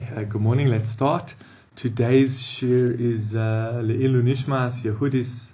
Uh, 0.00 0.22
good 0.22 0.40
morning. 0.40 0.68
Let's 0.68 0.90
start. 0.90 1.34
Today's 1.74 2.40
shiur 2.40 2.98
is 3.00 3.34
uh, 3.34 3.82
Le'ilu 3.84 4.22
Nishmas 4.22 4.84
Yehudis 4.84 5.50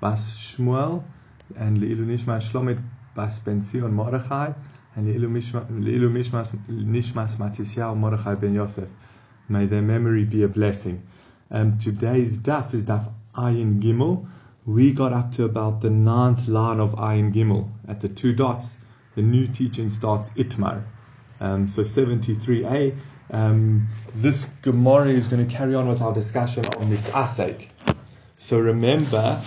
Bas 0.00 0.36
Shmuel 0.36 1.04
and 1.56 1.78
Le'ilu 1.78 2.04
Nishmas 2.04 2.50
Shlomit 2.50 2.82
Bas 3.14 3.38
Ben 3.38 3.62
Sion 3.62 3.94
Mordechai 3.94 4.52
and 4.96 5.06
Le'ilu 5.06 5.30
Nishmas 5.30 7.36
Matisyahu 7.36 7.96
Mordechai 7.96 8.34
Ben 8.34 8.54
Yosef. 8.54 8.90
May 9.48 9.66
their 9.66 9.82
memory 9.82 10.24
be 10.24 10.42
a 10.42 10.48
blessing. 10.48 11.04
Um, 11.52 11.78
today's 11.78 12.38
daf 12.38 12.74
is 12.74 12.84
daf 12.84 13.12
Ayin 13.36 13.80
Gimel. 13.80 14.26
We 14.66 14.92
got 14.92 15.12
up 15.12 15.30
to 15.36 15.44
about 15.44 15.80
the 15.80 15.90
ninth 15.90 16.48
line 16.48 16.80
of 16.80 16.96
Ayin 16.96 17.32
Gimel. 17.32 17.70
At 17.86 18.00
the 18.00 18.08
two 18.08 18.32
dots, 18.32 18.78
the 19.14 19.22
new 19.22 19.46
teaching 19.46 19.90
starts 19.90 20.30
Itmar. 20.30 20.82
Um, 21.38 21.66
so 21.66 21.82
73a 21.82 22.96
um, 23.30 23.86
this 24.14 24.46
Gemara 24.62 25.08
is 25.08 25.28
going 25.28 25.46
to 25.46 25.52
carry 25.52 25.74
on 25.74 25.88
with 25.88 26.00
our 26.00 26.12
discussion 26.12 26.64
on 26.66 26.90
misasek. 26.90 27.68
So 28.38 28.58
remember, 28.58 29.42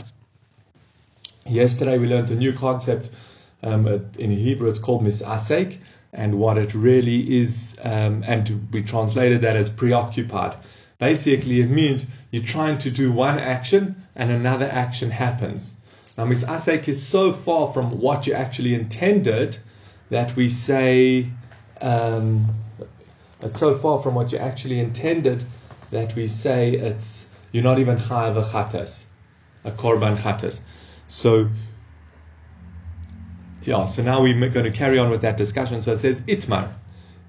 yesterday 1.45 1.97
we 1.97 2.07
learned 2.07 2.31
a 2.31 2.35
new 2.35 2.53
concept 2.53 3.09
um, 3.63 3.87
in 4.17 4.31
Hebrew. 4.31 4.69
It's 4.69 4.79
called 4.79 5.03
misasek, 5.03 5.77
and 6.11 6.39
what 6.39 6.57
it 6.57 6.73
really 6.73 7.39
is, 7.39 7.79
um, 7.83 8.23
and 8.27 8.67
we 8.73 8.81
translated 8.81 9.41
that 9.41 9.55
as 9.55 9.69
preoccupied. 9.69 10.55
Basically, 10.97 11.61
it 11.61 11.69
means 11.69 12.05
you're 12.31 12.43
trying 12.43 12.77
to 12.79 12.91
do 12.91 13.11
one 13.11 13.39
action 13.39 13.95
and 14.15 14.29
another 14.31 14.65
action 14.65 15.09
happens. 15.11 15.75
Now, 16.17 16.25
misasek 16.25 16.89
is 16.89 17.05
so 17.05 17.31
far 17.31 17.71
from 17.71 17.99
what 18.01 18.27
you 18.27 18.33
actually 18.33 18.73
intended 18.73 19.57
that 20.09 20.35
we 20.35 20.49
say. 20.49 21.29
Um, 21.79 22.53
it's 23.41 23.59
so 23.59 23.75
far 23.75 24.01
from 24.01 24.15
what 24.15 24.31
you 24.31 24.37
actually 24.37 24.79
intended 24.79 25.43
that 25.91 26.15
we 26.15 26.27
say 26.27 26.71
it's 26.71 27.29
you're 27.51 27.63
not 27.63 27.79
even 27.79 27.97
chayav 27.97 28.37
a 28.37 28.43
chatas, 28.43 29.05
a 29.63 29.71
korban 29.71 30.17
chatas. 30.17 30.59
So 31.07 31.49
yeah, 33.63 33.85
so 33.85 34.03
now 34.03 34.21
we're 34.21 34.49
going 34.49 34.65
to 34.65 34.71
carry 34.71 34.97
on 34.97 35.09
with 35.09 35.21
that 35.21 35.37
discussion. 35.37 35.81
So 35.81 35.93
it 35.93 36.01
says 36.01 36.21
itmar 36.21 36.69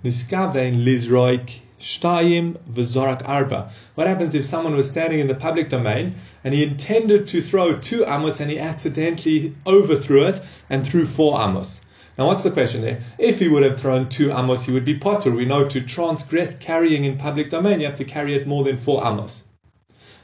niskavein 0.05 0.85
lizroik 0.85 1.61
shtayim 1.81 2.59
v'zorak 2.71 3.27
arba. 3.27 3.71
What 3.95 4.07
happens 4.07 4.35
if 4.35 4.45
someone 4.45 4.77
was 4.77 4.89
standing 4.89 5.21
in 5.21 5.27
the 5.27 5.35
public 5.35 5.71
domain 5.71 6.15
and 6.45 6.53
he 6.53 6.63
intended 6.63 7.27
to 7.29 7.41
throw 7.41 7.79
two 7.79 8.05
amos 8.05 8.41
and 8.41 8.51
he 8.51 8.59
accidentally 8.59 9.55
overthrew 9.67 10.25
it 10.25 10.41
and 10.69 10.87
threw 10.87 11.05
four 11.05 11.41
amos? 11.41 11.80
Now, 12.21 12.27
what's 12.27 12.43
the 12.43 12.51
question 12.51 12.83
there? 12.83 13.01
If 13.19 13.39
he 13.39 13.49
would 13.49 13.63
have 13.63 13.81
thrown 13.81 14.11
two 14.11 14.31
amos, 14.31 14.67
he 14.67 14.73
would 14.73 14.85
be 14.85 14.93
potter. 14.93 15.31
We 15.31 15.47
know 15.47 15.67
to 15.67 15.81
transgress 15.81 16.55
carrying 16.55 17.07
in 17.07 17.17
public 17.17 17.49
domain, 17.49 17.81
you 17.81 17.87
have 17.87 17.97
to 17.97 18.05
carry 18.05 18.35
it 18.35 18.47
more 18.47 18.63
than 18.63 18.77
four 18.77 19.03
amos. 19.03 19.43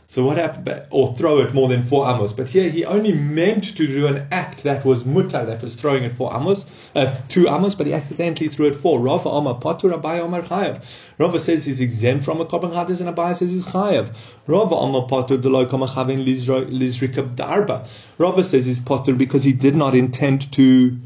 So 0.06 0.22
what 0.22 0.36
happened? 0.36 0.88
Or 0.90 1.16
throw 1.16 1.38
it 1.38 1.54
more 1.54 1.70
than 1.70 1.82
four 1.82 2.06
amos. 2.06 2.34
But 2.34 2.50
here 2.50 2.68
he 2.68 2.84
only 2.84 3.12
meant 3.12 3.74
to 3.78 3.86
do 3.86 4.06
an 4.08 4.26
act 4.30 4.62
that 4.64 4.84
was 4.84 5.04
mutar, 5.04 5.46
that 5.46 5.62
was 5.62 5.74
throwing 5.74 6.04
it 6.04 6.12
four 6.12 6.36
amos, 6.36 6.66
uh, 6.94 7.16
two 7.30 7.48
amos, 7.48 7.74
but 7.74 7.86
he 7.86 7.94
accidentally 7.94 8.50
threw 8.50 8.66
it 8.66 8.76
four. 8.76 9.00
Rava 9.00 9.30
Omar 9.30 9.54
Potter, 9.54 9.88
Abai 9.88 10.18
Omar 10.18 10.42
Chayav. 10.42 10.84
Rava 11.16 11.38
says 11.38 11.64
he's 11.64 11.80
exempt 11.80 12.26
from 12.26 12.42
a 12.42 12.44
korban 12.44 12.74
hadis, 12.74 13.00
and 13.00 13.08
Abai 13.08 13.34
says 13.34 13.52
he's 13.52 13.64
Chayav. 13.64 14.14
Rava 14.46 14.74
Omar 14.74 15.08
Potter, 15.08 15.38
Deloy 15.38 15.64
Kamachavin 15.64 16.26
Lizrikab 16.26 17.36
Darba. 17.36 17.88
Rava 18.18 18.44
says 18.44 18.66
he's 18.66 18.80
Potter 18.80 19.14
because 19.14 19.44
he 19.44 19.54
did 19.54 19.74
not 19.74 19.94
intend 19.94 20.52
to 20.52 20.98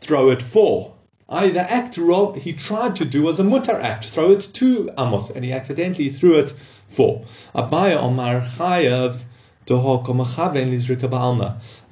throw 0.00 0.30
it 0.30 0.42
four. 0.42 0.94
I, 1.28 1.50
the 1.50 1.70
act 1.70 1.96
he 1.96 2.52
tried 2.54 2.96
to 2.96 3.04
do 3.04 3.22
was 3.22 3.38
a 3.38 3.44
mutar 3.44 3.82
act, 3.82 4.06
throw 4.06 4.30
it 4.30 4.48
to 4.54 4.90
Amos, 4.98 5.30
and 5.30 5.44
he 5.44 5.52
accidentally 5.52 6.08
threw 6.08 6.38
it 6.38 6.54
four. 6.86 7.24
Abaya 7.54 7.96
Omar 7.96 8.40
Chayav 8.40 9.24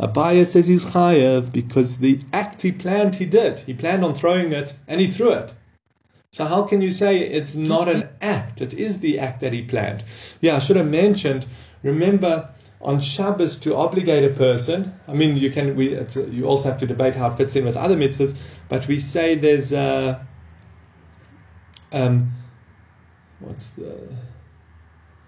Abaya 0.00 0.46
says 0.46 0.66
he's 0.66 0.84
chayav 0.86 1.52
because 1.52 1.98
the 1.98 2.18
act 2.32 2.62
he 2.62 2.72
planned, 2.72 3.16
he 3.16 3.26
did. 3.26 3.58
He 3.58 3.74
planned 3.74 4.02
on 4.02 4.14
throwing 4.14 4.52
it 4.52 4.72
and 4.88 4.98
he 4.98 5.06
threw 5.06 5.32
it. 5.32 5.52
So 6.30 6.46
how 6.46 6.62
can 6.62 6.80
you 6.80 6.90
say 6.90 7.18
it's 7.18 7.54
not 7.54 7.88
an 7.88 8.08
act? 8.22 8.62
It 8.62 8.72
is 8.72 9.00
the 9.00 9.18
act 9.18 9.40
that 9.40 9.52
he 9.52 9.60
planned. 9.62 10.04
Yeah, 10.40 10.56
I 10.56 10.58
should 10.58 10.76
have 10.76 10.88
mentioned. 10.88 11.44
Remember, 11.82 12.48
on 12.86 13.00
Shabbos 13.00 13.56
to 13.58 13.74
obligate 13.74 14.30
a 14.30 14.32
person. 14.32 14.94
I 15.08 15.12
mean, 15.12 15.36
you 15.36 15.50
can. 15.50 15.74
We 15.74 15.98
you 16.30 16.46
also 16.46 16.68
have 16.70 16.78
to 16.78 16.86
debate 16.86 17.16
how 17.16 17.30
it 17.30 17.36
fits 17.36 17.56
in 17.56 17.64
with 17.64 17.76
other 17.76 17.96
mitzvahs, 17.96 18.34
but 18.68 18.86
we 18.86 18.98
say 18.98 19.34
there's 19.34 19.72
a. 19.72 20.24
Um, 21.92 22.32
what's 23.40 23.70
the? 23.70 24.16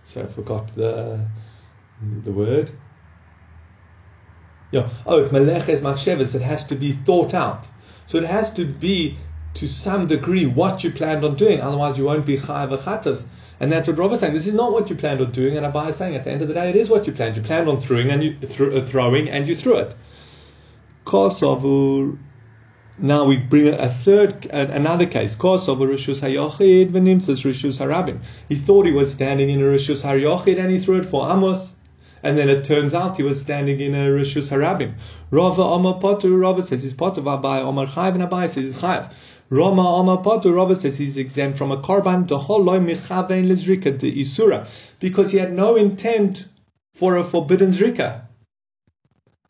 So 0.05 0.23
I 0.23 0.27
forgot 0.27 0.75
the 0.77 1.27
the 2.25 2.33
word. 2.33 2.71
Yeah. 4.71 4.89
Oh, 5.05 5.23
it's 5.23 5.33
meleches 5.33 5.81
machshavas. 5.81 6.35
It 6.37 6.43
has 6.43 6.65
to 6.67 6.77
be 6.77 6.93
thought 6.93 7.35
out. 7.35 7.67
So 8.07 8.19
it 8.19 8.25
has 8.25 8.53
to 8.53 8.65
be 8.65 9.19
to 9.55 9.67
some 9.67 10.07
degree 10.07 10.47
what 10.47 10.85
you 10.85 10.93
planned 10.93 11.25
on 11.25 11.35
doing. 11.35 11.61
Otherwise, 11.61 11.99
you 11.99 12.05
won't 12.05 12.25
be 12.25 12.37
chayav 12.37 12.79
and 13.61 13.73
that's 13.73 13.89
what 13.89 13.99
Rob 13.99 14.13
is 14.13 14.21
saying. 14.21 14.35
This 14.35 14.47
is 14.47 14.55
not 14.55 14.73
what 14.73 14.89
you 14.89 14.97
planned 14.97 15.21
on 15.21 15.33
doing, 15.33 15.57
and 15.57 15.67
Abai 15.67 15.91
is 15.91 15.97
saying 15.97 16.15
at 16.15 16.25
the 16.25 16.31
end 16.31 16.43
of 16.43 16.49
the 16.49 16.55
day, 16.55 16.71
it 16.71 16.77
is 16.77 16.89
what 16.89 17.07
you 17.07 17.13
planned. 17.13 17.37
You 17.37 17.43
planned 17.43 17.69
on 17.69 17.81
throwing 17.81 18.11
and 18.11 18.23
you 18.23 18.35
th- 18.35 18.61
uh, 18.61 18.83
throwing, 18.83 19.29
and 19.29 19.49
you 19.49 19.57
threw 19.57 19.77
it. 19.79 19.95
Kosovur. 21.05 22.19
Now 23.01 23.25
we 23.25 23.37
bring 23.37 23.69
a 23.69 23.89
third, 23.89 24.47
another 24.47 25.07
case. 25.07 25.35
Kosovur 25.37 25.89
rishus 25.89 26.21
hayochid 26.21 26.91
v'nimtzas 26.91 27.45
rishus 27.45 27.79
harabim. 27.79 28.21
He 28.49 28.55
thought 28.55 28.87
he 28.87 28.93
was 28.93 29.13
standing 29.13 29.51
in 29.51 29.61
a 29.61 29.65
rishus 29.65 30.05
hayochid, 30.05 30.59
and 30.59 30.71
he 30.71 30.79
threw 30.79 30.99
it 30.99 31.05
for 31.05 31.31
Amos. 31.31 31.75
And 32.21 32.37
then 32.37 32.49
it 32.49 32.65
turns 32.65 32.95
out 32.95 33.17
he 33.17 33.23
was 33.23 33.41
standing 33.41 33.81
in 33.81 33.95
a 33.95 34.09
rishus 34.09 34.51
harabim. 34.51 34.95
Rava 35.31 35.63
Omar 35.63 36.01
Potter. 36.01 36.31
Rava 36.31 36.63
says 36.63 36.83
he's 36.83 36.95
Potter. 36.95 37.23
Abai 37.23 37.61
Omar 37.63 37.87
Chayiv, 37.87 38.15
and 38.15 38.51
says 38.51 38.65
he's 38.65 38.83
Chayiv. 38.83 39.13
Rama 39.51 40.01
Amma 40.01 40.19
Patur, 40.19 40.55
Rava 40.55 40.77
says 40.77 40.99
he's 40.99 41.17
exempt 41.17 41.57
from 41.57 41.73
a 41.73 41.79
korban 41.79 42.27
deholoi 42.27 42.85
michavein 42.85 43.47
lizrika 43.47 43.99
de 43.99 44.13
isura 44.21 44.69
because 45.01 45.33
he 45.33 45.39
had 45.39 45.55
no 45.55 45.75
intent 45.75 46.47
for 46.93 47.17
a 47.17 47.25
forbidden 47.25 47.71
zrika. 47.71 48.27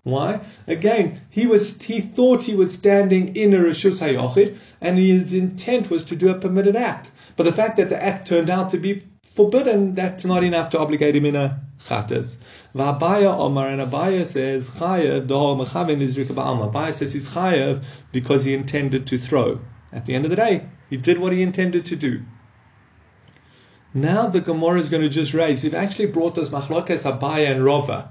Why? 0.04 0.41
Again, 0.69 1.20
he 1.31 1.48
was 1.48 1.82
he 1.82 2.00
thought 2.00 2.44
he 2.44 2.54
was 2.54 2.72
standing 2.72 3.34
in 3.34 3.53
a 3.53 3.59
rishus 3.59 4.00
hayochid, 4.00 4.56
and 4.81 4.97
his 4.98 5.34
intent 5.34 5.91
was 5.91 6.04
to 6.04 6.15
do 6.15 6.28
a 6.28 6.34
permitted 6.34 6.76
act. 6.76 7.10
But 7.36 7.42
the 7.42 7.53
fact 7.53 7.76
that 7.78 7.88
the 7.88 8.00
act 8.00 8.28
turned 8.28 8.50
out 8.50 8.70
to 8.70 8.78
be 8.78 9.03
forbidden, 9.34 9.97
that's 9.97 10.25
not 10.25 10.44
enough 10.44 10.70
to 10.70 10.78
obligate 10.78 11.16
him 11.16 11.26
in 11.26 11.34
a 11.34 11.60
chatas. 11.84 12.36
V'abaya 12.72 13.36
Omar 13.36 13.69
and 13.69 13.82
Abaya 13.82 14.25
says 14.25 14.69
chayav 14.69 15.26
dohol 15.26 15.59
mechavein 15.60 15.98
lizrika 15.98 16.34
ba'alma. 16.34 16.72
Abaya 16.72 16.92
says 16.92 17.12
he's 17.12 17.28
chayav 17.28 17.82
because 18.12 18.44
he 18.44 18.54
intended 18.54 19.09
to 19.09 19.19
throw. 19.19 19.60
At 19.93 20.06
the 20.06 20.15
end 20.15 20.25
of 20.25 20.31
the 20.31 20.37
day, 20.37 20.66
he 20.91 20.97
did 20.97 21.19
what 21.19 21.32
he 21.32 21.43
intended 21.43 21.87
to 21.87 21.97
do. 21.97 22.22
Now 23.94 24.26
the 24.26 24.41
Gemara 24.41 24.81
is 24.81 24.91
going 24.91 25.03
to 25.03 25.09
just 25.09 25.32
raise. 25.32 25.65
You've 25.65 25.75
actually 25.75 26.06
brought 26.06 26.37
us 26.37 26.50
machlokas 26.50 27.10
Abaya 27.10 27.50
and 27.50 27.62
Rova. 27.62 28.09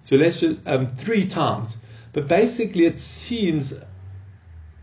So 0.00 0.16
let's 0.16 0.40
just 0.40 0.66
um, 0.66 0.88
three 0.88 1.26
times. 1.26 1.78
But 2.12 2.26
basically, 2.28 2.84
it 2.86 2.98
seems 2.98 3.72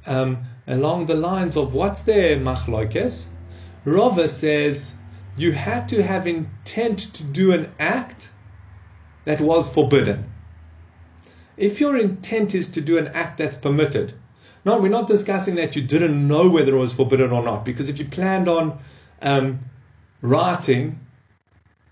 um, 0.07 0.45
along 0.65 1.05
the 1.07 1.15
lines 1.15 1.57
of 1.57 1.73
what's 1.73 2.03
their 2.03 2.37
machlokes. 2.37 3.25
Rova 3.85 4.29
says 4.29 4.95
you 5.37 5.51
had 5.51 5.89
to 5.89 6.01
have 6.01 6.25
intent 6.25 6.99
to 7.15 7.23
do 7.23 7.51
an 7.51 7.71
act 7.79 8.31
that 9.25 9.41
was 9.41 9.69
forbidden. 9.69 10.31
If 11.57 11.81
your 11.81 11.97
intent 11.97 12.55
is 12.55 12.69
to 12.69 12.81
do 12.81 12.97
an 12.97 13.09
act 13.09 13.37
that's 13.37 13.57
permitted, 13.57 14.13
no, 14.65 14.79
we're 14.79 14.89
not 14.89 15.07
discussing 15.07 15.55
that 15.55 15.75
you 15.75 15.81
didn't 15.81 16.27
know 16.27 16.49
whether 16.49 16.75
it 16.75 16.79
was 16.79 16.93
forbidden 16.93 17.31
or 17.31 17.43
not. 17.43 17.63
Because 17.63 17.89
if 17.89 17.97
you 17.97 18.05
planned 18.05 18.49
on 18.49 18.77
um, 19.21 19.59
writing, 20.21 20.99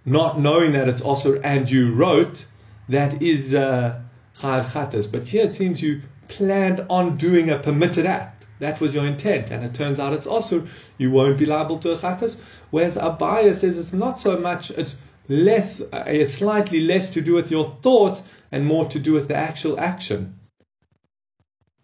not 0.06 0.40
knowing 0.40 0.74
that 0.74 0.90
it's 0.90 1.02
also 1.02 1.40
and 1.42 1.70
you 1.70 1.94
wrote, 1.94 2.46
that 2.90 3.22
is 3.22 3.54
uh, 3.54 4.02
But 4.42 5.28
here 5.28 5.44
it 5.44 5.54
seems 5.54 5.82
you 5.82 6.02
planned 6.28 6.86
on 6.90 7.18
doing 7.18 7.50
a 7.50 7.60
permitted 7.60 8.06
act. 8.06 8.46
That 8.60 8.82
was 8.82 8.96
your 8.96 9.06
intent, 9.06 9.52
and 9.52 9.64
it 9.64 9.76
turns 9.76 10.00
out 10.00 10.14
it's 10.14 10.26
also 10.26 10.68
you 10.98 11.12
won't 11.12 11.38
be 11.38 11.46
liable 11.46 11.78
to 11.80 11.94
a 11.94 11.96
chatas. 11.96 12.40
Whereas 12.72 12.98
Abaya 12.98 13.54
says 13.54 13.78
it's 13.78 13.94
not 13.94 14.18
so 14.18 14.40
much; 14.40 14.72
it's 14.72 14.98
less, 15.30 15.80
uh, 15.80 16.04
it's 16.08 16.34
slightly 16.34 16.82
less 16.82 17.12
to 17.12 17.22
do 17.22 17.36
with 17.36 17.52
your 17.52 17.78
thoughts 17.84 18.28
and 18.52 18.66
more 18.66 18.86
to 18.86 19.00
do 19.00 19.14
with 19.14 19.28
the 19.28 19.36
actual 19.36 19.80
action 19.80 20.37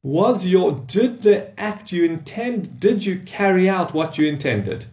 was 0.04 0.46
your 0.46 0.74
did 0.86 1.22
the 1.24 1.60
act 1.60 1.92
you 1.92 2.04
intend 2.04 2.80
did 2.80 3.04
you 3.04 3.20
carry 3.20 3.68
out 3.68 3.94
what 3.94 4.18
you 4.18 4.28
intended 4.28 4.86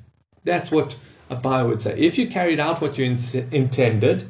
that's 0.44 0.70
what 0.70 0.96
Abai 1.30 1.66
would 1.66 1.80
say. 1.80 1.96
If 1.96 2.18
you 2.18 2.26
carried 2.26 2.58
out 2.58 2.80
what 2.80 2.98
you 2.98 3.04
in- 3.04 3.48
intended, 3.52 4.24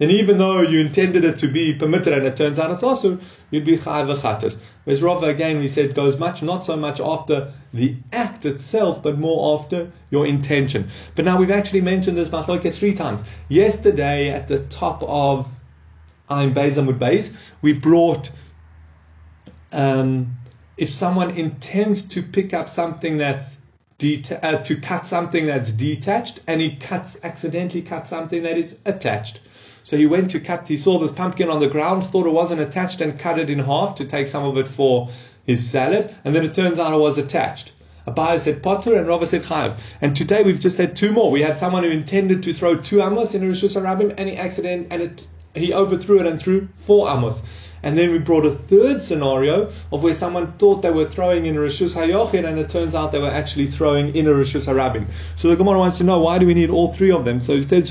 and 0.00 0.10
even 0.10 0.38
though 0.38 0.62
you 0.62 0.80
intended 0.80 1.24
it 1.24 1.38
to 1.40 1.48
be 1.48 1.74
permitted 1.74 2.14
and 2.14 2.26
it 2.26 2.36
turns 2.36 2.58
out 2.58 2.70
it's 2.70 2.82
also, 2.82 3.18
you'd 3.50 3.64
be 3.64 3.76
chayav 3.76 4.14
v'chatas. 4.14 4.60
Whereas 4.84 5.02
Rava, 5.02 5.26
again, 5.26 5.58
we 5.58 5.68
said, 5.68 5.94
goes 5.94 6.18
much, 6.18 6.42
not 6.42 6.64
so 6.64 6.76
much 6.76 7.00
after 7.00 7.52
the 7.74 7.96
act 8.12 8.46
itself, 8.46 9.02
but 9.02 9.18
more 9.18 9.58
after 9.58 9.90
your 10.10 10.26
intention. 10.26 10.88
But 11.14 11.24
now 11.24 11.38
we've 11.38 11.50
actually 11.50 11.82
mentioned 11.82 12.16
this 12.16 12.30
machlokes 12.30 12.78
three 12.78 12.94
times. 12.94 13.22
Yesterday, 13.48 14.30
at 14.30 14.48
the 14.48 14.60
top 14.60 15.02
of 15.02 15.52
Ayin 16.30 16.54
Beis 16.54 16.74
Amud 16.74 16.98
Beis, 16.98 17.34
we 17.60 17.72
brought 17.72 18.30
um, 19.76 20.36
if 20.76 20.88
someone 20.88 21.30
intends 21.32 22.02
to 22.08 22.22
pick 22.22 22.54
up 22.54 22.68
something 22.70 23.18
that's 23.18 23.58
deta- 23.98 24.42
uh, 24.42 24.62
to 24.62 24.76
cut 24.76 25.06
something 25.06 25.46
that's 25.46 25.70
detached 25.70 26.40
and 26.46 26.60
he 26.60 26.76
cuts 26.76 27.22
accidentally 27.22 27.82
cuts 27.82 28.08
something 28.08 28.42
that 28.42 28.56
is 28.56 28.78
attached. 28.86 29.40
So 29.84 29.96
he 29.96 30.06
went 30.06 30.30
to 30.32 30.40
cut, 30.40 30.66
he 30.66 30.76
saw 30.76 30.98
this 30.98 31.12
pumpkin 31.12 31.48
on 31.48 31.60
the 31.60 31.68
ground, 31.68 32.04
thought 32.04 32.26
it 32.26 32.32
wasn't 32.32 32.60
attached 32.60 33.00
and 33.00 33.18
cut 33.18 33.38
it 33.38 33.50
in 33.50 33.58
half 33.58 33.94
to 33.96 34.04
take 34.04 34.26
some 34.26 34.44
of 34.44 34.56
it 34.58 34.66
for 34.66 35.10
his 35.46 35.64
salad, 35.64 36.12
and 36.24 36.34
then 36.34 36.44
it 36.44 36.54
turns 36.54 36.78
out 36.78 36.92
it 36.92 36.98
was 36.98 37.18
attached. 37.18 37.72
Abai 38.06 38.38
said 38.38 38.62
Potter 38.62 38.96
and 38.96 39.06
Rava 39.06 39.26
said 39.26 39.42
Chayav. 39.42 39.78
And 40.00 40.16
today 40.16 40.42
we've 40.42 40.60
just 40.60 40.78
had 40.78 40.96
two 40.96 41.12
more. 41.12 41.30
We 41.30 41.42
had 41.42 41.58
someone 41.58 41.82
who 41.84 41.90
intended 41.90 42.42
to 42.44 42.54
throw 42.54 42.76
two 42.76 43.02
amos 43.02 43.34
in 43.34 43.42
a 43.42 43.46
Rishus 43.46 43.80
Harabim 43.80 44.14
and 44.16 44.28
he 44.28 44.36
accident 44.36 44.88
and 44.90 45.02
it, 45.02 45.26
he 45.54 45.72
overthrew 45.72 46.20
it 46.20 46.26
and 46.26 46.40
threw 46.40 46.68
four 46.76 47.10
amos. 47.10 47.42
And 47.86 47.96
then 47.96 48.10
we 48.10 48.18
brought 48.18 48.44
a 48.44 48.50
third 48.50 49.00
scenario 49.00 49.70
of 49.92 50.02
where 50.02 50.12
someone 50.12 50.50
thought 50.54 50.82
they 50.82 50.90
were 50.90 51.04
throwing 51.04 51.46
in 51.46 51.56
a 51.56 51.60
Rishus 51.60 51.94
HaYochid 51.94 52.44
and 52.44 52.58
it 52.58 52.68
turns 52.68 52.96
out 52.96 53.12
they 53.12 53.20
were 53.20 53.30
actually 53.30 53.68
throwing 53.68 54.12
in 54.16 54.26
a 54.26 54.30
Rishus 54.30 54.66
HaRabim. 54.66 55.06
So 55.36 55.50
the 55.50 55.54
Gemara 55.54 55.78
wants 55.78 55.98
to 55.98 56.04
know 56.04 56.18
why 56.18 56.40
do 56.40 56.46
we 56.46 56.54
need 56.54 56.68
all 56.68 56.92
three 56.92 57.12
of 57.12 57.24
them? 57.24 57.40
So 57.40 57.54
he 57.54 57.62
says, 57.62 57.88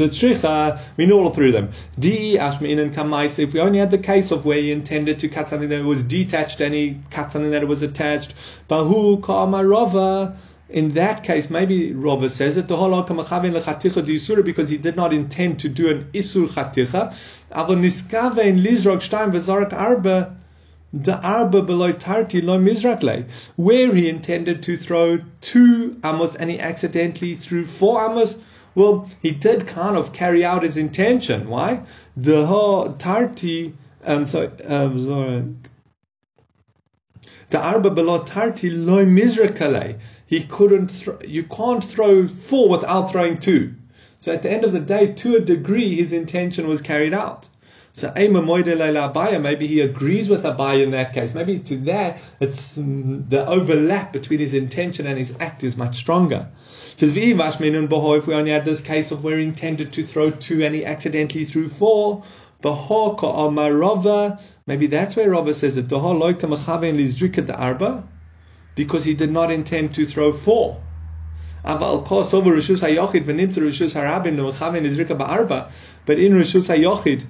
we 0.97 1.05
need 1.05 1.13
all 1.13 1.29
three 1.29 1.47
of 1.47 1.53
them. 1.53 1.69
D, 1.97 2.35
Ashmin 2.37 2.77
and 2.77 2.93
Kamais, 2.93 3.39
if 3.39 3.53
we 3.53 3.61
only 3.61 3.79
had 3.79 3.89
the 3.89 3.97
case 3.97 4.31
of 4.31 4.43
where 4.43 4.57
he 4.57 4.73
intended 4.73 5.17
to 5.19 5.29
cut 5.29 5.49
something 5.49 5.69
that 5.69 5.85
was 5.85 6.03
detached 6.03 6.59
and 6.59 6.73
he 6.73 6.97
cut 7.09 7.31
something 7.31 7.51
that 7.51 7.65
was 7.65 7.81
attached, 7.81 8.33
Bahu 8.69 9.21
Ka'amarova, 9.21 10.35
in 10.75 10.91
that 10.95 11.23
case, 11.23 11.49
maybe 11.49 11.93
Rava 11.93 12.29
says 12.29 12.57
it, 12.57 12.67
the 12.67 12.75
D 12.75 14.15
Yusura 14.15 14.43
because 14.43 14.69
he 14.69 14.77
did 14.77 14.97
not 14.97 15.13
intend 15.13 15.59
to 15.59 15.69
do 15.69 15.89
an 15.89 16.09
Isur 16.11 16.49
Chaticha, 16.49 17.15
Arba 21.23 21.61
below 21.61 21.93
Tarti 21.93 22.41
where 23.55 23.95
he 23.95 24.09
intended 24.09 24.63
to 24.63 24.75
throw 24.75 25.19
two 25.39 25.97
Amos 26.03 26.35
and 26.35 26.49
he 26.49 26.59
accidentally 26.59 27.35
threw 27.35 27.65
four 27.65 28.03
Amos. 28.03 28.35
Well, 28.75 29.09
he 29.21 29.31
did 29.31 29.67
kind 29.67 29.95
of 29.95 30.11
carry 30.11 30.43
out 30.43 30.63
his 30.63 30.75
intention. 30.75 31.47
Why? 31.47 31.83
The 32.17 32.45
whole 32.45 32.91
Tarti, 32.91 33.73
um, 34.03 34.25
so, 34.25 34.51
um, 34.67 35.61
the 37.49 37.59
Arba 37.61 37.91
below 37.91 38.23
Tarti 38.23 38.69
lo 38.69 39.05
Mizrakle 39.05 39.99
he 40.25 40.43
couldn't. 40.43 40.87
Th- 40.87 41.17
you 41.27 41.43
can't 41.43 41.83
throw 41.83 42.27
four 42.27 42.69
without 42.69 43.11
throwing 43.11 43.37
two. 43.37 43.75
So 44.17 44.31
at 44.31 44.43
the 44.43 44.51
end 44.51 44.63
of 44.63 44.73
the 44.73 44.79
day, 44.79 45.13
to 45.13 45.35
a 45.35 45.39
degree, 45.39 45.95
his 45.95 46.13
intention 46.13 46.67
was 46.67 46.81
carried 46.81 47.13
out. 47.13 47.47
So 47.95 48.11
maybe 48.13 49.67
he 49.67 49.79
agrees 49.79 50.27
with 50.27 50.43
Abai 50.43 50.83
in 50.83 50.91
that 50.91 51.13
case. 51.13 51.33
Maybe 51.33 51.59
to 51.59 51.77
that, 51.77 52.19
it's 52.41 52.77
mm, 52.77 53.29
the 53.29 53.47
overlap 53.47 54.11
between 54.11 54.39
his 54.39 54.53
intention 54.53 55.07
and 55.07 55.17
his 55.17 55.37
act 55.39 55.63
is 55.63 55.77
much 55.77 55.95
stronger. 55.95 56.49
If 56.99 57.13
we 57.13 57.33
only 58.33 58.51
had 58.51 58.65
this 58.65 58.81
case 58.81 59.11
of 59.11 59.23
where 59.23 59.37
he 59.37 59.45
intended 59.45 59.93
to 59.93 60.03
throw 60.03 60.29
two 60.29 60.61
and 60.65 60.75
he 60.75 60.83
accidentally 60.83 61.45
threw 61.45 61.69
four, 61.69 62.23
maybe 64.67 64.87
that's 64.87 65.15
where 65.15 65.29
Rava 65.29 65.53
says 65.53 65.77
it 65.77 65.87
because 68.75 69.05
he 69.05 69.13
did 69.13 69.31
not 69.31 69.51
intend 69.51 69.95
to 69.95 70.05
throw 70.05 70.31
four. 70.31 70.81
But 71.63 71.81
in 71.81 72.03
Rishus 72.53 72.81
Hayochid, 76.69 77.23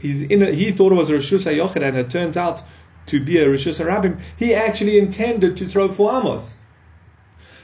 he 0.00 0.72
thought 0.72 0.92
it 0.92 0.96
was 0.96 1.10
a 1.10 1.12
Rishus 1.12 1.46
Hayochid 1.46 1.82
and 1.82 1.96
it 1.96 2.10
turns 2.10 2.36
out 2.36 2.62
to 3.06 3.20
be 3.20 3.38
a 3.38 3.46
Rishus 3.46 3.80
Harabim. 3.80 4.20
He 4.36 4.54
actually 4.54 4.98
intended 4.98 5.56
to 5.58 5.66
throw 5.66 5.88
four 5.88 6.10
amos. 6.12 6.56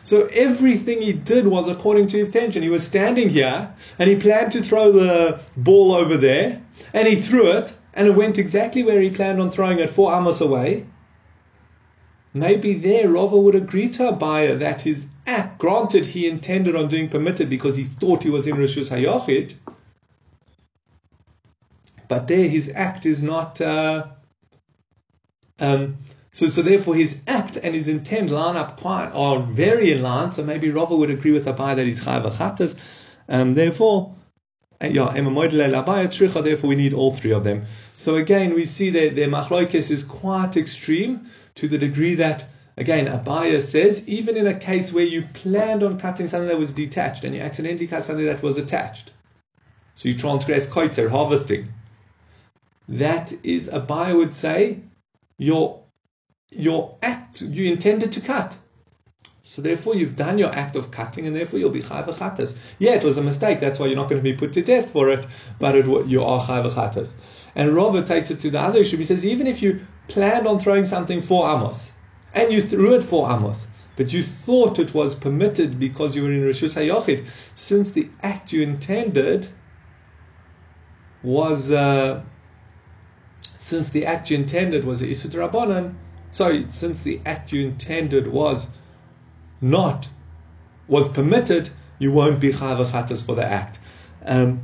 So 0.02 0.26
everything 0.32 1.02
he 1.02 1.12
did 1.12 1.47
was 1.47 1.69
according 1.69 2.06
to 2.08 2.19
his 2.19 2.29
intention. 2.29 2.62
He 2.62 2.69
was 2.69 2.85
standing 2.85 3.29
here 3.29 3.75
and 3.99 4.08
he 4.08 4.17
planned 4.17 4.52
to 4.52 4.62
throw 4.62 4.93
the 4.93 5.41
ball 5.56 5.93
over 5.93 6.17
there 6.17 6.62
and 6.94 7.08
he 7.08 7.17
threw 7.17 7.52
it 7.52 7.76
and 7.93 8.06
it 8.06 8.14
went 8.14 8.38
exactly 8.38 8.82
where 8.82 9.00
he 9.00 9.11
planned 9.11 9.41
on 9.41 9.50
throwing 9.50 9.79
it 9.79 9.91
four 9.91 10.14
amos 10.14 10.41
away. 10.41 10.87
Maybe 12.32 12.74
there 12.74 13.08
Rava 13.08 13.38
would 13.38 13.56
agree 13.56 13.88
to 13.90 14.12
Abaya 14.12 14.58
that 14.60 14.82
his 14.82 15.06
act, 15.26 15.58
granted 15.58 16.06
he 16.06 16.28
intended 16.28 16.76
on 16.76 16.88
doing 16.88 17.08
permitted 17.08 17.50
because 17.50 17.76
he 17.76 17.84
thought 17.84 18.22
he 18.22 18.30
was 18.30 18.46
in 18.46 18.56
Rishus 18.56 18.90
Hayachid, 18.90 19.54
but 22.06 22.28
there 22.28 22.48
his 22.48 22.70
act 22.74 23.04
is 23.06 23.22
not. 23.22 23.60
Uh, 23.60 24.06
um, 25.58 25.98
so, 26.32 26.48
so 26.48 26.62
therefore 26.62 26.94
his 26.94 27.20
act 27.26 27.56
and 27.56 27.74
his 27.74 27.88
intent 27.88 28.30
line 28.30 28.56
up 28.56 28.80
quite 28.80 29.10
are 29.12 29.40
very 29.40 29.92
in 29.92 30.02
line. 30.02 30.30
So 30.30 30.44
maybe 30.44 30.70
Rava 30.70 30.94
would 30.94 31.10
agree 31.10 31.32
with 31.32 31.46
Abaya 31.46 31.76
that 31.76 31.86
he's 31.86 32.04
chayav 32.04 32.30
achatas. 32.30 32.76
Um, 33.28 33.54
therefore, 33.54 34.14
uh, 34.80 34.86
yeah, 34.86 35.12
therefore 36.42 36.68
we 36.68 36.76
need 36.76 36.94
all 36.94 37.14
three 37.14 37.32
of 37.32 37.42
them. 37.42 37.64
So 37.96 38.14
again, 38.14 38.54
we 38.54 38.64
see 38.64 38.90
that 38.90 39.16
their 39.16 39.28
machlokes 39.28 39.90
is 39.90 40.04
quite 40.04 40.56
extreme 40.56 41.28
to 41.60 41.68
the 41.68 41.76
degree 41.76 42.14
that, 42.14 42.46
again, 42.78 43.06
Abaya 43.06 43.60
says, 43.60 44.02
even 44.08 44.34
in 44.34 44.46
a 44.46 44.58
case 44.58 44.94
where 44.94 45.04
you 45.04 45.20
planned 45.34 45.82
on 45.82 45.98
cutting 45.98 46.26
something 46.26 46.48
that 46.48 46.58
was 46.58 46.72
detached 46.72 47.22
and 47.22 47.34
you 47.34 47.42
accidentally 47.42 47.86
cut 47.86 48.02
something 48.02 48.24
that 48.24 48.42
was 48.42 48.56
attached, 48.56 49.12
so 49.94 50.08
you 50.08 50.14
transgress 50.14 50.66
koitzer, 50.66 51.10
harvesting, 51.10 51.68
that 52.88 53.34
is, 53.42 53.68
Abaya 53.68 54.16
would 54.16 54.32
say, 54.32 54.78
your, 55.36 55.82
your 56.50 56.96
act, 57.02 57.42
you 57.42 57.70
intended 57.70 58.12
to 58.12 58.22
cut. 58.22 58.56
So 59.50 59.62
therefore, 59.62 59.97
you've 59.97 60.14
done 60.14 60.38
your 60.38 60.55
act 60.55 60.76
of 60.76 60.93
cutting, 60.93 61.26
and 61.26 61.35
therefore 61.35 61.58
you'll 61.58 61.70
be 61.70 61.82
chayv 61.82 62.06
v'chatas. 62.06 62.55
Yeah, 62.79 62.93
it 62.93 63.02
was 63.02 63.19
a 63.19 63.20
mistake. 63.20 63.58
That's 63.58 63.81
why 63.81 63.87
you're 63.87 63.97
not 63.97 64.08
going 64.08 64.23
to 64.23 64.31
be 64.31 64.32
put 64.32 64.52
to 64.52 64.62
death 64.62 64.91
for 64.91 65.11
it, 65.11 65.26
but 65.58 65.75
it, 65.75 65.87
you 66.06 66.23
are 66.23 66.41
chayv 66.41 66.70
v'chatas. 66.70 67.14
And 67.56 67.75
Robert 67.75 68.06
takes 68.06 68.31
it 68.31 68.38
to 68.41 68.50
the 68.50 68.61
other 68.61 68.79
issue. 68.79 68.97
He 68.97 69.05
says 69.05 69.26
even 69.26 69.49
if 69.49 69.61
you 69.61 69.85
planned 70.06 70.47
on 70.47 70.61
throwing 70.61 70.87
something 70.87 71.20
for 71.20 71.50
Amos, 71.50 71.91
and 72.32 72.52
you 72.52 72.62
threw 72.62 72.94
it 72.94 73.02
for 73.02 73.29
Amos, 73.29 73.67
but 73.97 74.12
you 74.12 74.23
thought 74.23 74.79
it 74.79 74.94
was 74.94 75.17
permitted 75.17 75.81
because 75.81 76.14
you 76.14 76.23
were 76.23 76.31
in 76.31 76.43
Rishus 76.43 76.79
HaYochid, 76.81 77.26
since 77.56 77.91
the 77.91 78.08
act 78.23 78.52
you 78.52 78.62
intended 78.62 79.49
was, 81.25 81.73
uh, 81.73 82.23
since 83.59 83.88
the 83.88 84.07
act 84.07 84.30
you 84.30 84.37
intended 84.37 84.85
was 84.85 85.02
a 85.02 85.09
Isud 85.09 85.33
Rabbanan, 85.33 85.97
sorry, 86.30 86.66
since 86.69 87.02
the 87.02 87.21
act 87.26 87.50
you 87.50 87.66
intended 87.66 88.28
was 88.28 88.69
not 89.61 90.09
was 90.88 91.09
permitted, 91.09 91.71
you 91.99 92.12
won't 92.12 92.40
be 92.40 92.50
chayav 92.50 93.25
for 93.25 93.35
the 93.35 93.45
act. 93.45 93.79
Um, 94.25 94.61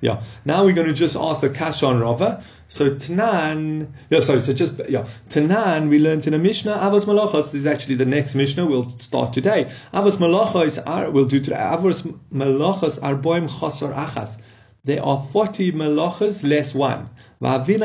yeah. 0.00 0.22
Now 0.44 0.64
we're 0.64 0.74
going 0.74 0.88
to 0.88 0.94
just 0.94 1.16
ask 1.16 1.42
a 1.42 1.48
kash 1.48 1.82
on 1.82 2.00
Rava. 2.00 2.44
So 2.68 2.90
Tanan, 2.90 3.92
yeah, 4.10 4.20
sorry, 4.20 4.42
so 4.42 4.52
just, 4.52 4.74
yeah. 4.88 5.06
Tanan, 5.30 5.88
we 5.88 5.98
learned 6.00 6.26
in 6.26 6.34
a 6.34 6.38
Mishnah, 6.38 6.72
Avos 6.72 7.04
Malachos, 7.04 7.52
this 7.52 7.54
is 7.54 7.66
actually 7.66 7.94
the 7.94 8.04
next 8.04 8.34
Mishnah 8.34 8.66
we'll 8.66 8.88
start 8.88 9.32
today. 9.32 9.70
Avos 9.94 10.16
Malachos 10.16 10.82
are, 10.84 11.10
we'll 11.10 11.26
do 11.26 11.40
today, 11.40 11.56
Avos 11.56 12.02
Malachos 12.32 12.98
are 13.02 13.14
boim 13.14 13.48
chosar 13.48 13.94
achas. 13.94 14.38
There 14.86 15.04
are 15.04 15.20
40 15.20 15.72
malachas 15.72 16.48
less 16.48 16.72
one. 16.72 17.10
And 17.41 17.67
we 17.67 17.75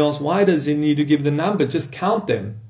ask, 0.00 0.20
why 0.20 0.44
does 0.44 0.64
he 0.64 0.74
need 0.74 0.96
to 0.96 1.04
give 1.04 1.24
the 1.24 1.30
number? 1.30 1.66
Just 1.66 1.92
count 1.92 2.26
them. 2.26 2.60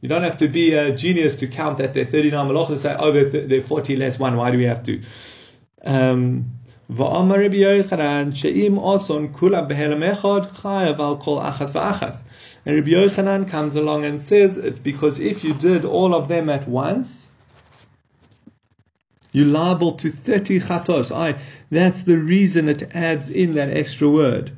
You 0.00 0.08
don't 0.08 0.22
have 0.22 0.38
to 0.38 0.48
be 0.48 0.74
a 0.74 0.96
genius 0.96 1.36
to 1.36 1.46
count 1.46 1.78
that 1.78 1.94
there 1.94 2.04
are 2.04 2.06
39 2.06 2.48
malachas 2.48 2.70
and 2.70 2.80
say, 2.80 2.96
oh, 2.98 3.12
there 3.12 3.58
are 3.58 3.62
40 3.62 3.96
less 3.96 4.18
one. 4.18 4.36
Why 4.36 4.50
do 4.50 4.58
we 4.58 4.64
have 4.64 4.82
to? 4.84 5.00
Um, 5.84 6.56
ואומר 6.90 7.36
רבי 7.46 7.56
יוחנן 7.56 8.30
שאם 8.34 8.78
אוסון 8.78 9.28
כולה 9.32 9.62
בהלם 9.62 10.02
אחד 10.02 10.40
חייב 10.52 11.00
על 11.00 11.14
כל 11.18 11.38
אחת 11.42 11.76
ואחת. 11.76 12.22
And 12.66 12.76
Rabbi 12.76 12.90
Yochanan 12.90 13.48
comes 13.48 13.74
along 13.74 14.04
and 14.04 14.20
says 14.20 14.58
it's 14.58 14.80
because 14.80 15.18
if 15.18 15.44
you 15.44 15.54
did 15.54 15.84
all 15.84 16.14
of 16.14 16.28
them 16.28 16.48
at 16.48 16.68
once, 16.68 17.28
you're 19.31 19.45
liable 19.45 19.93
to 19.93 20.09
30 20.09 20.59
chatos. 20.59 21.15
I, 21.15 21.39
that's 21.69 22.03
the 22.03 22.17
reason 22.17 22.67
it 22.67 22.93
adds 22.95 23.29
in 23.29 23.51
that 23.51 23.69
extra 23.69 24.09
word. 24.09 24.51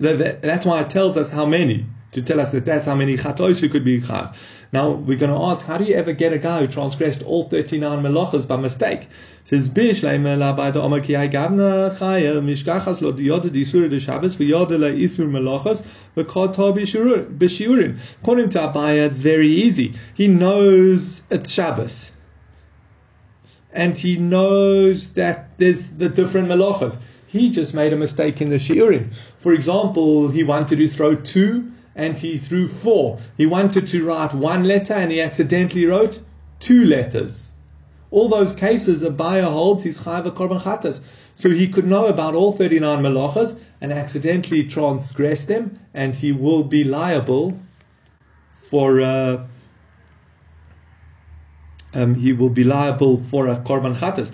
That 0.00 0.42
That's 0.42 0.64
why 0.64 0.80
it 0.82 0.90
tells 0.90 1.16
us 1.16 1.30
how 1.30 1.44
many 1.44 1.86
to 2.12 2.22
tell 2.22 2.40
us 2.40 2.52
that 2.52 2.64
that's 2.64 2.86
how 2.86 2.94
many 2.94 3.16
chatos 3.16 3.62
you 3.62 3.68
could 3.68 3.84
be. 3.84 4.02
Now 4.72 4.92
we're 4.92 5.18
going 5.18 5.30
to 5.30 5.44
ask, 5.46 5.66
how 5.66 5.78
do 5.78 5.84
you 5.84 5.94
ever 5.94 6.12
get 6.12 6.32
a 6.32 6.38
guy 6.38 6.60
who 6.60 6.66
transgressed 6.66 7.22
all 7.22 7.44
39 7.44 8.02
melachas 8.02 8.46
by 8.46 8.56
mistake? 8.56 9.08
Says 9.48 9.70
by 9.70 9.88
the 9.88 10.82
omer 10.82 11.00
ki 11.00 11.14
gavna 11.14 11.90
chaya 11.96 12.38
mishkachas 12.42 13.00
lo 13.00 13.14
diyoda 13.14 13.48
disur 13.48 13.88
de 13.88 13.98
Shabbos 13.98 14.36
v'yoda 14.36 14.78
le 14.78 14.92
isur 14.92 15.26
melachas 15.26 15.82
v'kota 16.14 16.70
b'shiurin. 16.76 17.96
According 18.20 18.50
to 18.50 18.58
Abaya, 18.58 19.06
it's 19.06 19.20
very 19.20 19.48
easy. 19.48 19.94
He 20.12 20.28
knows 20.28 21.22
it's 21.30 21.50
Shabbos. 21.50 22.12
And 23.72 23.96
he 23.96 24.18
knows 24.18 25.14
that 25.14 25.56
there's 25.56 25.92
the 25.92 26.10
different 26.10 26.48
melachas. 26.48 26.98
He 27.26 27.48
just 27.48 27.72
made 27.72 27.94
a 27.94 27.96
mistake 27.96 28.42
in 28.42 28.50
the 28.50 28.56
shiurin. 28.56 29.14
For 29.38 29.54
example, 29.54 30.28
he 30.28 30.44
wanted 30.44 30.76
to 30.76 30.88
throw 30.88 31.14
two 31.14 31.72
and 31.94 32.18
he 32.18 32.36
threw 32.36 32.68
four. 32.68 33.18
He 33.38 33.46
wanted 33.46 33.86
to 33.86 34.04
write 34.04 34.34
one 34.34 34.64
letter 34.64 34.92
and 34.92 35.10
he 35.10 35.22
accidentally 35.22 35.86
wrote 35.86 36.20
two 36.60 36.84
letters. 36.84 37.50
All 38.10 38.28
those 38.28 38.52
cases, 38.52 39.02
Abaya 39.02 39.44
holds 39.44 39.82
his 39.82 39.98
chayva 40.00 40.30
korban 40.30 40.60
chatas. 40.60 41.00
So 41.34 41.50
he 41.50 41.68
could 41.68 41.86
know 41.86 42.06
about 42.06 42.34
all 42.34 42.52
39 42.52 43.02
malachas 43.02 43.58
and 43.80 43.92
accidentally 43.92 44.64
transgress 44.64 45.44
them, 45.44 45.78
and 45.94 46.14
he 46.14 46.32
will 46.32 46.64
be 46.64 46.84
liable 46.84 47.60
for. 48.52 49.00
Uh, 49.00 49.46
um, 51.98 52.14
he 52.14 52.32
will 52.32 52.48
be 52.48 52.64
liable 52.64 53.18
for 53.18 53.48
a 53.48 53.56
korban 53.56 53.96
chatas. 53.96 54.30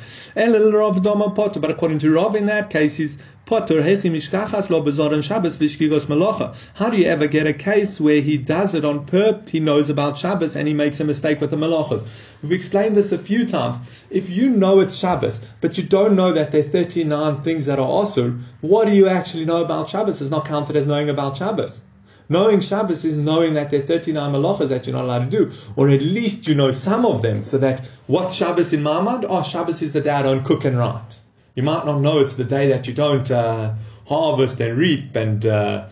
But 1.60 1.70
according 1.70 1.98
to 2.00 2.12
Rav, 2.12 2.36
in 2.36 2.46
that 2.46 2.68
case, 2.70 2.96
he's 2.96 3.16
potter 3.46 3.76
mishkachas 3.76 4.70
lo 4.70 4.82
bezoran 4.82 5.22
Shabbos 5.22 5.56
v'shkigos 5.56 6.06
melacha. 6.06 6.70
How 6.74 6.90
do 6.90 6.96
you 6.98 7.06
ever 7.06 7.26
get 7.26 7.46
a 7.46 7.52
case 7.52 8.00
where 8.00 8.20
he 8.20 8.36
does 8.36 8.74
it 8.74 8.84
on 8.84 9.06
purpose? 9.06 9.50
He 9.50 9.60
knows 9.60 9.88
about 9.88 10.18
Shabbos 10.18 10.56
and 10.56 10.68
he 10.68 10.74
makes 10.74 11.00
a 11.00 11.04
mistake 11.04 11.40
with 11.40 11.50
the 11.50 11.56
melachas. 11.56 12.04
We've 12.42 12.52
explained 12.52 12.96
this 12.96 13.12
a 13.12 13.18
few 13.18 13.46
times. 13.46 13.78
If 14.10 14.28
you 14.30 14.50
know 14.50 14.80
it's 14.80 14.96
Shabbos, 14.96 15.40
but 15.60 15.78
you 15.78 15.84
don't 15.84 16.14
know 16.14 16.32
that 16.32 16.52
there 16.52 16.60
are 16.60 16.68
39 16.68 17.40
things 17.42 17.66
that 17.66 17.78
are 17.78 17.86
also, 17.86 18.32
what 18.60 18.86
do 18.86 18.92
you 18.92 19.08
actually 19.08 19.44
know 19.46 19.64
about 19.64 19.88
Shabbos? 19.88 20.20
It's 20.20 20.30
not 20.30 20.46
counted 20.46 20.76
as 20.76 20.86
knowing 20.86 21.08
about 21.08 21.36
Shabbos. 21.36 21.80
Knowing 22.28 22.60
Shabbos 22.60 23.04
is 23.04 23.16
knowing 23.16 23.54
that 23.54 23.70
there 23.70 23.80
are 23.80 23.82
39 23.82 24.32
malachas 24.32 24.68
that 24.68 24.86
you're 24.86 24.96
not 24.96 25.04
allowed 25.04 25.30
to 25.30 25.36
do, 25.36 25.52
or 25.76 25.90
at 25.90 26.00
least 26.00 26.48
you 26.48 26.54
know 26.54 26.70
some 26.70 27.04
of 27.04 27.20
them, 27.22 27.44
so 27.44 27.58
that 27.58 27.86
what's 28.06 28.34
Shabbos 28.34 28.72
in 28.72 28.82
Mamad? 28.82 29.26
Oh, 29.28 29.42
Shabbos 29.42 29.82
is 29.82 29.92
the 29.92 30.00
day 30.00 30.10
I 30.10 30.22
don't 30.22 30.44
cook 30.44 30.64
and 30.64 30.78
write. 30.78 31.18
You 31.54 31.62
might 31.62 31.84
not 31.84 32.00
know 32.00 32.18
it's 32.20 32.34
the 32.34 32.44
day 32.44 32.68
that 32.68 32.88
you 32.88 32.94
don't 32.94 33.30
uh, 33.30 33.74
harvest 34.08 34.58
and 34.60 34.76
reap 34.76 35.14
and, 35.14 35.44
uh, 35.44 35.88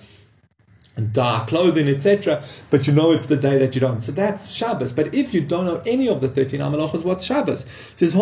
and 0.96 1.12
dye 1.12 1.44
clothing, 1.46 1.86
etc., 1.88 2.42
but 2.70 2.86
you 2.86 2.94
know 2.94 3.12
it's 3.12 3.26
the 3.26 3.36
day 3.36 3.58
that 3.58 3.74
you 3.74 3.80
don't. 3.80 4.00
So 4.00 4.12
that's 4.12 4.52
Shabbos. 4.52 4.92
But 4.92 5.14
if 5.14 5.34
you 5.34 5.42
don't 5.42 5.66
know 5.66 5.82
any 5.86 6.08
of 6.08 6.22
the 6.22 6.28
39 6.28 6.72
malachas, 6.72 7.04
what's 7.04 7.24
Shabbos? 7.24 7.62
It 7.62 7.98
says, 7.98 8.16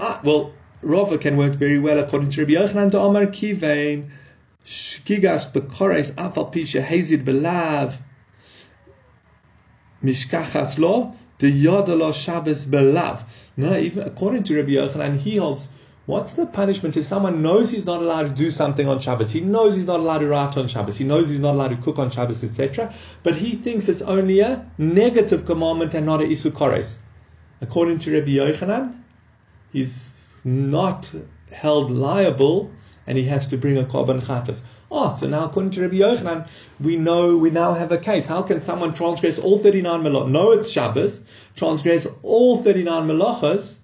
ah, 0.00 0.20
well, 0.22 0.52
Rava 0.82 1.18
can 1.18 1.36
work 1.36 1.54
very 1.54 1.78
well 1.78 1.98
according 1.98 2.30
to 2.30 2.40
Rabbi 2.42 2.52
Yochanan 2.52 2.90
to 2.92 2.98
Omar 2.98 3.26
Kivain. 3.26 4.10
Shkigas 4.64 5.52
bekores 5.52 6.12
afal 6.14 6.52
pisha 6.52 6.82
hazid 6.82 7.24
belav 7.24 7.98
mishkachas 10.02 10.78
lo 10.78 11.14
the 11.38 11.64
yodalo 11.64 12.14
Shabbos 12.14 12.64
belav. 12.64 13.24
No, 13.56 13.76
even 13.76 14.04
according 14.06 14.44
to 14.44 14.56
Rabbi 14.56 14.72
Yochanan, 14.72 15.18
he 15.18 15.36
holds. 15.36 15.68
What's 16.06 16.32
the 16.32 16.44
punishment 16.44 16.98
if 16.98 17.06
someone 17.06 17.40
knows 17.40 17.70
he's 17.70 17.86
not 17.86 18.02
allowed 18.02 18.24
to 18.28 18.34
do 18.34 18.50
something 18.50 18.86
on 18.86 19.00
Shabbos? 19.00 19.32
He 19.32 19.40
knows 19.40 19.74
he's 19.74 19.86
not 19.86 20.00
allowed 20.00 20.18
to 20.18 20.28
write 20.28 20.56
on 20.58 20.68
Shabbos. 20.68 20.98
He 20.98 21.04
knows 21.04 21.30
he's 21.30 21.40
not 21.40 21.54
allowed 21.54 21.68
to 21.68 21.78
cook 21.78 21.98
on 21.98 22.10
Shabbos, 22.10 22.44
etc. 22.44 22.92
But 23.22 23.36
he 23.36 23.52
thinks 23.54 23.88
it's 23.88 24.02
only 24.02 24.40
a 24.40 24.70
negative 24.76 25.46
commandment 25.46 25.94
and 25.94 26.04
not 26.04 26.20
a 26.20 26.24
isukores. 26.24 26.98
According 27.62 28.00
to 28.00 28.12
Rabbi 28.12 28.32
Yochanan, 28.32 29.00
he's 29.72 30.36
not 30.44 31.10
held 31.50 31.90
liable 31.90 32.70
and 33.06 33.18
he 33.18 33.24
has 33.24 33.46
to 33.48 33.56
bring 33.56 33.78
a 33.78 33.82
korban 33.82 34.20
chatas. 34.20 34.62
Oh, 34.90 35.04
ah, 35.04 35.10
so 35.10 35.28
now 35.28 35.44
according 35.44 35.72
to 35.72 35.82
Rabbi 35.82 35.96
Yochanan, 35.96 36.48
we 36.80 36.96
know 36.96 37.36
we 37.36 37.50
now 37.50 37.74
have 37.74 37.92
a 37.92 37.98
case. 37.98 38.26
How 38.26 38.42
can 38.42 38.60
someone 38.60 38.94
transgress 38.94 39.38
all 39.38 39.58
39 39.58 40.02
melachas? 40.02 40.30
No, 40.30 40.52
it's 40.52 40.70
Shabbos. 40.70 41.20
Transgress 41.56 42.06
all 42.22 42.58
39 42.62 43.08
melachas 43.08 43.76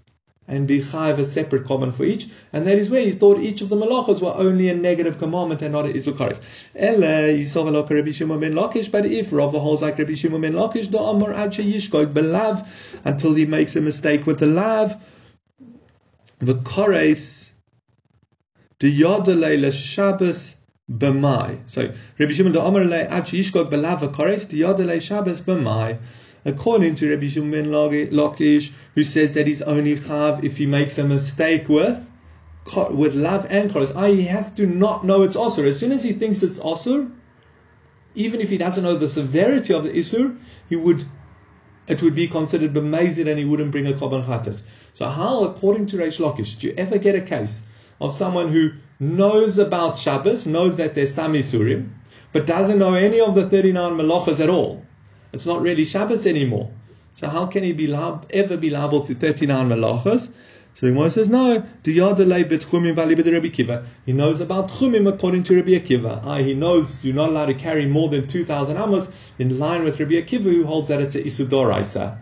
and 0.51 0.67
be 0.67 0.81
chayiv 0.81 1.19
a 1.19 1.25
separate 1.25 1.65
korban 1.65 1.95
for 1.95 2.05
each. 2.05 2.29
And 2.53 2.67
that 2.67 2.77
is 2.77 2.91
where 2.91 3.03
he 3.03 3.13
thought 3.13 3.39
each 3.41 3.63
of 3.63 3.69
the 3.69 3.77
melachas 3.77 4.21
were 4.21 4.35
only 4.35 4.69
a 4.69 4.75
negative 4.75 5.19
commandment 5.19 5.63
and 5.63 5.73
not 5.73 5.87
an 5.87 5.93
isukaris. 5.93 6.67
Ela 6.75 7.31
yisov 7.33 7.89
Rabbi 7.89 8.11
Shimon 8.11 8.41
ben 8.41 8.55
Lakish. 8.55 8.91
But 8.91 9.07
if 9.07 9.33
Rava 9.33 9.61
holds 9.61 9.83
like 9.83 9.99
Rabbi 9.99 10.15
Shimon 10.15 10.41
ben 10.41 10.55
Lakish, 10.55 10.91
the 10.91 10.99
Amar 10.99 11.33
ad 11.33 11.53
yishkog 11.53 12.13
belav 12.13 12.67
until 13.05 13.35
he 13.35 13.47
makes 13.47 13.77
a 13.77 13.81
mistake 13.81 14.27
with 14.27 14.41
the 14.41 14.47
lav. 14.47 15.01
The 16.41 16.55
kores 16.55 17.51
the 18.81 19.01
Yodalei 19.01 19.73
Shabbos 19.73 20.57
b'mai. 20.91 21.59
So 21.67 21.93
Rabbi 22.19 22.33
Shimon 22.33 22.53
the 22.53 22.63
Amar 22.63 22.85
le 22.85 23.07
Yishkog 23.07 23.71
b'lava 23.71 24.13
kores 24.13 24.49
the 24.49 24.63
Yodalei 24.63 25.01
Shabbos 25.01 25.43
b'mai. 25.43 25.99
According 26.47 26.95
to 26.97 27.11
Rabbi 27.11 27.29
Shimon 27.29 27.67
Lakish, 27.67 28.73
who 28.95 29.03
says 29.03 29.35
that 29.35 29.47
he's 29.47 29.61
only 29.63 29.95
chav 29.97 30.43
if 30.43 30.57
he 30.57 30.65
makes 30.65 30.97
a 30.99 31.05
mistake 31.05 31.69
with 31.69 32.07
with 32.91 33.15
love 33.15 33.47
and 33.51 33.71
chorus, 33.71 33.93
i.e., 33.97 34.15
he 34.15 34.23
has 34.25 34.51
to 34.53 34.67
not 34.67 35.05
know 35.05 35.23
it's 35.23 35.37
osur. 35.37 35.65
As 35.65 35.79
soon 35.79 35.93
as 35.93 36.03
he 36.03 36.13
thinks 36.13 36.43
it's 36.43 36.59
osur, 36.59 37.11
even 38.15 38.41
if 38.41 38.49
he 38.49 38.59
doesn't 38.59 38.83
know 38.83 38.95
the 38.95 39.09
severity 39.09 39.75
of 39.75 39.85
the 39.85 39.91
isur, 39.91 40.39
he 40.69 40.77
would 40.77 41.05
it 41.87 42.03
would 42.03 42.15
be 42.15 42.29
considered 42.29 42.73
b'mazid 42.73 43.29
and 43.29 43.39
he 43.39 43.45
wouldn't 43.45 43.73
bring 43.73 43.87
a 43.87 43.93
korban 43.93 44.25
chatas. 44.25 44.63
So 44.95 45.07
how, 45.07 45.45
according 45.45 45.87
to 45.87 45.99
Reish 45.99 46.19
Lakish, 46.19 46.59
do 46.59 46.69
you 46.69 46.75
ever 46.79 46.97
get 46.97 47.15
a 47.15 47.21
case 47.21 47.63
of 48.01 48.13
someone 48.13 48.49
who 48.49 48.73
knows 48.99 49.59
about 49.59 49.99
Shabbos, 49.99 50.47
knows 50.47 50.77
that 50.77 50.95
there's 50.95 51.13
some 51.15 51.35
Isurim, 51.35 51.91
but 52.33 52.47
doesn't 52.47 52.79
know 52.79 52.95
any 52.95 53.21
of 53.21 53.35
the 53.35 53.49
39 53.49 53.93
melachas 53.93 54.41
at 54.41 54.49
all. 54.49 54.85
It's 55.33 55.47
not 55.47 55.63
really 55.63 55.85
Shabbos 55.85 56.27
anymore. 56.27 56.71
So 57.15 57.29
how 57.29 57.47
can 57.47 57.63
he 57.63 57.73
be 57.73 57.87
lab, 57.87 58.27
ever 58.31 58.57
be 58.57 58.71
liable 58.71 59.01
to 59.03 59.15
39 59.15 59.69
melachas? 59.69 60.31
So 60.75 60.87
the 60.87 60.93
Gemara 60.93 61.11
says, 61.11 61.29
no. 61.29 61.63
He 61.83 61.93
knows 61.99 62.21
about 64.41 64.69
Chumim 64.71 65.09
according 65.09 65.43
to 65.43 65.57
Rabbi 65.57 65.71
Akiva. 65.73 66.21
Ah, 66.25 66.37
he 66.37 66.55
knows 66.55 67.05
you're 67.05 67.15
not 67.15 67.29
allowed 67.31 67.47
to 67.47 67.55
carry 67.55 67.87
more 67.87 68.09
than 68.09 68.27
2,000 68.27 68.77
amos 68.77 69.33
in 69.39 69.59
line 69.59 69.85
with 69.85 69.99
Rabbi 70.01 70.13
Akiva, 70.13 70.45
who 70.45 70.65
holds 70.65 70.89
that 70.89 71.03
it's 71.03 71.15
a 71.17 71.23
Isudoraisa. 71.23 72.19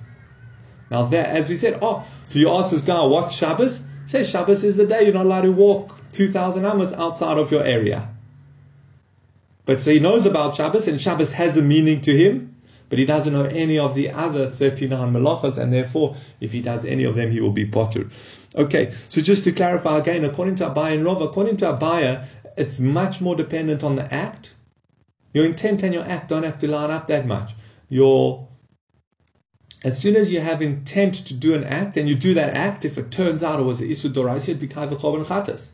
Now 0.90 1.04
that, 1.04 1.28
as 1.28 1.48
we 1.48 1.56
said, 1.56 1.78
oh, 1.82 2.04
so 2.24 2.38
you 2.38 2.50
ask 2.50 2.70
this 2.70 2.82
guy, 2.82 3.04
what's 3.04 3.36
Shabbos? 3.36 3.82
Says 4.08 4.30
Shabbos 4.30 4.64
is 4.64 4.76
the 4.76 4.86
day 4.86 5.04
you're 5.04 5.12
not 5.12 5.26
allowed 5.26 5.42
to 5.42 5.52
walk 5.52 5.94
2,000 6.12 6.64
amos 6.64 6.94
outside 6.94 7.36
of 7.36 7.50
your 7.52 7.62
area. 7.62 8.08
But 9.66 9.82
so 9.82 9.92
he 9.92 10.00
knows 10.00 10.24
about 10.24 10.56
Shabbos, 10.56 10.88
and 10.88 10.98
Shabbos 10.98 11.32
has 11.32 11.58
a 11.58 11.62
meaning 11.62 12.00
to 12.00 12.16
him, 12.16 12.56
but 12.88 12.98
he 12.98 13.04
doesn't 13.04 13.34
know 13.34 13.44
any 13.44 13.78
of 13.78 13.94
the 13.94 14.10
other 14.10 14.48
39 14.48 15.12
malachas, 15.12 15.58
and 15.58 15.70
therefore, 15.70 16.16
if 16.40 16.52
he 16.52 16.62
does 16.62 16.86
any 16.86 17.04
of 17.04 17.16
them, 17.16 17.30
he 17.30 17.42
will 17.42 17.52
be 17.52 17.66
potter. 17.66 18.08
Okay, 18.54 18.94
so 19.10 19.20
just 19.20 19.44
to 19.44 19.52
clarify 19.52 19.98
again, 19.98 20.24
according 20.24 20.54
to 20.54 20.70
Abaya 20.70 20.94
and 20.94 21.06
according 21.06 21.58
to 21.58 21.66
Abaya, 21.66 22.26
it's 22.56 22.80
much 22.80 23.20
more 23.20 23.36
dependent 23.36 23.84
on 23.84 23.96
the 23.96 24.10
act. 24.12 24.54
Your 25.34 25.44
intent 25.44 25.82
and 25.82 25.92
your 25.92 26.04
act 26.04 26.30
don't 26.30 26.44
have 26.44 26.58
to 26.60 26.66
line 26.66 26.90
up 26.90 27.08
that 27.08 27.26
much. 27.26 27.54
Your 27.90 28.47
as 29.84 30.00
soon 30.00 30.16
as 30.16 30.32
you 30.32 30.40
have 30.40 30.60
intent 30.60 31.14
to 31.26 31.34
do 31.34 31.54
an 31.54 31.64
act 31.64 31.96
and 31.96 32.08
you 32.08 32.14
do 32.14 32.34
that 32.34 32.54
act, 32.54 32.84
if 32.84 32.98
it 32.98 33.10
turns 33.10 33.42
out 33.42 33.60
it 33.60 33.64
was 33.64 33.80
an 33.80 33.88
Isud 33.88 34.12
Doraisa, 34.12 34.50
it'd 34.50 34.60
be 34.60 34.66
Kaiva 34.66 34.96
Korban 34.96 35.24
Chatas. 35.24 35.70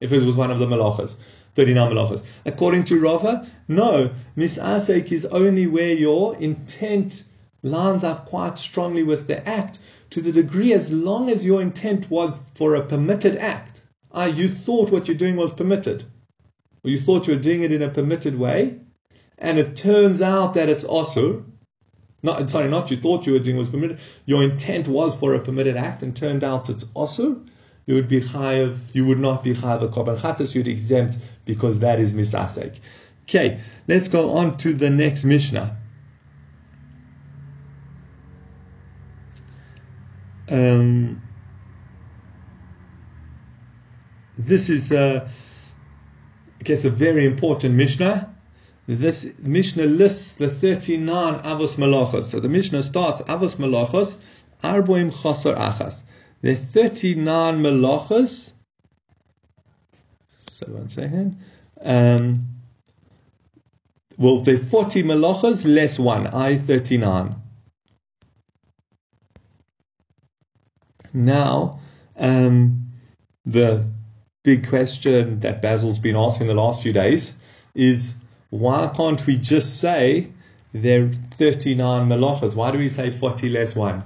If 0.00 0.12
it 0.12 0.22
was 0.22 0.36
one 0.36 0.50
of 0.50 0.58
the 0.58 0.66
Malachas, 0.66 1.16
39 1.54 1.92
Malachas. 1.92 2.24
According 2.46 2.84
to 2.84 3.00
Rava, 3.00 3.46
no. 3.68 4.10
Misasek 4.36 5.12
is 5.12 5.26
only 5.26 5.66
where 5.66 5.92
your 5.92 6.36
intent 6.38 7.24
lines 7.62 8.04
up 8.04 8.26
quite 8.26 8.58
strongly 8.58 9.02
with 9.02 9.26
the 9.26 9.46
act 9.48 9.78
to 10.10 10.20
the 10.20 10.32
degree 10.32 10.72
as 10.72 10.90
long 10.90 11.30
as 11.30 11.44
your 11.44 11.60
intent 11.60 12.10
was 12.10 12.50
for 12.54 12.74
a 12.74 12.84
permitted 12.84 13.36
act. 13.36 13.82
Ah, 14.12 14.26
you 14.26 14.48
thought 14.48 14.90
what 14.90 15.08
you're 15.08 15.16
doing 15.16 15.36
was 15.36 15.52
permitted. 15.52 16.04
Or 16.82 16.90
you 16.90 16.98
thought 16.98 17.26
you 17.26 17.34
were 17.34 17.40
doing 17.40 17.62
it 17.62 17.72
in 17.72 17.82
a 17.82 17.88
permitted 17.88 18.38
way, 18.38 18.78
and 19.38 19.58
it 19.58 19.76
turns 19.76 20.22
out 20.22 20.54
that 20.54 20.68
it's 20.68 20.84
also 20.84 21.44
not 22.24 22.50
sorry, 22.50 22.68
not 22.68 22.90
you 22.90 22.96
thought 22.96 23.26
you 23.26 23.32
were 23.32 23.38
doing 23.38 23.56
was 23.56 23.68
permitted. 23.68 24.00
Your 24.26 24.42
intent 24.42 24.88
was 24.88 25.14
for 25.14 25.34
a 25.34 25.40
permitted 25.40 25.76
act, 25.76 26.02
and 26.02 26.14
turned 26.14 26.42
out 26.42 26.68
it's 26.68 26.86
also. 26.94 27.40
You 27.86 27.94
would 27.94 28.08
be 28.08 28.18
chayiv. 28.20 28.94
You 28.94 29.06
would 29.06 29.18
not 29.20 29.44
be 29.44 29.52
chayiv 29.52 29.82
a 29.82 29.88
korban 29.88 30.18
chatas. 30.18 30.54
You'd 30.54 30.66
exempt 30.66 31.18
because 31.44 31.78
that 31.80 32.00
is 32.00 32.14
misasek. 32.14 32.80
Okay, 33.24 33.60
let's 33.86 34.08
go 34.08 34.30
on 34.30 34.56
to 34.58 34.72
the 34.72 34.90
next 34.90 35.24
mishnah. 35.24 35.76
Um, 40.48 41.22
this 44.36 44.68
is 44.68 44.92
uh, 44.92 45.28
Okay, 46.64 46.72
it's 46.72 46.86
a 46.86 46.90
very 46.90 47.26
important 47.26 47.74
Mishnah. 47.74 48.33
This 48.86 49.32
Mishnah 49.38 49.84
lists 49.84 50.32
the 50.32 50.48
39 50.48 51.40
Avos 51.40 51.76
Malachos. 51.76 52.24
So 52.24 52.40
the 52.40 52.48
Mishnah 52.48 52.82
starts 52.82 53.22
Avos 53.22 53.56
Malachos, 53.56 54.18
Arboim 54.62 55.10
Chosar 55.10 55.56
Achas. 55.56 56.02
Are 56.44 56.54
39 56.54 57.62
Malachos. 57.62 58.52
So 60.50 60.66
one 60.66 60.88
second. 60.90 61.38
Um, 61.80 62.46
well, 64.18 64.38
are 64.48 64.56
40 64.58 65.02
Malachos 65.02 65.64
less 65.64 65.98
one, 65.98 66.26
I 66.28 66.56
39. 66.56 67.36
Now, 71.14 71.80
um, 72.16 72.90
the 73.46 73.88
big 74.42 74.68
question 74.68 75.40
that 75.40 75.62
Basil's 75.62 75.98
been 75.98 76.16
asking 76.16 76.48
the 76.48 76.54
last 76.54 76.82
few 76.82 76.92
days 76.92 77.34
is 77.74 78.14
why 78.54 78.88
can't 78.94 79.26
we 79.26 79.36
just 79.36 79.80
say 79.80 80.28
there 80.72 81.06
are 81.06 81.08
39 81.08 82.08
malachas? 82.08 82.54
Why 82.54 82.70
do 82.70 82.78
we 82.78 82.88
say 82.88 83.10
40 83.10 83.48
less 83.48 83.74
one? 83.74 84.04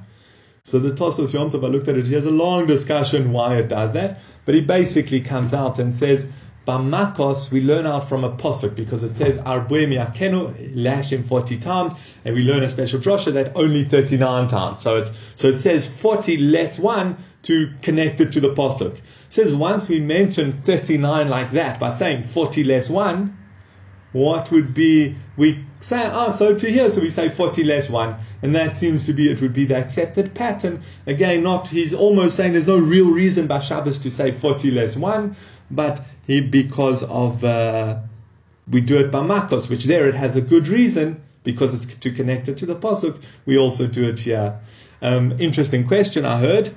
So 0.63 0.79
the 0.79 0.91
Tosfos 0.91 1.35
Yom 1.35 1.51
Tov, 1.51 1.63
I 1.65 1.69
looked 1.69 1.87
at 1.89 1.99
it, 1.99 2.07
he 2.07 2.15
has 2.15 2.25
a 2.25 2.31
long 2.31 2.67
discussion 2.67 3.33
why 3.33 3.57
it 3.57 3.69
does 3.69 3.93
that, 3.93 4.21
but 4.47 4.55
he 4.55 4.63
basically 4.63 5.21
comes 5.21 5.53
out 5.53 5.79
and 5.79 5.95
says, 5.95 6.33
Bamakos, 6.67 7.51
we 7.51 7.61
learn 7.61 7.85
out 7.85 8.09
from 8.09 8.25
a 8.25 8.31
posuk 8.31 8.75
because 8.75 9.03
it 9.03 9.15
says 9.15 9.39
Arbuim 9.41 9.93
Yakenu, 9.95 10.73
lash 10.75 11.13
him 11.13 11.25
40 11.25 11.59
times, 11.59 12.17
and 12.25 12.35
we 12.35 12.43
learn 12.43 12.63
a 12.63 12.71
special 12.71 13.01
drosha 13.01 13.31
that 13.35 13.53
only 13.55 13.85
39 13.85 14.49
times. 14.49 14.81
So 14.81 14.97
it's 14.97 15.13
so 15.37 15.49
it 15.49 15.59
says 15.59 15.87
40 15.87 16.39
less 16.39 16.79
one 16.79 17.19
to 17.43 17.71
connect 17.83 18.21
it 18.23 18.33
to 18.33 18.41
the 18.41 18.55
posuk. 18.55 18.97
It 18.97 19.03
says 19.29 19.55
once 19.55 19.91
we 19.91 20.01
mention 20.01 20.53
39 20.53 21.29
like 21.29 21.51
that 21.51 21.79
by 21.79 21.91
saying 21.91 22.23
40 22.23 22.65
less 22.65 22.89
one, 22.89 23.39
what 24.13 24.51
would 24.51 24.73
be 24.73 25.15
we 25.37 25.65
say 25.81 26.07
ah 26.07 26.31
so 26.31 26.57
to 26.57 26.71
here 26.71 26.91
so 26.91 27.01
we 27.01 27.11
say 27.11 27.29
40 27.29 27.65
less 27.65 27.91
one. 27.91 28.17
And 28.43 28.55
that 28.55 28.77
seems 28.77 29.05
to 29.05 29.13
be 29.13 29.31
it 29.31 29.41
would 29.41 29.53
be 29.53 29.65
the 29.65 29.77
accepted 29.77 30.35
pattern. 30.35 30.81
Again 31.07 31.43
not 31.43 31.69
he's 31.69 31.93
almost 31.95 32.37
saying 32.37 32.53
there's 32.53 32.67
no 32.67 32.79
real 32.79 33.11
reason 33.11 33.47
by 33.47 33.61
Shabbos 33.61 33.99
to 34.01 34.11
say 34.11 34.33
40 34.33 34.71
less 34.71 34.97
one 34.97 35.37
but 35.71 36.05
he 36.27 36.41
because 36.41 37.03
of 37.05 37.45
uh, 37.45 37.99
we 38.71 38.81
do 38.81 38.99
it 38.99 39.11
by 39.11 39.21
makos 39.21 39.69
which 39.69 39.85
there 39.85 40.09
it 40.09 40.15
has 40.15 40.37
a 40.37 40.41
good 40.41 40.69
reason 40.69 41.23
because 41.45 41.73
it's 41.73 41.95
to 41.95 42.11
connect 42.11 42.49
it 42.49 42.57
to 42.59 42.67
the 42.67 42.75
pasuk. 42.75 43.23
We 43.47 43.57
also 43.59 43.87
do 43.87 44.09
it 44.09 44.21
here. 44.21 44.59
Um, 45.01 45.33
interesting 45.41 45.87
question 45.87 46.25
I 46.25 46.39
heard. 46.39 46.75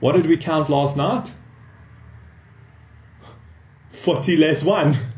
What 0.00 0.12
did 0.12 0.26
we 0.26 0.36
count 0.36 0.68
last 0.68 0.96
night? 0.96 1.32
40 3.90 4.36
less 4.36 4.62
one 4.62 4.94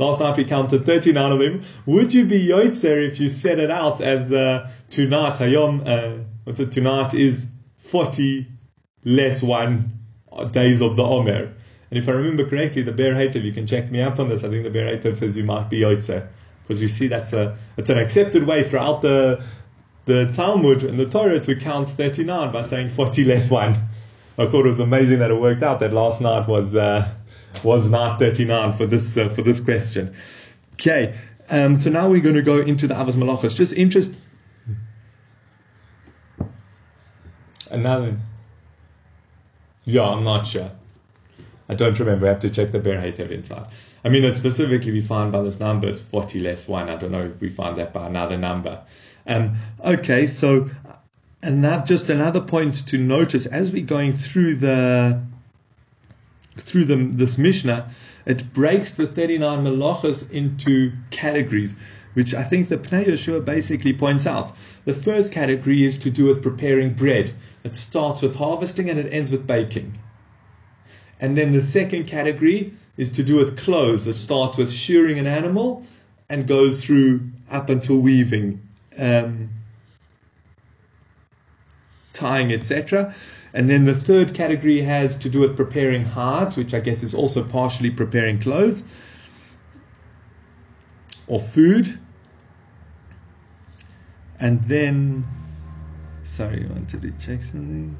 Last 0.00 0.18
night 0.18 0.34
we 0.38 0.44
counted 0.44 0.86
39 0.86 1.32
of 1.32 1.38
them. 1.40 1.62
Would 1.84 2.14
you 2.14 2.24
be 2.24 2.48
Yotzer 2.48 3.06
if 3.06 3.20
you 3.20 3.28
set 3.28 3.58
it 3.58 3.70
out 3.70 4.00
as 4.00 4.32
uh, 4.32 4.70
tonight, 4.88 5.34
Hayom, 5.34 5.86
uh, 5.86 6.22
what's 6.44 6.58
it, 6.58 6.72
tonight 6.72 7.12
is 7.12 7.46
40 7.76 8.46
less 9.04 9.42
one 9.42 9.92
days 10.52 10.80
of 10.80 10.96
the 10.96 11.04
Omer? 11.04 11.52
And 11.90 11.98
if 11.98 12.08
I 12.08 12.12
remember 12.12 12.48
correctly, 12.48 12.80
the 12.80 12.92
Be'er 12.92 13.12
Hatev, 13.12 13.44
you 13.44 13.52
can 13.52 13.66
check 13.66 13.90
me 13.90 14.00
up 14.00 14.18
on 14.18 14.30
this, 14.30 14.42
I 14.42 14.48
think 14.48 14.64
the 14.64 14.70
Hatev 14.70 15.16
says 15.16 15.36
you 15.36 15.44
might 15.44 15.68
be 15.68 15.80
Yotzer. 15.80 16.26
Because 16.62 16.80
you 16.80 16.88
see 16.88 17.06
that's 17.06 17.34
a, 17.34 17.58
it's 17.76 17.90
an 17.90 17.98
accepted 17.98 18.46
way 18.46 18.62
throughout 18.62 19.02
the, 19.02 19.44
the 20.06 20.32
Talmud 20.32 20.82
and 20.82 20.98
the 20.98 21.10
Torah 21.10 21.40
to 21.40 21.54
count 21.56 21.90
39 21.90 22.50
by 22.50 22.62
saying 22.62 22.88
40 22.88 23.24
less 23.24 23.50
one. 23.50 23.78
I 24.38 24.46
thought 24.46 24.64
it 24.64 24.68
was 24.68 24.80
amazing 24.80 25.18
that 25.18 25.30
it 25.30 25.38
worked 25.38 25.62
out 25.62 25.80
that 25.80 25.92
last 25.92 26.22
night 26.22 26.48
was, 26.48 26.74
uh, 26.74 27.06
was 27.62 27.88
not 27.88 28.18
39 28.18 28.72
for 28.72 28.86
this 28.86 29.16
uh, 29.16 29.28
for 29.28 29.42
this 29.42 29.60
question. 29.60 30.14
Okay, 30.74 31.14
um, 31.50 31.76
so 31.76 31.90
now 31.90 32.08
we're 32.08 32.22
going 32.22 32.36
to 32.36 32.42
go 32.42 32.60
into 32.60 32.86
the 32.86 32.94
Avos 32.94 33.14
Malachos. 33.14 33.56
Just 33.56 33.74
interest. 33.74 34.14
Another. 37.70 38.16
Yeah, 39.84 40.08
I'm 40.08 40.24
not 40.24 40.46
sure. 40.46 40.70
I 41.68 41.74
don't 41.74 41.98
remember. 41.98 42.26
I 42.26 42.30
have 42.30 42.40
to 42.40 42.50
check 42.50 42.72
the 42.72 42.80
Be'er 42.80 43.00
Hatev 43.00 43.30
inside. 43.30 43.66
I 44.04 44.08
mean, 44.08 44.24
it's 44.24 44.38
specifically 44.38 44.92
we 44.92 45.00
find 45.00 45.30
by 45.30 45.42
this 45.42 45.60
number, 45.60 45.86
it's 45.86 46.00
40 46.00 46.40
less 46.40 46.66
1. 46.66 46.88
I 46.88 46.96
don't 46.96 47.12
know 47.12 47.26
if 47.26 47.40
we 47.40 47.48
find 47.48 47.76
that 47.76 47.92
by 47.92 48.06
another 48.06 48.36
number. 48.36 48.82
Um, 49.26 49.56
okay, 49.84 50.26
so 50.26 50.68
now 51.44 51.84
just 51.84 52.10
another 52.10 52.40
point 52.40 52.86
to 52.88 52.98
notice 52.98 53.46
as 53.46 53.72
we're 53.72 53.86
going 53.86 54.12
through 54.12 54.56
the 54.56 55.22
through 56.60 56.84
the, 56.84 56.96
this 56.96 57.38
Mishnah, 57.38 57.90
it 58.26 58.52
breaks 58.52 58.92
the 58.92 59.06
39 59.06 59.64
malachas 59.64 60.30
into 60.30 60.92
categories, 61.10 61.76
which 62.14 62.34
I 62.34 62.42
think 62.42 62.68
the 62.68 62.78
Pnei 62.78 63.06
Yeshua 63.06 63.44
basically 63.44 63.92
points 63.92 64.26
out. 64.26 64.52
The 64.84 64.94
first 64.94 65.32
category 65.32 65.84
is 65.84 65.98
to 65.98 66.10
do 66.10 66.26
with 66.26 66.42
preparing 66.42 66.94
bread. 66.94 67.32
It 67.64 67.74
starts 67.74 68.22
with 68.22 68.36
harvesting 68.36 68.90
and 68.90 68.98
it 68.98 69.12
ends 69.12 69.30
with 69.30 69.46
baking. 69.46 69.98
And 71.20 71.36
then 71.36 71.52
the 71.52 71.62
second 71.62 72.04
category 72.06 72.72
is 72.96 73.10
to 73.10 73.22
do 73.22 73.36
with 73.36 73.58
clothes. 73.58 74.06
It 74.06 74.14
starts 74.14 74.56
with 74.56 74.72
shearing 74.72 75.18
an 75.18 75.26
animal 75.26 75.84
and 76.28 76.46
goes 76.46 76.84
through 76.84 77.20
up 77.50 77.68
until 77.68 77.98
weaving, 77.98 78.60
um, 78.98 79.50
tying, 82.12 82.52
etc. 82.52 83.14
And 83.52 83.68
then 83.68 83.84
the 83.84 83.94
third 83.94 84.34
category 84.34 84.80
has 84.82 85.16
to 85.16 85.28
do 85.28 85.40
with 85.40 85.56
preparing 85.56 86.04
hearts, 86.04 86.56
which 86.56 86.72
I 86.72 86.80
guess 86.80 87.02
is 87.02 87.14
also 87.14 87.42
partially 87.42 87.90
preparing 87.90 88.38
clothes 88.38 88.84
or 91.26 91.40
food. 91.40 91.98
And 94.38 94.62
then, 94.64 95.26
sorry, 96.22 96.64
I 96.64 96.72
wanted 96.72 97.02
to 97.02 97.10
check 97.12 97.42
something. 97.42 97.96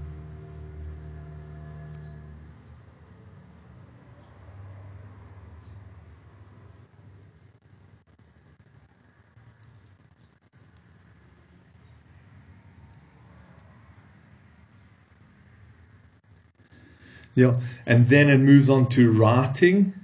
Yeah, 17.34 17.58
and 17.86 18.08
then 18.08 18.28
it 18.28 18.38
moves 18.38 18.68
on 18.68 18.88
to 18.90 19.12
writing, 19.12 19.94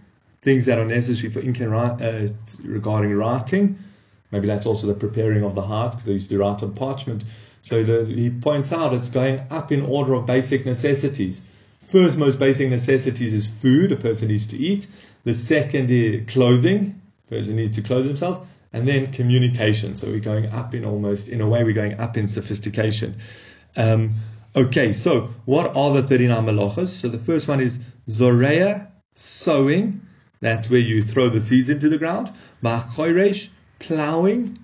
things 0.43 0.67
that 0.67 0.79
are 0.79 0.85
necessary 0.85 1.31
for 1.31 1.41
Incan 1.41 1.73
uh, 1.73 2.29
regarding 2.65 3.15
writing. 3.15 3.79
Maybe 4.31 4.47
that's 4.47 4.67
also 4.67 4.87
the 4.87 4.95
preparing 4.95 5.45
of 5.45 5.55
the 5.55 5.63
heart 5.63 5.93
because 5.93 6.05
they 6.05 6.13
used 6.13 6.31
to 6.31 6.39
write 6.39 6.63
on 6.63 6.75
parchment. 6.75 7.25
So 7.63 7.83
the, 7.83 8.05
he 8.05 8.31
points 8.31 8.73
out 8.73 8.95
it's 8.95 9.09
going 9.09 9.41
up 9.51 9.73
in 9.73 9.83
order 9.83 10.15
of 10.15 10.27
basic 10.27 10.65
necessities. 10.65 11.43
First, 11.81 12.19
most 12.19 12.39
basic 12.39 12.71
necessities 12.71 13.35
is 13.35 13.47
food, 13.47 13.93
a 13.93 13.97
person 13.97 14.29
needs 14.29 14.47
to 14.47 14.57
eat. 14.57 14.87
The 15.25 15.35
second 15.35 15.91
is 15.91 16.29
clothing, 16.31 17.01
a 17.27 17.31
person 17.31 17.57
needs 17.57 17.75
to 17.77 17.83
clothe 17.83 18.07
themselves. 18.07 18.41
And 18.73 18.87
then 18.87 19.11
communication. 19.11 19.95
So 19.95 20.09
we're 20.09 20.21
going 20.21 20.47
up 20.47 20.75
in 20.75 20.85
almost, 20.85 21.29
in 21.29 21.41
a 21.41 21.49
way, 21.49 21.65
we're 21.65 21.73
going 21.73 21.99
up 21.99 22.17
in 22.17 22.29
sophistication. 22.29 23.17
Um, 23.77 24.15
Okay, 24.57 24.95
so 24.95 25.29
what 25.45 25.77
are 25.77 25.93
the 25.93 26.03
39 26.03 26.47
malachas? 26.47 26.89
So 26.89 27.09
the 27.09 27.19
first 27.19 27.47
one 27.47 27.61
is 27.61 27.79
Zoreya, 28.09 28.91
sowing. 29.13 30.01
That's 30.41 30.71
where 30.71 30.81
you 30.81 31.03
throw 31.03 31.29
the 31.29 31.43
seeds 31.43 31.69
into 31.69 31.91
the 31.91 31.99
ground. 31.99 32.33
Ba'achoresh, 32.63 33.51
plowing. 33.81 34.59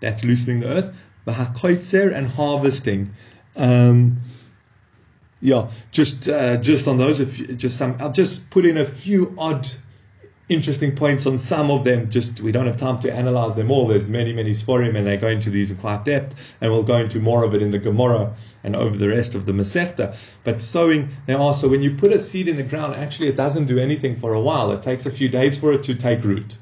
That's 0.00 0.24
loosening 0.24 0.60
the 0.60 0.68
earth. 0.68 0.96
Ba'akoitzer, 1.24 2.12
and 2.12 2.26
harvesting. 2.26 3.14
Um, 3.54 4.18
yeah, 5.40 5.70
just 5.92 6.28
uh, 6.28 6.56
just 6.56 6.88
on 6.88 6.98
those, 6.98 7.18
just 7.40 7.76
some. 7.76 7.96
I'll 8.00 8.10
just 8.10 8.50
put 8.50 8.64
in 8.64 8.76
a 8.76 8.84
few 8.84 9.36
odd 9.38 9.68
interesting 10.48 10.96
points 10.96 11.26
on 11.26 11.38
some 11.38 11.70
of 11.70 11.84
them. 11.84 12.10
Just 12.10 12.40
we 12.40 12.52
don't 12.52 12.66
have 12.66 12.76
time 12.76 12.98
to 13.00 13.12
analyze 13.12 13.54
them 13.54 13.70
all. 13.70 13.86
There's 13.86 14.08
many, 14.08 14.32
many 14.32 14.52
sporim, 14.52 14.96
and 14.96 15.06
they 15.06 15.16
go 15.16 15.28
into 15.28 15.50
these 15.50 15.70
in 15.70 15.76
quite 15.76 16.04
depth, 16.04 16.56
and 16.60 16.72
we'll 16.72 16.82
go 16.82 16.96
into 16.96 17.20
more 17.20 17.44
of 17.44 17.54
it 17.54 17.62
in 17.62 17.70
the 17.70 17.78
Gemara 17.78 18.34
and 18.64 18.74
over 18.74 18.96
the 18.96 19.08
rest 19.08 19.34
of 19.34 19.46
the 19.46 19.52
Masechta. 19.52 20.16
But 20.44 20.60
sowing, 20.60 21.10
they 21.26 21.34
are 21.34 21.54
so 21.54 21.68
when 21.68 21.82
you 21.82 21.94
put 21.94 22.12
a 22.12 22.20
seed 22.20 22.48
in 22.48 22.56
the 22.56 22.62
ground, 22.62 22.94
actually 22.94 23.28
it 23.28 23.36
doesn't 23.36 23.66
do 23.66 23.78
anything 23.78 24.14
for 24.14 24.32
a 24.32 24.40
while. 24.40 24.72
It 24.72 24.82
takes 24.82 25.06
a 25.06 25.10
few 25.10 25.28
days 25.28 25.58
for 25.58 25.72
it 25.72 25.82
to 25.84 25.94
take 25.94 26.24
root. 26.24 26.58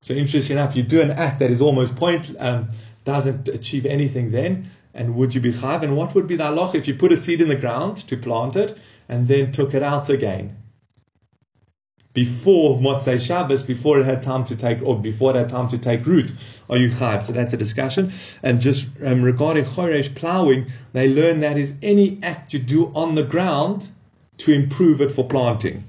So 0.00 0.14
interesting 0.14 0.56
enough, 0.56 0.76
you 0.76 0.82
do 0.82 1.00
an 1.00 1.12
act 1.12 1.38
that 1.38 1.50
is 1.50 1.62
almost 1.62 1.96
point 1.96 2.34
um, 2.38 2.70
doesn't 3.04 3.48
achieve 3.48 3.86
anything 3.86 4.30
then. 4.30 4.70
And 4.94 5.14
would 5.14 5.34
you 5.34 5.40
be 5.40 5.52
chayv? 5.52 5.82
And 5.82 5.96
what 5.96 6.14
would 6.14 6.26
be 6.26 6.36
the 6.36 6.44
halach 6.44 6.74
if 6.74 6.86
you 6.86 6.94
put 6.94 7.12
a 7.12 7.16
seed 7.16 7.40
in 7.40 7.48
the 7.48 7.56
ground 7.56 7.96
to 8.08 8.16
plant 8.16 8.56
it 8.56 8.78
and 9.08 9.26
then 9.26 9.50
took 9.50 9.74
it 9.74 9.82
out 9.82 10.10
again? 10.10 10.56
Before 12.14 12.78
Motzei 12.78 13.20
Shabbos, 13.20 13.62
before 13.62 14.00
it 14.00 14.04
had 14.04 14.22
time 14.22 14.44
to 14.44 14.56
take, 14.56 14.82
or 14.82 14.98
before 14.98 15.30
it 15.30 15.36
had 15.36 15.48
time 15.48 15.68
to 15.68 15.78
take 15.78 16.04
root, 16.04 16.32
are 16.68 16.76
you 16.76 16.90
chayiv? 16.90 17.22
So 17.22 17.32
that's 17.32 17.52
a 17.52 17.56
discussion. 17.56 18.12
And 18.42 18.60
just 18.60 18.88
um, 19.04 19.22
regarding 19.22 19.64
choresh 19.64 20.14
plowing, 20.14 20.66
they 20.92 21.12
learn 21.12 21.40
that 21.40 21.56
is 21.56 21.72
any 21.82 22.18
act 22.22 22.52
you 22.52 22.58
do 22.58 22.92
on 22.94 23.14
the 23.14 23.22
ground 23.22 23.90
to 24.38 24.52
improve 24.52 25.00
it 25.00 25.10
for 25.10 25.26
planting. 25.26 25.84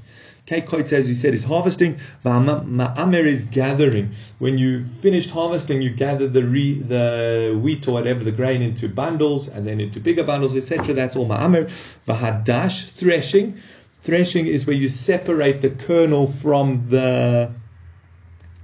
Keikoitz, 0.46 0.92
as 0.92 1.08
we 1.08 1.14
said, 1.14 1.34
is 1.34 1.46
harvesting. 1.46 1.98
Ma'amer 2.26 3.24
is 3.24 3.46
gathering. 3.46 4.12
When 4.40 4.58
you 4.58 4.84
finished 4.84 5.30
harvesting, 5.30 5.82
you 5.82 5.90
gather 5.90 6.28
the 6.28 6.44
re, 6.44 6.80
the 6.80 7.58
wheat 7.62 7.88
or 7.88 7.94
whatever, 7.94 8.26
the 8.26 8.32
grain 8.34 8.62
into 8.62 8.90
bundles 8.90 9.48
and 9.48 9.66
then 9.66 9.80
into 9.80 10.02
bigger 10.02 10.24
bundles, 10.24 10.54
etc. 10.54 10.94
That's 10.94 11.16
all 11.16 11.28
ma'amer. 11.28 11.70
Vahadash, 12.06 12.90
threshing. 12.90 13.58
Threshing 14.04 14.48
is 14.48 14.68
where 14.68 14.76
you 14.76 14.90
separate 14.90 15.62
the 15.62 15.70
kernel 15.70 16.28
from 16.28 16.90
the 16.90 17.54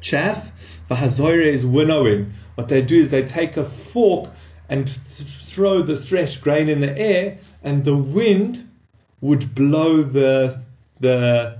chaff. 0.01 0.51
Vahazoire 0.89 1.41
is 1.41 1.65
winnowing. 1.65 2.33
What 2.55 2.67
they 2.67 2.81
do 2.81 2.99
is 2.99 3.09
they 3.09 3.23
take 3.23 3.55
a 3.55 3.63
fork 3.63 4.29
and 4.67 4.85
th- 4.85 5.29
throw 5.29 5.81
the 5.81 5.95
threshed 5.95 6.41
grain 6.41 6.67
in 6.67 6.81
the 6.81 6.97
air, 6.99 7.37
and 7.63 7.85
the 7.85 7.95
wind 7.95 8.69
would 9.21 9.55
blow 9.55 10.01
the 10.01 10.61
the 10.99 11.57